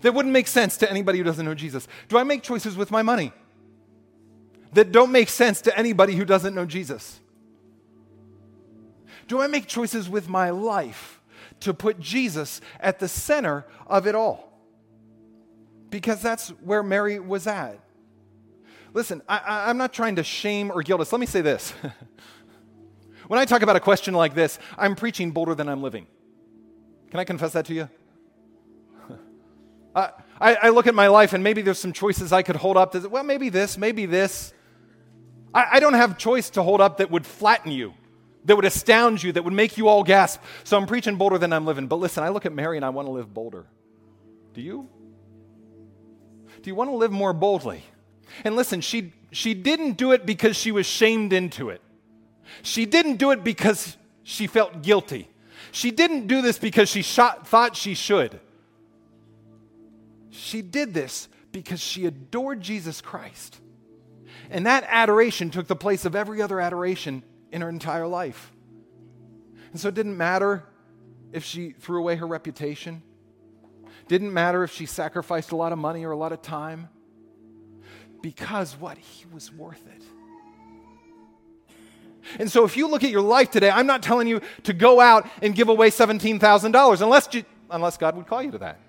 That 0.00 0.14
wouldn't 0.14 0.32
make 0.32 0.48
sense 0.48 0.76
to 0.78 0.90
anybody 0.90 1.18
who 1.18 1.24
doesn't 1.24 1.44
know 1.44 1.54
Jesus. 1.54 1.86
Do 2.08 2.18
I 2.18 2.24
make 2.24 2.42
choices 2.42 2.76
with 2.76 2.90
my 2.90 3.02
money? 3.02 3.32
that 4.72 4.92
don't 4.92 5.12
make 5.12 5.28
sense 5.28 5.60
to 5.62 5.78
anybody 5.78 6.14
who 6.14 6.24
doesn't 6.24 6.54
know 6.54 6.66
Jesus? 6.66 7.20
Do 9.28 9.40
I 9.40 9.46
make 9.46 9.66
choices 9.66 10.08
with 10.08 10.28
my 10.28 10.50
life 10.50 11.19
to 11.60 11.74
put 11.74 12.00
Jesus 12.00 12.60
at 12.78 12.98
the 12.98 13.08
center 13.08 13.66
of 13.86 14.06
it 14.06 14.14
all? 14.14 14.46
Because 15.90 16.22
that's 16.22 16.50
where 16.60 16.82
Mary 16.82 17.18
was 17.18 17.46
at. 17.46 17.80
Listen, 18.92 19.22
I, 19.28 19.70
am 19.70 19.78
not 19.78 19.92
trying 19.92 20.16
to 20.16 20.24
shame 20.24 20.70
or 20.70 20.82
guilt 20.82 21.00
us. 21.00 21.12
Let 21.12 21.20
me 21.20 21.26
say 21.26 21.42
this. 21.42 21.72
when 23.28 23.38
I 23.38 23.44
talk 23.44 23.62
about 23.62 23.76
a 23.76 23.80
question 23.80 24.14
like 24.14 24.34
this, 24.34 24.58
I'm 24.76 24.96
preaching 24.96 25.30
bolder 25.30 25.54
than 25.54 25.68
I'm 25.68 25.82
living. 25.82 26.06
Can 27.10 27.20
I 27.20 27.24
confess 27.24 27.52
that 27.52 27.66
to 27.66 27.74
you? 27.74 27.88
I, 29.94 30.12
I, 30.40 30.68
look 30.70 30.86
at 30.86 30.94
my 30.94 31.08
life 31.08 31.32
and 31.32 31.42
maybe 31.44 31.62
there's 31.62 31.78
some 31.78 31.92
choices 31.92 32.32
I 32.32 32.42
could 32.42 32.56
hold 32.56 32.76
up 32.76 32.92
to, 32.92 33.08
well, 33.08 33.24
maybe 33.24 33.48
this, 33.48 33.76
maybe 33.76 34.06
this. 34.06 34.52
I, 35.52 35.66
I 35.72 35.80
don't 35.80 35.94
have 35.94 36.18
choice 36.18 36.50
to 36.50 36.62
hold 36.62 36.80
up 36.80 36.98
that 36.98 37.10
would 37.10 37.26
flatten 37.26 37.72
you, 37.72 37.94
that 38.44 38.56
would 38.56 38.64
astound 38.64 39.22
you, 39.22 39.32
that 39.32 39.42
would 39.42 39.52
make 39.52 39.76
you 39.76 39.88
all 39.88 40.02
gasp. 40.02 40.42
So 40.64 40.76
I'm 40.76 40.86
preaching 40.86 41.16
bolder 41.16 41.38
than 41.38 41.52
I'm 41.52 41.66
living. 41.66 41.86
But 41.86 41.96
listen, 41.96 42.24
I 42.24 42.30
look 42.30 42.46
at 42.46 42.52
Mary 42.52 42.76
and 42.76 42.84
I 42.84 42.88
want 42.90 43.06
to 43.06 43.12
live 43.12 43.32
bolder. 43.32 43.66
Do 44.54 44.62
you? 44.62 44.88
Do 46.62 46.70
you 46.70 46.74
want 46.74 46.90
to 46.90 46.96
live 46.96 47.12
more 47.12 47.32
boldly? 47.32 47.84
And 48.44 48.56
listen, 48.56 48.80
she, 48.80 49.12
she 49.32 49.54
didn't 49.54 49.92
do 49.92 50.12
it 50.12 50.26
because 50.26 50.56
she 50.56 50.72
was 50.72 50.86
shamed 50.86 51.32
into 51.32 51.70
it. 51.70 51.80
She 52.62 52.86
didn't 52.86 53.16
do 53.16 53.30
it 53.30 53.44
because 53.44 53.96
she 54.22 54.46
felt 54.46 54.82
guilty. 54.82 55.28
She 55.72 55.90
didn't 55.90 56.26
do 56.26 56.42
this 56.42 56.58
because 56.58 56.88
she 56.88 57.02
shot, 57.02 57.46
thought 57.46 57.76
she 57.76 57.94
should. 57.94 58.40
She 60.30 60.62
did 60.62 60.94
this 60.94 61.28
because 61.52 61.80
she 61.80 62.06
adored 62.06 62.60
Jesus 62.60 63.00
Christ. 63.00 63.60
And 64.50 64.66
that 64.66 64.84
adoration 64.88 65.50
took 65.50 65.66
the 65.66 65.76
place 65.76 66.04
of 66.04 66.16
every 66.16 66.42
other 66.42 66.60
adoration 66.60 67.22
in 67.52 67.62
her 67.62 67.68
entire 67.68 68.06
life. 68.06 68.52
And 69.72 69.80
so 69.80 69.88
it 69.88 69.94
didn't 69.94 70.16
matter 70.16 70.64
if 71.32 71.44
she 71.44 71.70
threw 71.70 71.98
away 71.98 72.16
her 72.16 72.26
reputation, 72.26 73.02
didn't 74.08 74.32
matter 74.32 74.64
if 74.64 74.72
she 74.72 74.86
sacrificed 74.86 75.52
a 75.52 75.56
lot 75.56 75.72
of 75.72 75.78
money 75.78 76.04
or 76.04 76.10
a 76.10 76.16
lot 76.16 76.32
of 76.32 76.42
time, 76.42 76.88
because 78.20 78.74
what? 78.74 78.98
He 78.98 79.24
was 79.32 79.52
worth 79.52 79.86
it. 79.86 80.02
And 82.38 82.50
so 82.50 82.64
if 82.64 82.76
you 82.76 82.88
look 82.88 83.04
at 83.04 83.10
your 83.10 83.22
life 83.22 83.50
today, 83.50 83.70
I'm 83.70 83.86
not 83.86 84.02
telling 84.02 84.26
you 84.28 84.40
to 84.64 84.72
go 84.72 85.00
out 85.00 85.28
and 85.42 85.54
give 85.54 85.68
away 85.68 85.90
$17,000 85.90 87.00
unless, 87.00 87.28
unless 87.70 87.96
God 87.96 88.16
would 88.16 88.26
call 88.26 88.42
you 88.42 88.50
to 88.52 88.58
that. 88.58 88.80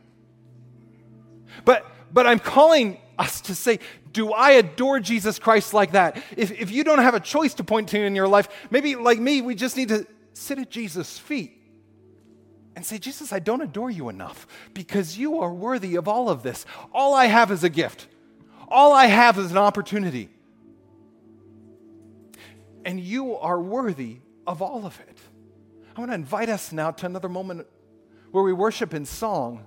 But, 1.65 1.85
but 2.11 2.27
I'm 2.27 2.39
calling 2.39 2.97
us 3.17 3.41
to 3.41 3.55
say, 3.55 3.79
do 4.11 4.33
I 4.33 4.51
adore 4.51 4.99
Jesus 4.99 5.39
Christ 5.39 5.73
like 5.73 5.91
that? 5.91 6.21
If, 6.35 6.51
if 6.51 6.71
you 6.71 6.83
don't 6.83 6.99
have 6.99 7.13
a 7.13 7.19
choice 7.19 7.53
to 7.55 7.63
point 7.63 7.89
to 7.89 7.99
in 7.99 8.15
your 8.15 8.27
life, 8.27 8.47
maybe 8.69 8.95
like 8.95 9.19
me, 9.19 9.41
we 9.41 9.55
just 9.55 9.77
need 9.77 9.89
to 9.89 10.05
sit 10.33 10.59
at 10.59 10.69
Jesus' 10.69 11.17
feet 11.17 11.57
and 12.75 12.85
say, 12.85 12.97
Jesus, 12.97 13.33
I 13.33 13.39
don't 13.39 13.61
adore 13.61 13.89
you 13.89 14.09
enough 14.09 14.47
because 14.73 15.17
you 15.17 15.39
are 15.39 15.53
worthy 15.53 15.95
of 15.95 16.07
all 16.07 16.29
of 16.29 16.43
this. 16.43 16.65
All 16.93 17.13
I 17.13 17.25
have 17.25 17.51
is 17.51 17.63
a 17.63 17.69
gift, 17.69 18.07
all 18.67 18.93
I 18.93 19.05
have 19.05 19.37
is 19.37 19.51
an 19.51 19.57
opportunity. 19.57 20.29
And 22.83 22.99
you 22.99 23.35
are 23.37 23.61
worthy 23.61 24.17
of 24.47 24.61
all 24.63 24.87
of 24.87 24.99
it. 25.01 25.17
I 25.95 25.99
want 25.99 26.11
to 26.11 26.15
invite 26.15 26.49
us 26.49 26.71
now 26.71 26.89
to 26.89 27.05
another 27.05 27.29
moment 27.29 27.67
where 28.31 28.43
we 28.43 28.53
worship 28.53 28.93
in 28.93 29.05
song. 29.05 29.65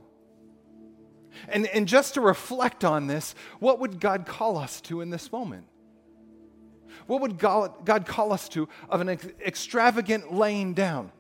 And, 1.49 1.66
and 1.68 1.87
just 1.89 2.14
to 2.14 2.20
reflect 2.20 2.85
on 2.85 3.07
this, 3.07 3.35
what 3.59 3.80
would 3.80 4.01
God 4.01 4.26
call 4.26 4.57
us 4.57 4.80
to 4.82 5.01
in 5.01 5.11
this 5.11 5.30
moment? 5.32 5.66
What 7.07 7.20
would 7.20 7.39
God, 7.39 7.85
God 7.85 8.07
call 8.07 8.32
us 8.32 8.49
to 8.51 8.68
of 8.89 9.01
an 9.01 9.11
ex- 9.11 9.26
extravagant 9.45 10.32
laying 10.32 10.74
down? 10.74 11.12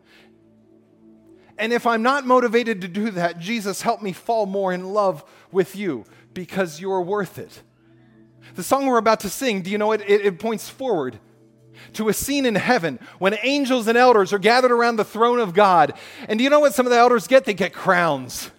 And 1.58 1.72
if 1.72 1.86
I'm 1.86 2.02
not 2.02 2.26
motivated 2.26 2.80
to 2.80 2.88
do 2.88 3.10
that, 3.12 3.38
Jesus, 3.38 3.82
help 3.82 4.02
me 4.02 4.12
fall 4.12 4.46
more 4.46 4.72
in 4.72 4.92
love 4.92 5.24
with 5.52 5.76
you 5.76 6.04
because 6.32 6.80
you're 6.80 7.02
worth 7.02 7.38
it. 7.38 7.62
The 8.54 8.62
song 8.62 8.86
we're 8.86 8.98
about 8.98 9.20
to 9.20 9.30
sing, 9.30 9.62
do 9.62 9.70
you 9.70 9.78
know 9.78 9.92
it, 9.92 10.00
it, 10.02 10.26
it 10.26 10.38
points 10.38 10.68
forward 10.68 11.18
to 11.94 12.08
a 12.08 12.12
scene 12.12 12.46
in 12.46 12.54
heaven 12.54 12.98
when 13.18 13.36
angels 13.42 13.88
and 13.88 13.96
elders 13.96 14.32
are 14.32 14.38
gathered 14.38 14.72
around 14.72 14.96
the 14.96 15.04
throne 15.04 15.38
of 15.38 15.54
God. 15.54 15.94
And 16.28 16.38
do 16.38 16.44
you 16.44 16.50
know 16.50 16.60
what 16.60 16.74
some 16.74 16.86
of 16.86 16.90
the 16.90 16.98
elders 16.98 17.26
get? 17.26 17.44
They 17.44 17.54
get 17.54 17.72
crowns. 17.72 18.50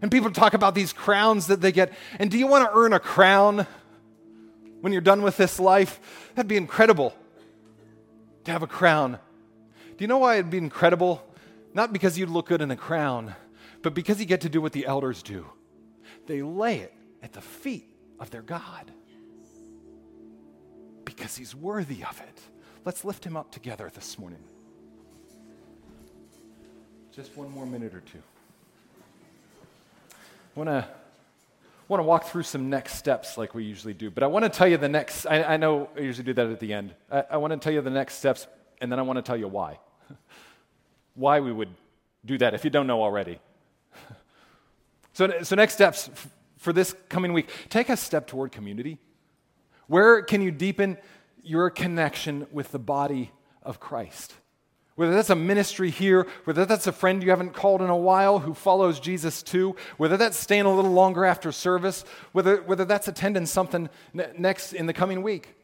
And 0.00 0.10
people 0.10 0.30
talk 0.30 0.54
about 0.54 0.74
these 0.74 0.92
crowns 0.92 1.48
that 1.48 1.60
they 1.60 1.72
get. 1.72 1.92
And 2.18 2.30
do 2.30 2.38
you 2.38 2.46
want 2.46 2.64
to 2.64 2.76
earn 2.76 2.92
a 2.92 3.00
crown 3.00 3.66
when 4.80 4.92
you're 4.92 5.02
done 5.02 5.22
with 5.22 5.36
this 5.36 5.58
life? 5.58 6.30
That'd 6.34 6.48
be 6.48 6.56
incredible 6.56 7.14
to 8.44 8.52
have 8.52 8.62
a 8.62 8.66
crown. 8.66 9.18
Do 9.96 10.04
you 10.04 10.06
know 10.06 10.18
why 10.18 10.34
it'd 10.34 10.50
be 10.50 10.58
incredible? 10.58 11.22
Not 11.74 11.92
because 11.92 12.18
you'd 12.18 12.30
look 12.30 12.46
good 12.46 12.62
in 12.62 12.70
a 12.70 12.76
crown, 12.76 13.34
but 13.82 13.94
because 13.94 14.20
you 14.20 14.26
get 14.26 14.42
to 14.42 14.48
do 14.48 14.60
what 14.60 14.72
the 14.72 14.86
elders 14.86 15.22
do. 15.22 15.46
They 16.26 16.42
lay 16.42 16.78
it 16.78 16.94
at 17.22 17.32
the 17.32 17.40
feet 17.40 17.86
of 18.20 18.30
their 18.30 18.42
God 18.42 18.90
because 21.04 21.36
he's 21.36 21.54
worthy 21.54 22.04
of 22.04 22.20
it. 22.20 22.40
Let's 22.84 23.04
lift 23.04 23.24
him 23.24 23.36
up 23.36 23.50
together 23.50 23.90
this 23.92 24.18
morning. 24.18 24.42
just 27.18 27.36
one 27.36 27.50
more 27.50 27.66
minute 27.66 27.92
or 27.94 28.00
two. 28.00 28.22
I 30.58 30.60
want 30.60 30.70
to 30.70 30.88
want 31.86 32.00
to 32.00 32.04
walk 32.04 32.24
through 32.24 32.42
some 32.42 32.68
next 32.68 32.94
steps 32.94 33.38
like 33.38 33.54
we 33.54 33.62
usually 33.62 33.94
do, 33.94 34.10
but 34.10 34.24
I 34.24 34.26
want 34.26 34.44
to 34.44 34.48
tell 34.48 34.66
you 34.66 34.76
the 34.76 34.88
next. 34.88 35.24
I, 35.24 35.44
I 35.44 35.56
know 35.56 35.88
I 35.96 36.00
usually 36.00 36.24
do 36.24 36.32
that 36.32 36.48
at 36.48 36.58
the 36.58 36.72
end. 36.72 36.96
I, 37.12 37.24
I 37.30 37.36
want 37.36 37.52
to 37.52 37.58
tell 37.58 37.72
you 37.72 37.80
the 37.80 37.90
next 37.90 38.14
steps, 38.14 38.48
and 38.80 38.90
then 38.90 38.98
I 38.98 39.02
want 39.02 39.18
to 39.18 39.22
tell 39.22 39.36
you 39.36 39.46
why. 39.46 39.78
why 41.14 41.38
we 41.38 41.52
would 41.52 41.68
do 42.24 42.38
that 42.38 42.54
if 42.54 42.64
you 42.64 42.70
don't 42.70 42.88
know 42.88 43.00
already. 43.00 43.38
so, 45.12 45.44
so 45.44 45.54
next 45.54 45.74
steps 45.74 46.10
for 46.56 46.72
this 46.72 46.92
coming 47.08 47.32
week 47.32 47.48
take 47.68 47.88
a 47.88 47.96
step 47.96 48.26
toward 48.26 48.50
community. 48.50 48.98
Where 49.86 50.22
can 50.22 50.42
you 50.42 50.50
deepen 50.50 50.98
your 51.44 51.70
connection 51.70 52.48
with 52.50 52.72
the 52.72 52.80
body 52.80 53.30
of 53.62 53.78
Christ? 53.78 54.34
Whether 54.98 55.14
that's 55.14 55.30
a 55.30 55.36
ministry 55.36 55.90
here, 55.90 56.26
whether 56.42 56.66
that's 56.66 56.88
a 56.88 56.92
friend 56.92 57.22
you 57.22 57.30
haven't 57.30 57.52
called 57.52 57.82
in 57.82 57.88
a 57.88 57.96
while 57.96 58.40
who 58.40 58.52
follows 58.52 58.98
Jesus 58.98 59.44
too, 59.44 59.76
whether 59.96 60.16
that's 60.16 60.36
staying 60.36 60.64
a 60.64 60.74
little 60.74 60.90
longer 60.90 61.24
after 61.24 61.52
service, 61.52 62.04
whether, 62.32 62.56
whether 62.62 62.84
that's 62.84 63.06
attending 63.06 63.46
something 63.46 63.88
next 64.12 64.72
in 64.72 64.86
the 64.86 64.92
coming 64.92 65.22
week, 65.22 65.54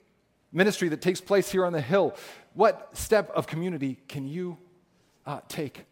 ministry 0.53 0.89
that 0.89 1.01
takes 1.01 1.21
place 1.21 1.51
here 1.51 1.67
on 1.67 1.73
the 1.73 1.81
hill, 1.81 2.15
what 2.53 2.97
step 2.97 3.29
of 3.31 3.49
community 3.49 3.99
can 4.07 4.29
you 4.29 4.57
uh, 5.27 5.41
take 5.49 5.85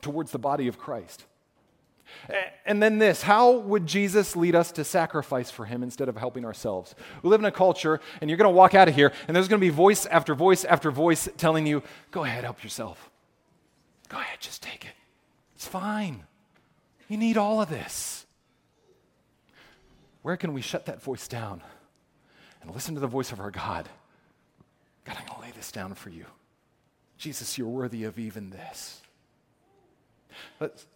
towards 0.00 0.32
the 0.32 0.40
body 0.40 0.66
of 0.66 0.76
Christ? 0.76 1.24
And 2.64 2.82
then 2.82 2.98
this 2.98 3.22
how 3.22 3.52
would 3.52 3.86
Jesus 3.86 4.36
lead 4.36 4.54
us 4.54 4.72
to 4.72 4.84
sacrifice 4.84 5.50
for 5.50 5.64
him 5.64 5.82
instead 5.82 6.08
of 6.08 6.16
helping 6.16 6.44
ourselves? 6.44 6.94
We 7.22 7.30
live 7.30 7.40
in 7.40 7.46
a 7.46 7.52
culture, 7.52 8.00
and 8.20 8.30
you're 8.30 8.36
going 8.36 8.50
to 8.50 8.56
walk 8.56 8.74
out 8.74 8.88
of 8.88 8.94
here, 8.94 9.12
and 9.26 9.36
there's 9.36 9.48
going 9.48 9.60
to 9.60 9.66
be 9.66 9.70
voice 9.70 10.06
after 10.06 10.34
voice 10.34 10.64
after 10.64 10.90
voice 10.90 11.28
telling 11.36 11.66
you, 11.66 11.82
go 12.10 12.24
ahead, 12.24 12.44
help 12.44 12.62
yourself. 12.62 13.10
Go 14.08 14.18
ahead, 14.18 14.40
just 14.40 14.62
take 14.62 14.84
it. 14.84 14.92
It's 15.54 15.66
fine. 15.66 16.24
You 17.08 17.16
need 17.16 17.36
all 17.36 17.60
of 17.60 17.68
this. 17.68 18.26
Where 20.22 20.36
can 20.36 20.52
we 20.52 20.60
shut 20.60 20.86
that 20.86 21.02
voice 21.02 21.26
down 21.26 21.62
and 22.60 22.70
listen 22.72 22.94
to 22.94 23.00
the 23.00 23.06
voice 23.06 23.32
of 23.32 23.40
our 23.40 23.50
God? 23.50 23.88
God, 25.04 25.16
I'm 25.18 25.26
going 25.26 25.40
to 25.40 25.46
lay 25.46 25.52
this 25.52 25.72
down 25.72 25.94
for 25.94 26.10
you. 26.10 26.26
Jesus, 27.18 27.58
you're 27.58 27.68
worthy 27.68 28.04
of 28.04 28.18
even 28.18 28.50
this. 28.50 29.00
Let's, 30.60 30.86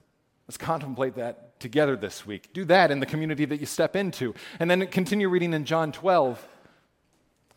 Let's 0.49 0.59
contemplate 0.59 1.17
that 1.17 1.59
together 1.59 1.97
this 1.97 2.27
week. 2.27 2.53
Do 2.53 2.65
that 2.67 2.91
in 2.91 3.01
the 3.01 3.07
community 3.07 3.45
that 3.45 3.59
you 3.59 3.67
step 3.67 3.97
into. 3.97 4.35
And 4.61 4.71
then 4.71 4.87
continue 4.87 5.29
reading 5.29 5.53
in 5.53 5.65
John 5.65 5.93
12 5.93 6.47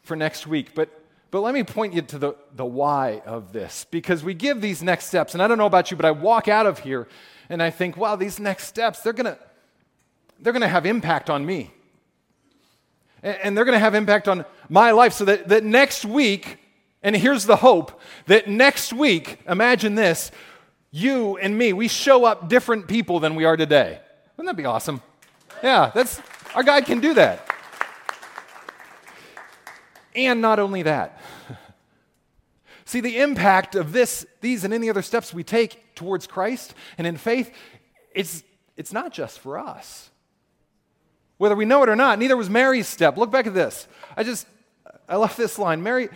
for 0.01 0.15
next 0.15 0.47
week. 0.47 0.73
But, 0.73 0.89
but 1.29 1.41
let 1.41 1.53
me 1.53 1.63
point 1.63 1.93
you 1.93 2.01
to 2.01 2.17
the, 2.17 2.33
the 2.55 2.65
why 2.65 3.21
of 3.25 3.53
this, 3.53 3.85
because 3.91 4.23
we 4.23 4.33
give 4.33 4.61
these 4.61 4.81
next 4.81 5.05
steps. 5.05 5.33
And 5.33 5.43
I 5.43 5.47
don't 5.47 5.57
know 5.57 5.67
about 5.67 5.91
you, 5.91 5.97
but 5.97 6.05
I 6.05 6.11
walk 6.11 6.47
out 6.47 6.65
of 6.65 6.79
here 6.79 7.07
and 7.49 7.61
I 7.61 7.69
think, 7.69 7.97
wow, 7.97 8.15
these 8.15 8.39
next 8.39 8.65
steps, 8.65 9.01
they're 9.01 9.13
going 9.13 9.25
to 9.25 9.37
they're 10.41 10.53
to 10.53 10.67
have 10.67 10.85
impact 10.85 11.29
on 11.29 11.45
me. 11.45 11.71
And 13.21 13.57
they're 13.57 13.65
going 13.65 13.75
to 13.75 13.79
have 13.79 13.95
impact 13.95 14.29
on 14.29 14.45
my 14.69 14.91
life 14.91 15.13
so 15.13 15.25
that, 15.25 15.49
that 15.49 15.63
next 15.65 16.05
week, 16.05 16.57
and 17.03 17.15
here's 17.15 17.45
the 17.45 17.57
hope 17.57 17.99
that 18.27 18.47
next 18.47 18.93
week, 18.93 19.39
imagine 19.47 19.95
this, 19.95 20.31
you 20.91 21.37
and 21.37 21.57
me, 21.57 21.73
we 21.73 21.87
show 21.87 22.25
up 22.25 22.49
different 22.49 22.87
people 22.87 23.19
than 23.19 23.35
we 23.35 23.45
are 23.45 23.55
today. 23.55 23.99
Wouldn't 24.37 24.55
that 24.55 24.59
be 24.59 24.65
awesome? 24.65 25.01
Yeah, 25.63 25.91
that's 25.93 26.21
our 26.55 26.63
guy 26.63 26.81
can 26.81 26.99
do 26.99 27.13
that. 27.15 27.45
And 30.15 30.41
not 30.41 30.59
only 30.59 30.83
that. 30.83 31.21
See, 32.85 33.01
the 33.01 33.19
impact 33.19 33.75
of 33.75 33.91
this, 33.91 34.25
these, 34.41 34.63
and 34.63 34.73
any 34.73 34.89
other 34.89 35.03
steps 35.03 35.33
we 35.33 35.43
take 35.43 35.93
towards 35.93 36.25
Christ 36.25 36.73
and 36.97 37.05
in 37.05 37.17
faith, 37.17 37.53
it's, 38.15 38.43
it's 38.75 38.91
not 38.91 39.13
just 39.13 39.39
for 39.39 39.59
us. 39.59 40.09
Whether 41.37 41.55
we 41.55 41.65
know 41.65 41.83
it 41.83 41.89
or 41.89 41.95
not, 41.95 42.17
neither 42.19 42.35
was 42.35 42.49
Mary's 42.49 42.87
step. 42.87 43.15
Look 43.15 43.31
back 43.31 43.45
at 43.47 43.53
this. 43.53 43.87
I 44.17 44.23
just, 44.23 44.47
I 45.07 45.15
left 45.15 45.37
this 45.37 45.59
line. 45.59 45.83
Mary, 45.83 46.09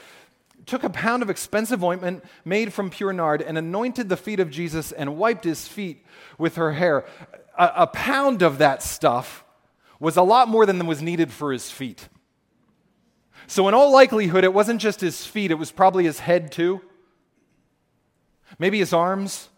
took 0.65 0.83
a 0.83 0.89
pound 0.89 1.23
of 1.23 1.29
expensive 1.29 1.83
ointment 1.83 2.23
made 2.45 2.73
from 2.73 2.89
pure 2.89 3.13
nard 3.13 3.41
and 3.41 3.57
anointed 3.57 4.09
the 4.09 4.17
feet 4.17 4.39
of 4.39 4.49
Jesus 4.49 4.91
and 4.91 5.17
wiped 5.17 5.43
his 5.43 5.67
feet 5.67 6.05
with 6.37 6.55
her 6.55 6.73
hair. 6.73 7.05
A, 7.57 7.71
a, 7.77 7.87
pound 7.87 8.41
of 8.41 8.57
that 8.59 8.81
stuff 8.81 9.43
was 9.99 10.17
a 10.17 10.21
lot 10.21 10.47
more 10.47 10.65
than 10.65 10.85
was 10.85 11.01
needed 11.01 11.31
for 11.31 11.51
his 11.51 11.69
feet. 11.69 12.07
So, 13.47 13.67
in 13.67 13.73
all 13.73 13.91
likelihood, 13.91 14.43
it 14.43 14.53
wasn't 14.53 14.81
just 14.81 15.01
his 15.01 15.25
feet, 15.25 15.51
it 15.51 15.55
was 15.55 15.71
probably 15.71 16.05
his 16.05 16.19
head 16.19 16.51
too. 16.51 16.81
Maybe 18.57 18.79
his 18.79 18.93
arms, 18.93 19.49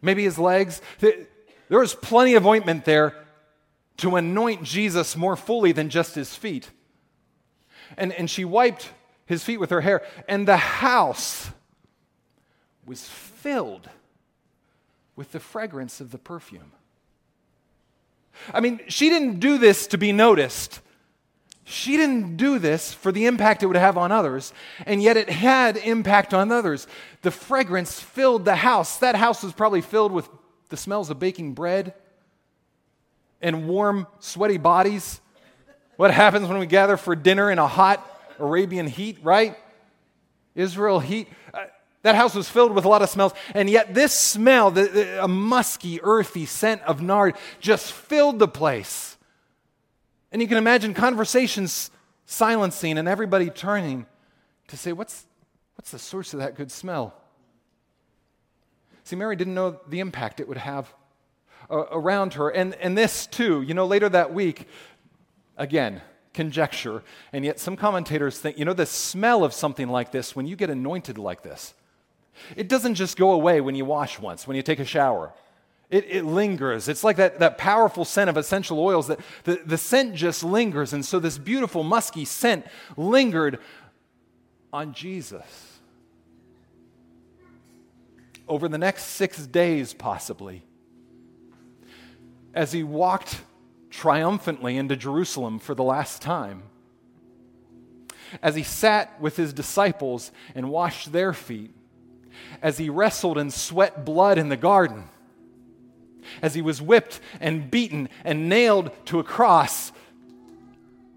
maybe 0.00 0.22
his 0.24 0.38
legs. 0.38 0.80
There 1.00 1.80
was 1.80 1.94
plenty 1.94 2.34
of 2.34 2.46
ointment 2.46 2.84
there 2.84 3.14
to 3.98 4.16
anoint 4.16 4.62
Jesus 4.62 5.16
more 5.16 5.36
fully 5.36 5.72
than 5.72 5.88
just 5.88 6.14
his 6.14 6.34
feet. 6.34 6.70
And, 7.96 8.12
and 8.12 8.30
she 8.30 8.44
wiped 8.44 8.90
his 9.26 9.44
feet 9.44 9.58
with 9.58 9.70
her 9.70 9.80
hair. 9.80 10.02
And 10.28 10.48
the 10.48 10.56
house 10.56 11.50
was 12.86 13.06
filled 13.08 13.88
with 15.16 15.32
the 15.32 15.40
fragrance 15.40 16.00
of 16.00 16.10
the 16.10 16.18
perfume. 16.18 16.72
I 18.52 18.60
mean, 18.60 18.80
she 18.88 19.08
didn't 19.08 19.40
do 19.40 19.58
this 19.58 19.86
to 19.88 19.98
be 19.98 20.12
noticed. 20.12 20.80
She 21.64 21.96
didn't 21.96 22.36
do 22.36 22.58
this 22.58 22.92
for 22.92 23.10
the 23.10 23.26
impact 23.26 23.62
it 23.62 23.66
would 23.66 23.76
have 23.76 23.98
on 23.98 24.12
others, 24.12 24.52
and 24.84 25.02
yet 25.02 25.16
it 25.16 25.28
had 25.28 25.76
impact 25.76 26.32
on 26.32 26.52
others. 26.52 26.86
The 27.22 27.32
fragrance 27.32 27.98
filled 27.98 28.44
the 28.44 28.54
house. 28.54 28.98
That 28.98 29.16
house 29.16 29.42
was 29.42 29.52
probably 29.52 29.80
filled 29.80 30.12
with 30.12 30.28
the 30.68 30.76
smells 30.76 31.10
of 31.10 31.18
baking 31.18 31.54
bread 31.54 31.94
and 33.40 33.66
warm, 33.66 34.06
sweaty 34.20 34.58
bodies. 34.58 35.20
What 35.96 36.12
happens 36.12 36.46
when 36.46 36.58
we 36.58 36.66
gather 36.66 36.96
for 36.96 37.16
dinner 37.16 37.50
in 37.50 37.58
a 37.58 37.66
hot, 37.66 38.15
Arabian 38.38 38.86
heat, 38.86 39.18
right? 39.22 39.56
Israel 40.54 41.00
heat. 41.00 41.28
Uh, 41.52 41.64
that 42.02 42.14
house 42.14 42.34
was 42.34 42.48
filled 42.48 42.72
with 42.72 42.84
a 42.84 42.88
lot 42.88 43.02
of 43.02 43.08
smells, 43.08 43.32
and 43.52 43.68
yet 43.68 43.92
this 43.92 44.12
smell, 44.12 44.70
the, 44.70 44.84
the, 44.84 45.24
a 45.24 45.28
musky, 45.28 46.00
earthy 46.02 46.46
scent 46.46 46.82
of 46.82 47.02
nard, 47.02 47.34
just 47.58 47.92
filled 47.92 48.38
the 48.38 48.48
place. 48.48 49.16
And 50.30 50.40
you 50.40 50.48
can 50.48 50.58
imagine 50.58 50.94
conversations 50.94 51.90
silencing 52.26 52.98
and 52.98 53.08
everybody 53.08 53.50
turning 53.50 54.06
to 54.68 54.76
say, 54.76 54.92
What's, 54.92 55.26
what's 55.76 55.90
the 55.90 55.98
source 55.98 56.32
of 56.32 56.40
that 56.40 56.54
good 56.54 56.70
smell? 56.70 57.14
See, 59.04 59.16
Mary 59.16 59.36
didn't 59.36 59.54
know 59.54 59.80
the 59.88 60.00
impact 60.00 60.40
it 60.40 60.48
would 60.48 60.58
have 60.58 60.92
uh, 61.70 61.84
around 61.92 62.34
her. 62.34 62.50
And, 62.50 62.74
and 62.74 62.98
this, 62.98 63.26
too, 63.26 63.62
you 63.62 63.72
know, 63.72 63.86
later 63.86 64.08
that 64.08 64.34
week, 64.34 64.66
again, 65.56 66.02
conjecture, 66.36 67.02
and 67.32 67.44
yet 67.44 67.58
some 67.58 67.76
commentators 67.76 68.38
think, 68.38 68.56
you 68.58 68.64
know, 68.64 68.74
the 68.74 68.86
smell 68.86 69.42
of 69.42 69.52
something 69.52 69.88
like 69.88 70.12
this, 70.12 70.36
when 70.36 70.46
you 70.46 70.54
get 70.54 70.70
anointed 70.70 71.18
like 71.18 71.42
this, 71.42 71.74
it 72.54 72.68
doesn't 72.68 72.94
just 72.94 73.16
go 73.16 73.32
away 73.32 73.60
when 73.60 73.74
you 73.74 73.84
wash 73.84 74.20
once, 74.20 74.46
when 74.46 74.56
you 74.56 74.62
take 74.62 74.78
a 74.78 74.84
shower. 74.84 75.32
It, 75.88 76.04
it 76.08 76.24
lingers. 76.24 76.88
It's 76.88 77.02
like 77.02 77.16
that, 77.16 77.38
that 77.38 77.58
powerful 77.58 78.04
scent 78.04 78.28
of 78.28 78.36
essential 78.36 78.78
oils 78.80 79.06
that 79.06 79.20
the, 79.44 79.60
the 79.64 79.78
scent 79.78 80.14
just 80.14 80.44
lingers. 80.44 80.92
And 80.92 81.04
so 81.04 81.18
this 81.18 81.38
beautiful, 81.38 81.82
musky 81.82 82.24
scent 82.24 82.66
lingered 82.96 83.58
on 84.72 84.92
Jesus. 84.92 85.78
Over 88.48 88.68
the 88.68 88.78
next 88.78 89.04
six 89.04 89.46
days, 89.46 89.94
possibly, 89.94 90.62
as 92.52 92.72
he 92.72 92.82
walked 92.82 93.40
triumphantly 93.96 94.76
into 94.76 94.94
Jerusalem 94.94 95.58
for 95.58 95.74
the 95.74 95.82
last 95.82 96.20
time. 96.20 96.62
As 98.42 98.54
he 98.54 98.62
sat 98.62 99.18
with 99.20 99.36
his 99.36 99.54
disciples 99.54 100.30
and 100.54 100.68
washed 100.68 101.12
their 101.12 101.32
feet, 101.32 101.70
as 102.60 102.76
he 102.76 102.90
wrestled 102.90 103.38
and 103.38 103.52
sweat 103.52 104.04
blood 104.04 104.36
in 104.36 104.50
the 104.50 104.56
garden, 104.56 105.04
as 106.42 106.54
he 106.54 106.60
was 106.60 106.82
whipped 106.82 107.20
and 107.40 107.70
beaten 107.70 108.10
and 108.22 108.50
nailed 108.50 108.90
to 109.06 109.18
a 109.18 109.24
cross, 109.24 109.92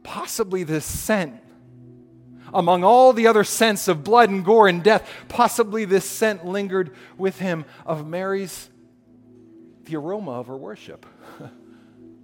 possibly 0.03 0.63
this 0.63 0.85
scent, 0.85 1.35
among 2.53 2.85
all 2.85 3.11
the 3.11 3.27
other 3.27 3.43
scents 3.43 3.89
of 3.89 4.05
blood 4.05 4.29
and 4.29 4.45
gore 4.45 4.69
and 4.69 4.83
death, 4.83 5.09
possibly 5.27 5.83
this 5.83 6.09
scent 6.09 6.45
lingered 6.45 6.95
with 7.17 7.39
him 7.39 7.65
of 7.85 8.07
Mary's, 8.07 8.69
the 9.83 9.97
aroma 9.97 10.31
of 10.31 10.47
her 10.47 10.57
worship. 10.57 11.05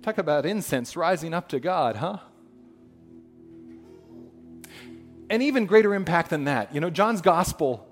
Talk 0.06 0.20
about 0.20 0.46
incense 0.46 0.96
rising 0.96 1.34
up 1.34 1.50
to 1.50 1.60
God, 1.60 1.96
huh? 1.96 2.20
And 5.32 5.42
even 5.42 5.66
greater 5.66 5.96
impact 5.96 6.30
than 6.30 6.44
that. 6.44 6.76
You 6.76 6.80
know, 6.80 6.92
John's 6.92 7.22
gospel 7.22 7.88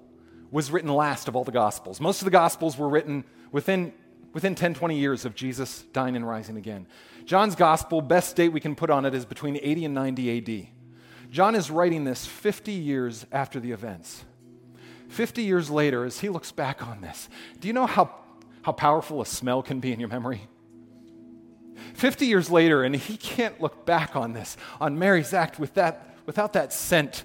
was 0.52 0.70
written 0.70 0.94
last 0.94 1.28
of 1.28 1.36
all 1.36 1.44
the 1.44 1.52
gospels. 1.52 2.00
Most 2.00 2.22
of 2.22 2.26
the 2.26 2.32
gospels 2.32 2.78
were 2.78 2.88
written 2.88 3.24
within, 3.52 3.94
within 4.32 4.54
10, 4.54 4.76
20 4.76 4.96
years 4.96 5.26
of 5.26 5.34
Jesus 5.34 5.86
dying 5.92 6.16
and 6.16 6.28
rising 6.28 6.56
again. 6.56 6.86
John's 7.26 7.56
gospel, 7.56 8.00
best 8.00 8.36
date 8.36 8.50
we 8.50 8.60
can 8.60 8.76
put 8.76 8.92
on 8.92 9.06
it 9.06 9.16
is 9.16 9.26
between 9.26 9.58
80 9.60 9.86
and 9.86 9.96
90 9.96 10.38
AD. 10.38 10.68
John 11.32 11.56
is 11.56 11.72
writing 11.72 12.04
this 12.04 12.28
50 12.28 12.74
years 12.74 13.26
after 13.32 13.60
the 13.60 13.72
events. 13.72 14.24
50 15.08 15.42
years 15.42 15.72
later, 15.72 16.06
as 16.06 16.20
he 16.20 16.30
looks 16.30 16.52
back 16.52 16.88
on 16.88 17.02
this, 17.02 17.28
do 17.60 17.68
you 17.68 17.74
know 17.74 17.88
how, 17.88 18.14
how 18.62 18.72
powerful 18.72 19.20
a 19.20 19.26
smell 19.26 19.64
can 19.64 19.80
be 19.80 19.92
in 19.92 20.00
your 20.00 20.10
memory? 20.10 20.48
50 21.94 22.26
years 22.26 22.50
later, 22.50 22.84
and 22.84 22.96
he 22.96 23.18
can't 23.18 23.62
look 23.62 23.86
back 23.86 24.16
on 24.16 24.34
this, 24.34 24.58
on 24.82 24.98
Mary's 24.98 25.34
act 25.34 25.60
with 25.60 25.74
that, 25.76 26.16
without 26.26 26.54
that 26.54 26.74
scent 26.74 27.24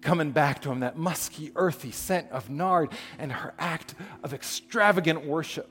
coming 0.00 0.30
back 0.30 0.62
to 0.62 0.70
him, 0.70 0.80
that 0.80 0.96
musky, 0.96 1.52
earthy 1.56 1.90
scent 1.90 2.30
of 2.30 2.50
nard, 2.50 2.90
and 3.18 3.32
her 3.32 3.54
act 3.58 3.94
of 4.22 4.32
extravagant 4.32 5.24
worship 5.24 5.68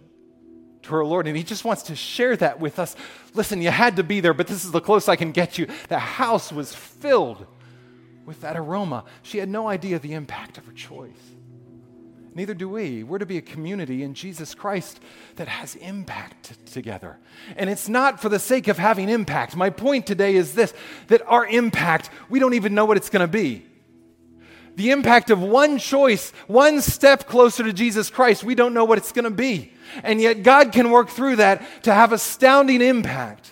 to 0.84 0.90
her 0.92 1.06
Lord. 1.06 1.28
And 1.28 1.38
he 1.38 1.44
just 1.44 1.66
wants 1.66 1.84
to 1.84 1.96
share 1.96 2.36
that 2.38 2.60
with 2.60 2.80
us. 2.80 2.96
Listen, 3.34 3.62
you 3.62 3.70
had 3.70 3.96
to 3.98 4.04
be 4.04 4.20
there, 4.20 4.34
but 4.34 4.48
this 4.48 4.66
is 4.66 4.72
the 4.72 4.82
close 4.82 5.08
I 5.08 5.16
can 5.16 5.32
get 5.32 5.58
you. 5.58 5.68
The 5.90 6.00
house 6.00 6.52
was 6.52 6.74
filled 6.74 7.46
with 8.26 8.42
that 8.42 8.58
aroma. 8.58 9.06
She 9.22 9.38
had 9.38 9.50
no 9.50 9.68
idea 9.68 10.00
the 10.00 10.14
impact 10.14 10.58
of 10.58 10.66
her 10.66 10.74
choice. 10.74 11.37
Neither 12.38 12.54
do 12.54 12.70
we. 12.70 13.02
We're 13.02 13.18
to 13.18 13.26
be 13.26 13.40
a 13.40 13.42
community 13.42 14.04
in 14.04 14.14
Jesus 14.14 14.54
Christ 14.54 15.00
that 15.38 15.48
has 15.48 15.74
impact 15.74 16.56
together. 16.68 17.18
And 17.56 17.68
it's 17.68 17.90
not 17.90 18.22
for 18.22 18.30
the 18.30 18.38
sake 18.38 18.68
of 18.68 18.78
having 18.78 19.10
impact. 19.10 19.56
My 19.56 19.72
point 19.72 20.06
today 20.06 20.36
is 20.36 20.54
this 20.54 20.72
that 21.08 21.24
our 21.26 21.48
impact, 21.48 22.12
we 22.30 22.38
don't 22.38 22.54
even 22.54 22.76
know 22.76 22.86
what 22.86 22.96
it's 22.96 23.10
going 23.10 23.26
to 23.26 23.28
be. 23.28 23.66
The 24.76 24.92
impact 24.92 25.32
of 25.32 25.42
one 25.42 25.80
choice, 25.80 26.30
one 26.46 26.80
step 26.82 27.26
closer 27.26 27.64
to 27.64 27.74
Jesus 27.74 28.12
Christ, 28.12 28.44
we 28.44 28.54
don't 28.54 28.76
know 28.76 28.86
what 28.86 29.00
it's 29.00 29.12
going 29.12 29.26
to 29.26 29.32
be. 29.32 29.74
And 30.04 30.22
yet, 30.22 30.44
God 30.44 30.72
can 30.72 30.92
work 30.92 31.10
through 31.10 31.38
that 31.38 31.66
to 31.86 31.92
have 31.92 32.14
astounding 32.14 32.84
impact. 32.84 33.52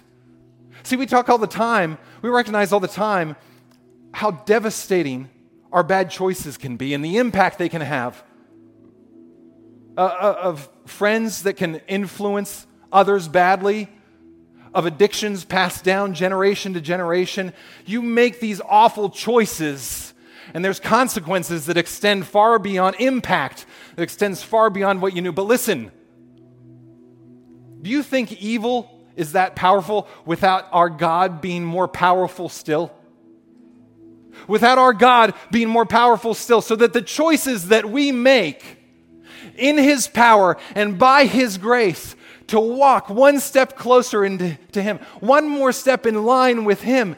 See, 0.83 0.95
we 0.95 1.07
talk 1.07 1.27
all 1.27 1.39
the 1.39 1.47
time, 1.47 1.97
we 2.21 2.29
recognize 2.29 2.71
all 2.71 2.79
the 2.79 2.87
time 2.87 3.35
how 4.13 4.29
devastating 4.29 5.31
our 5.71 5.81
bad 5.81 6.11
choices 6.11 6.55
can 6.55 6.77
be 6.77 6.93
and 6.93 7.03
the 7.03 7.17
impact 7.17 7.57
they 7.57 7.67
can 7.67 7.81
have 7.81 8.23
uh, 9.97 10.35
of 10.41 10.69
friends 10.85 11.43
that 11.43 11.53
can 11.53 11.75
influence 11.87 12.67
others 12.91 13.27
badly, 13.27 13.89
of 14.73 14.85
addictions 14.85 15.45
passed 15.45 15.83
down 15.83 16.13
generation 16.13 16.73
to 16.73 16.81
generation. 16.81 17.53
You 17.85 18.01
make 18.01 18.39
these 18.39 18.61
awful 18.61 19.09
choices, 19.09 20.13
and 20.53 20.63
there's 20.63 20.79
consequences 20.79 21.65
that 21.67 21.77
extend 21.77 22.25
far 22.25 22.59
beyond 22.59 22.97
impact, 22.99 23.65
that 23.95 24.03
extends 24.03 24.43
far 24.43 24.69
beyond 24.69 25.01
what 25.01 25.15
you 25.15 25.21
knew. 25.21 25.31
But 25.31 25.43
listen, 25.43 25.91
do 27.81 27.89
you 27.89 28.03
think 28.03 28.33
evil 28.41 28.91
is 29.15 29.31
that 29.31 29.55
powerful 29.55 30.07
without 30.25 30.67
our 30.71 30.89
God 30.89 31.39
being 31.39 31.63
more 31.63 31.87
powerful 31.87 32.49
still? 32.49 32.91
Without 34.47 34.77
our 34.77 34.91
God 34.91 35.33
being 35.51 35.69
more 35.69 35.85
powerful 35.85 36.33
still, 36.33 36.59
so 36.61 36.75
that 36.75 36.91
the 36.91 37.01
choices 37.01 37.69
that 37.69 37.89
we 37.89 38.11
make 38.11 38.79
in 39.57 39.77
His 39.77 40.07
power 40.07 40.57
and 40.73 40.97
by 40.97 41.25
His 41.25 41.57
grace 41.57 42.15
to 42.47 42.59
walk 42.59 43.09
one 43.09 43.39
step 43.39 43.75
closer 43.75 44.23
into 44.23 44.57
to 44.71 44.81
Him, 44.81 44.99
one 45.19 45.47
more 45.49 45.71
step 45.71 46.05
in 46.05 46.25
line 46.25 46.65
with 46.65 46.81
Him, 46.81 47.15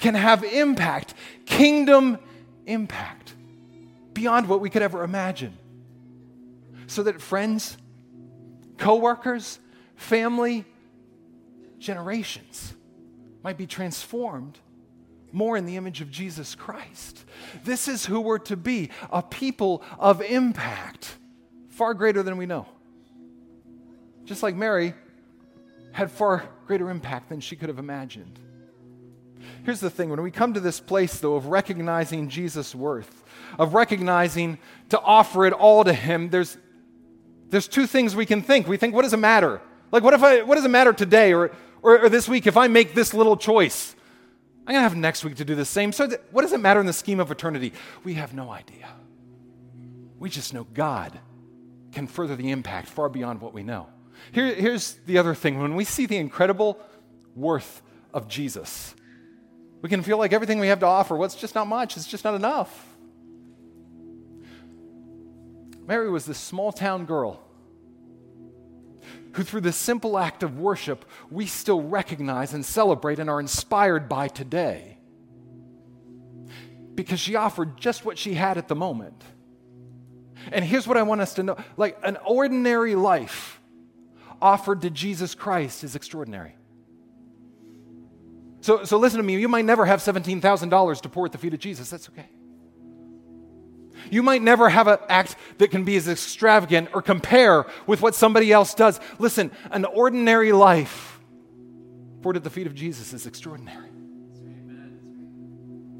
can 0.00 0.14
have 0.14 0.42
impact, 0.44 1.14
kingdom 1.46 2.18
impact, 2.66 3.34
beyond 4.12 4.48
what 4.48 4.60
we 4.60 4.70
could 4.70 4.82
ever 4.82 5.04
imagine. 5.04 5.56
So 6.86 7.02
that 7.04 7.20
friends, 7.20 7.76
coworkers, 8.76 9.58
family, 9.96 10.64
generations 11.78 12.74
might 13.42 13.56
be 13.58 13.66
transformed 13.66 14.58
more 15.32 15.56
in 15.56 15.66
the 15.66 15.76
image 15.76 16.00
of 16.00 16.10
Jesus 16.10 16.54
Christ. 16.54 17.24
This 17.64 17.88
is 17.88 18.06
who 18.06 18.20
we're 18.20 18.38
to 18.38 18.56
be 18.56 18.90
a 19.10 19.20
people 19.20 19.82
of 19.98 20.22
impact 20.22 21.16
far 21.74 21.92
greater 21.92 22.22
than 22.22 22.36
we 22.36 22.46
know. 22.46 22.66
Just 24.24 24.42
like 24.42 24.54
Mary 24.54 24.94
had 25.92 26.10
far 26.10 26.48
greater 26.66 26.88
impact 26.90 27.28
than 27.28 27.40
she 27.40 27.56
could 27.56 27.68
have 27.68 27.78
imagined. 27.78 28.38
Here's 29.64 29.80
the 29.80 29.90
thing 29.90 30.08
when 30.08 30.22
we 30.22 30.30
come 30.30 30.54
to 30.54 30.60
this 30.60 30.80
place, 30.80 31.18
though, 31.18 31.34
of 31.34 31.46
recognizing 31.46 32.28
Jesus' 32.28 32.74
worth, 32.74 33.24
of 33.58 33.74
recognizing 33.74 34.58
to 34.90 35.00
offer 35.00 35.46
it 35.46 35.52
all 35.52 35.84
to 35.84 35.92
Him, 35.92 36.30
there's, 36.30 36.56
there's 37.50 37.68
two 37.68 37.86
things 37.86 38.16
we 38.16 38.24
can 38.24 38.40
think. 38.40 38.66
We 38.66 38.76
think, 38.76 38.94
what 38.94 39.02
does 39.02 39.12
it 39.12 39.18
matter? 39.18 39.60
Like, 39.90 40.02
what, 40.02 40.14
if 40.14 40.22
I, 40.22 40.42
what 40.42 40.54
does 40.54 40.64
it 40.64 40.70
matter 40.70 40.92
today 40.92 41.34
or, 41.34 41.50
or, 41.82 42.04
or 42.04 42.08
this 42.08 42.28
week 42.28 42.46
if 42.46 42.56
I 42.56 42.68
make 42.68 42.94
this 42.94 43.12
little 43.12 43.36
choice? 43.36 43.94
I'm 44.66 44.72
going 44.72 44.78
to 44.78 44.88
have 44.88 44.96
next 44.96 45.24
week 45.24 45.36
to 45.36 45.44
do 45.44 45.54
the 45.54 45.66
same. 45.66 45.92
So, 45.92 46.06
th- 46.06 46.20
what 46.30 46.42
does 46.42 46.52
it 46.52 46.60
matter 46.60 46.80
in 46.80 46.86
the 46.86 46.92
scheme 46.92 47.20
of 47.20 47.30
eternity? 47.30 47.74
We 48.02 48.14
have 48.14 48.32
no 48.32 48.50
idea. 48.50 48.88
We 50.18 50.30
just 50.30 50.54
know 50.54 50.64
God 50.64 51.20
can 51.94 52.06
further 52.06 52.36
the 52.36 52.50
impact 52.50 52.88
far 52.88 53.08
beyond 53.08 53.40
what 53.40 53.54
we 53.54 53.62
know. 53.62 53.88
Here, 54.32 54.54
here's 54.54 54.94
the 55.06 55.18
other 55.18 55.34
thing 55.34 55.60
when 55.60 55.74
we 55.74 55.84
see 55.84 56.06
the 56.06 56.16
incredible 56.16 56.78
worth 57.34 57.82
of 58.12 58.28
Jesus, 58.28 58.94
we 59.80 59.88
can 59.88 60.02
feel 60.02 60.18
like 60.18 60.32
everything 60.32 60.58
we 60.58 60.68
have 60.68 60.80
to 60.80 60.86
offer, 60.86 61.16
well, 61.16 61.26
it's 61.26 61.34
just 61.34 61.54
not 61.54 61.66
much, 61.66 61.96
it's 61.96 62.06
just 62.06 62.24
not 62.24 62.34
enough. 62.34 62.88
Mary 65.86 66.10
was 66.10 66.24
this 66.24 66.38
small 66.38 66.72
town 66.72 67.04
girl 67.04 67.40
who, 69.32 69.42
through 69.42 69.60
this 69.60 69.76
simple 69.76 70.16
act 70.16 70.42
of 70.42 70.58
worship, 70.58 71.04
we 71.30 71.44
still 71.44 71.82
recognize 71.82 72.54
and 72.54 72.64
celebrate 72.64 73.18
and 73.18 73.28
are 73.28 73.40
inspired 73.40 74.08
by 74.08 74.28
today. 74.28 74.96
Because 76.94 77.18
she 77.18 77.34
offered 77.34 77.76
just 77.76 78.04
what 78.04 78.16
she 78.16 78.34
had 78.34 78.56
at 78.56 78.68
the 78.68 78.76
moment. 78.76 79.22
And 80.52 80.64
here's 80.64 80.86
what 80.86 80.96
I 80.96 81.02
want 81.02 81.20
us 81.20 81.34
to 81.34 81.42
know 81.42 81.56
like 81.76 81.98
an 82.02 82.16
ordinary 82.26 82.94
life 82.94 83.60
offered 84.40 84.82
to 84.82 84.90
Jesus 84.90 85.34
Christ 85.34 85.84
is 85.84 85.96
extraordinary. 85.96 86.54
So, 88.60 88.84
so 88.84 88.98
listen 88.98 89.18
to 89.18 89.22
me. 89.22 89.38
You 89.38 89.48
might 89.48 89.64
never 89.64 89.84
have 89.84 90.00
$17,000 90.00 91.00
to 91.02 91.08
pour 91.08 91.26
at 91.26 91.32
the 91.32 91.38
feet 91.38 91.52
of 91.52 91.60
Jesus. 91.60 91.90
That's 91.90 92.08
okay. 92.08 92.28
You 94.10 94.22
might 94.22 94.42
never 94.42 94.68
have 94.68 94.86
an 94.86 94.98
act 95.08 95.36
that 95.58 95.70
can 95.70 95.84
be 95.84 95.96
as 95.96 96.08
extravagant 96.08 96.88
or 96.94 97.02
compare 97.02 97.66
with 97.86 98.02
what 98.02 98.14
somebody 98.14 98.52
else 98.52 98.74
does. 98.74 99.00
Listen, 99.18 99.50
an 99.70 99.84
ordinary 99.84 100.52
life 100.52 101.20
poured 102.22 102.36
at 102.36 102.44
the 102.44 102.50
feet 102.50 102.66
of 102.66 102.74
Jesus 102.74 103.12
is 103.12 103.26
extraordinary. 103.26 103.90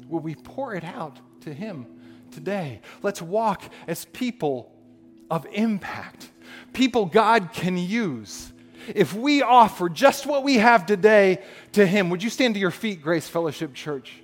Will 0.07 0.19
we 0.19 0.35
pour 0.35 0.73
it 0.75 0.83
out 0.83 1.19
to 1.41 1.53
Him 1.53 1.87
today. 2.35 2.81
Let's 3.01 3.21
walk 3.21 3.63
as 3.87 4.05
people 4.05 4.71
of 5.31 5.47
impact, 5.51 6.29
people 6.73 7.05
God 7.05 7.49
can 7.51 7.77
use. 7.77 8.51
If 8.93 9.15
we 9.15 9.41
offer 9.41 9.89
just 9.89 10.27
what 10.27 10.43
we 10.43 10.57
have 10.57 10.85
today 10.85 11.41
to 11.71 11.87
Him, 11.87 12.11
would 12.11 12.21
you 12.21 12.29
stand 12.29 12.53
to 12.53 12.59
your 12.59 12.69
feet, 12.69 13.01
Grace 13.01 13.27
Fellowship 13.27 13.73
Church? 13.73 14.21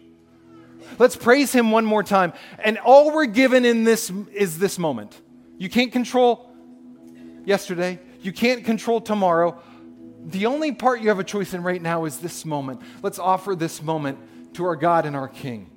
Let's 0.99 1.15
praise 1.15 1.51
Him 1.51 1.71
one 1.71 1.85
more 1.85 2.03
time. 2.03 2.33
And 2.59 2.77
all 2.77 3.11
we're 3.11 3.25
given 3.25 3.65
in 3.65 3.83
this 3.85 4.11
is 4.33 4.59
this 4.59 4.77
moment. 4.77 5.19
You 5.57 5.69
can't 5.69 5.91
control 5.91 6.53
yesterday, 7.43 7.99
you 8.21 8.31
can't 8.31 8.63
control 8.63 9.01
tomorrow. 9.01 9.59
The 10.23 10.45
only 10.45 10.71
part 10.73 11.01
you 11.01 11.07
have 11.07 11.17
a 11.17 11.23
choice 11.23 11.55
in 11.55 11.63
right 11.63 11.81
now 11.81 12.05
is 12.05 12.19
this 12.19 12.45
moment. 12.45 12.81
Let's 13.01 13.17
offer 13.17 13.55
this 13.55 13.81
moment 13.81 14.19
to 14.53 14.65
our 14.65 14.75
God 14.75 15.07
and 15.07 15.15
our 15.15 15.27
King. 15.27 15.70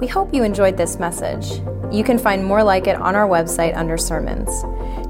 We 0.00 0.06
hope 0.06 0.32
you 0.32 0.44
enjoyed 0.44 0.78
this 0.78 0.98
message. 0.98 1.60
You 1.92 2.02
can 2.02 2.18
find 2.18 2.42
more 2.42 2.64
like 2.64 2.86
it 2.86 2.96
on 2.96 3.14
our 3.14 3.28
website 3.28 3.76
under 3.76 3.98
sermons. 3.98 4.48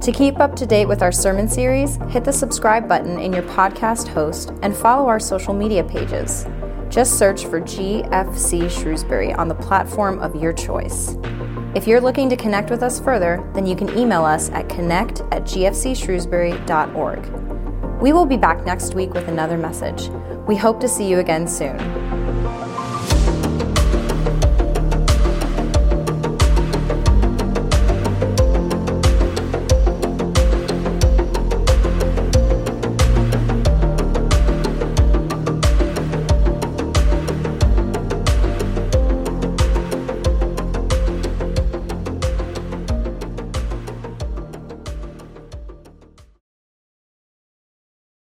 To 0.05 0.11
keep 0.11 0.41
up 0.41 0.57
to 0.57 0.67
date 0.67 0.87
with 0.87 1.01
our 1.01 1.13
sermon 1.13 1.49
series, 1.49 1.95
hit 2.09 2.25
the 2.25 2.33
subscribe 2.33 2.89
button 2.89 3.21
in 3.21 3.33
your 3.33 3.45
podcast 3.45 4.09
host 4.09 4.53
and 4.63 4.77
follow 4.77 5.07
our 5.07 5.21
social 5.21 5.55
media 5.55 5.85
pages. 5.85 6.45
Just 6.89 7.21
search 7.21 7.47
for 7.47 7.61
GFC 7.61 8.69
Shrewsbury 8.69 9.33
on 9.33 9.47
the 9.47 9.55
platform 9.55 10.19
of 10.19 10.35
your 10.35 10.53
choice. 10.53 11.17
If 11.77 11.87
you're 11.87 12.01
looking 12.01 12.29
to 12.29 12.37
connect 12.37 12.69
with 12.69 12.83
us 12.83 12.99
further, 12.99 13.49
then 13.55 13.67
you 13.67 13.77
can 13.77 13.97
email 13.97 14.25
us 14.25 14.51
at 14.51 14.69
connect 14.69 15.21
at 15.31 15.45
gfcshrewsbury.org. 15.45 18.03
We 18.03 18.13
will 18.13 18.27
be 18.27 18.37
back 18.37 18.65
next 18.65 18.97
week 18.97 19.15
with 19.15 19.29
another 19.29 19.57
message. 19.57 20.09
We 20.49 20.57
hope 20.57 20.81
to 20.81 20.89
see 20.89 21.07
you 21.07 21.21
again 21.21 21.47
soon. 21.47 22.20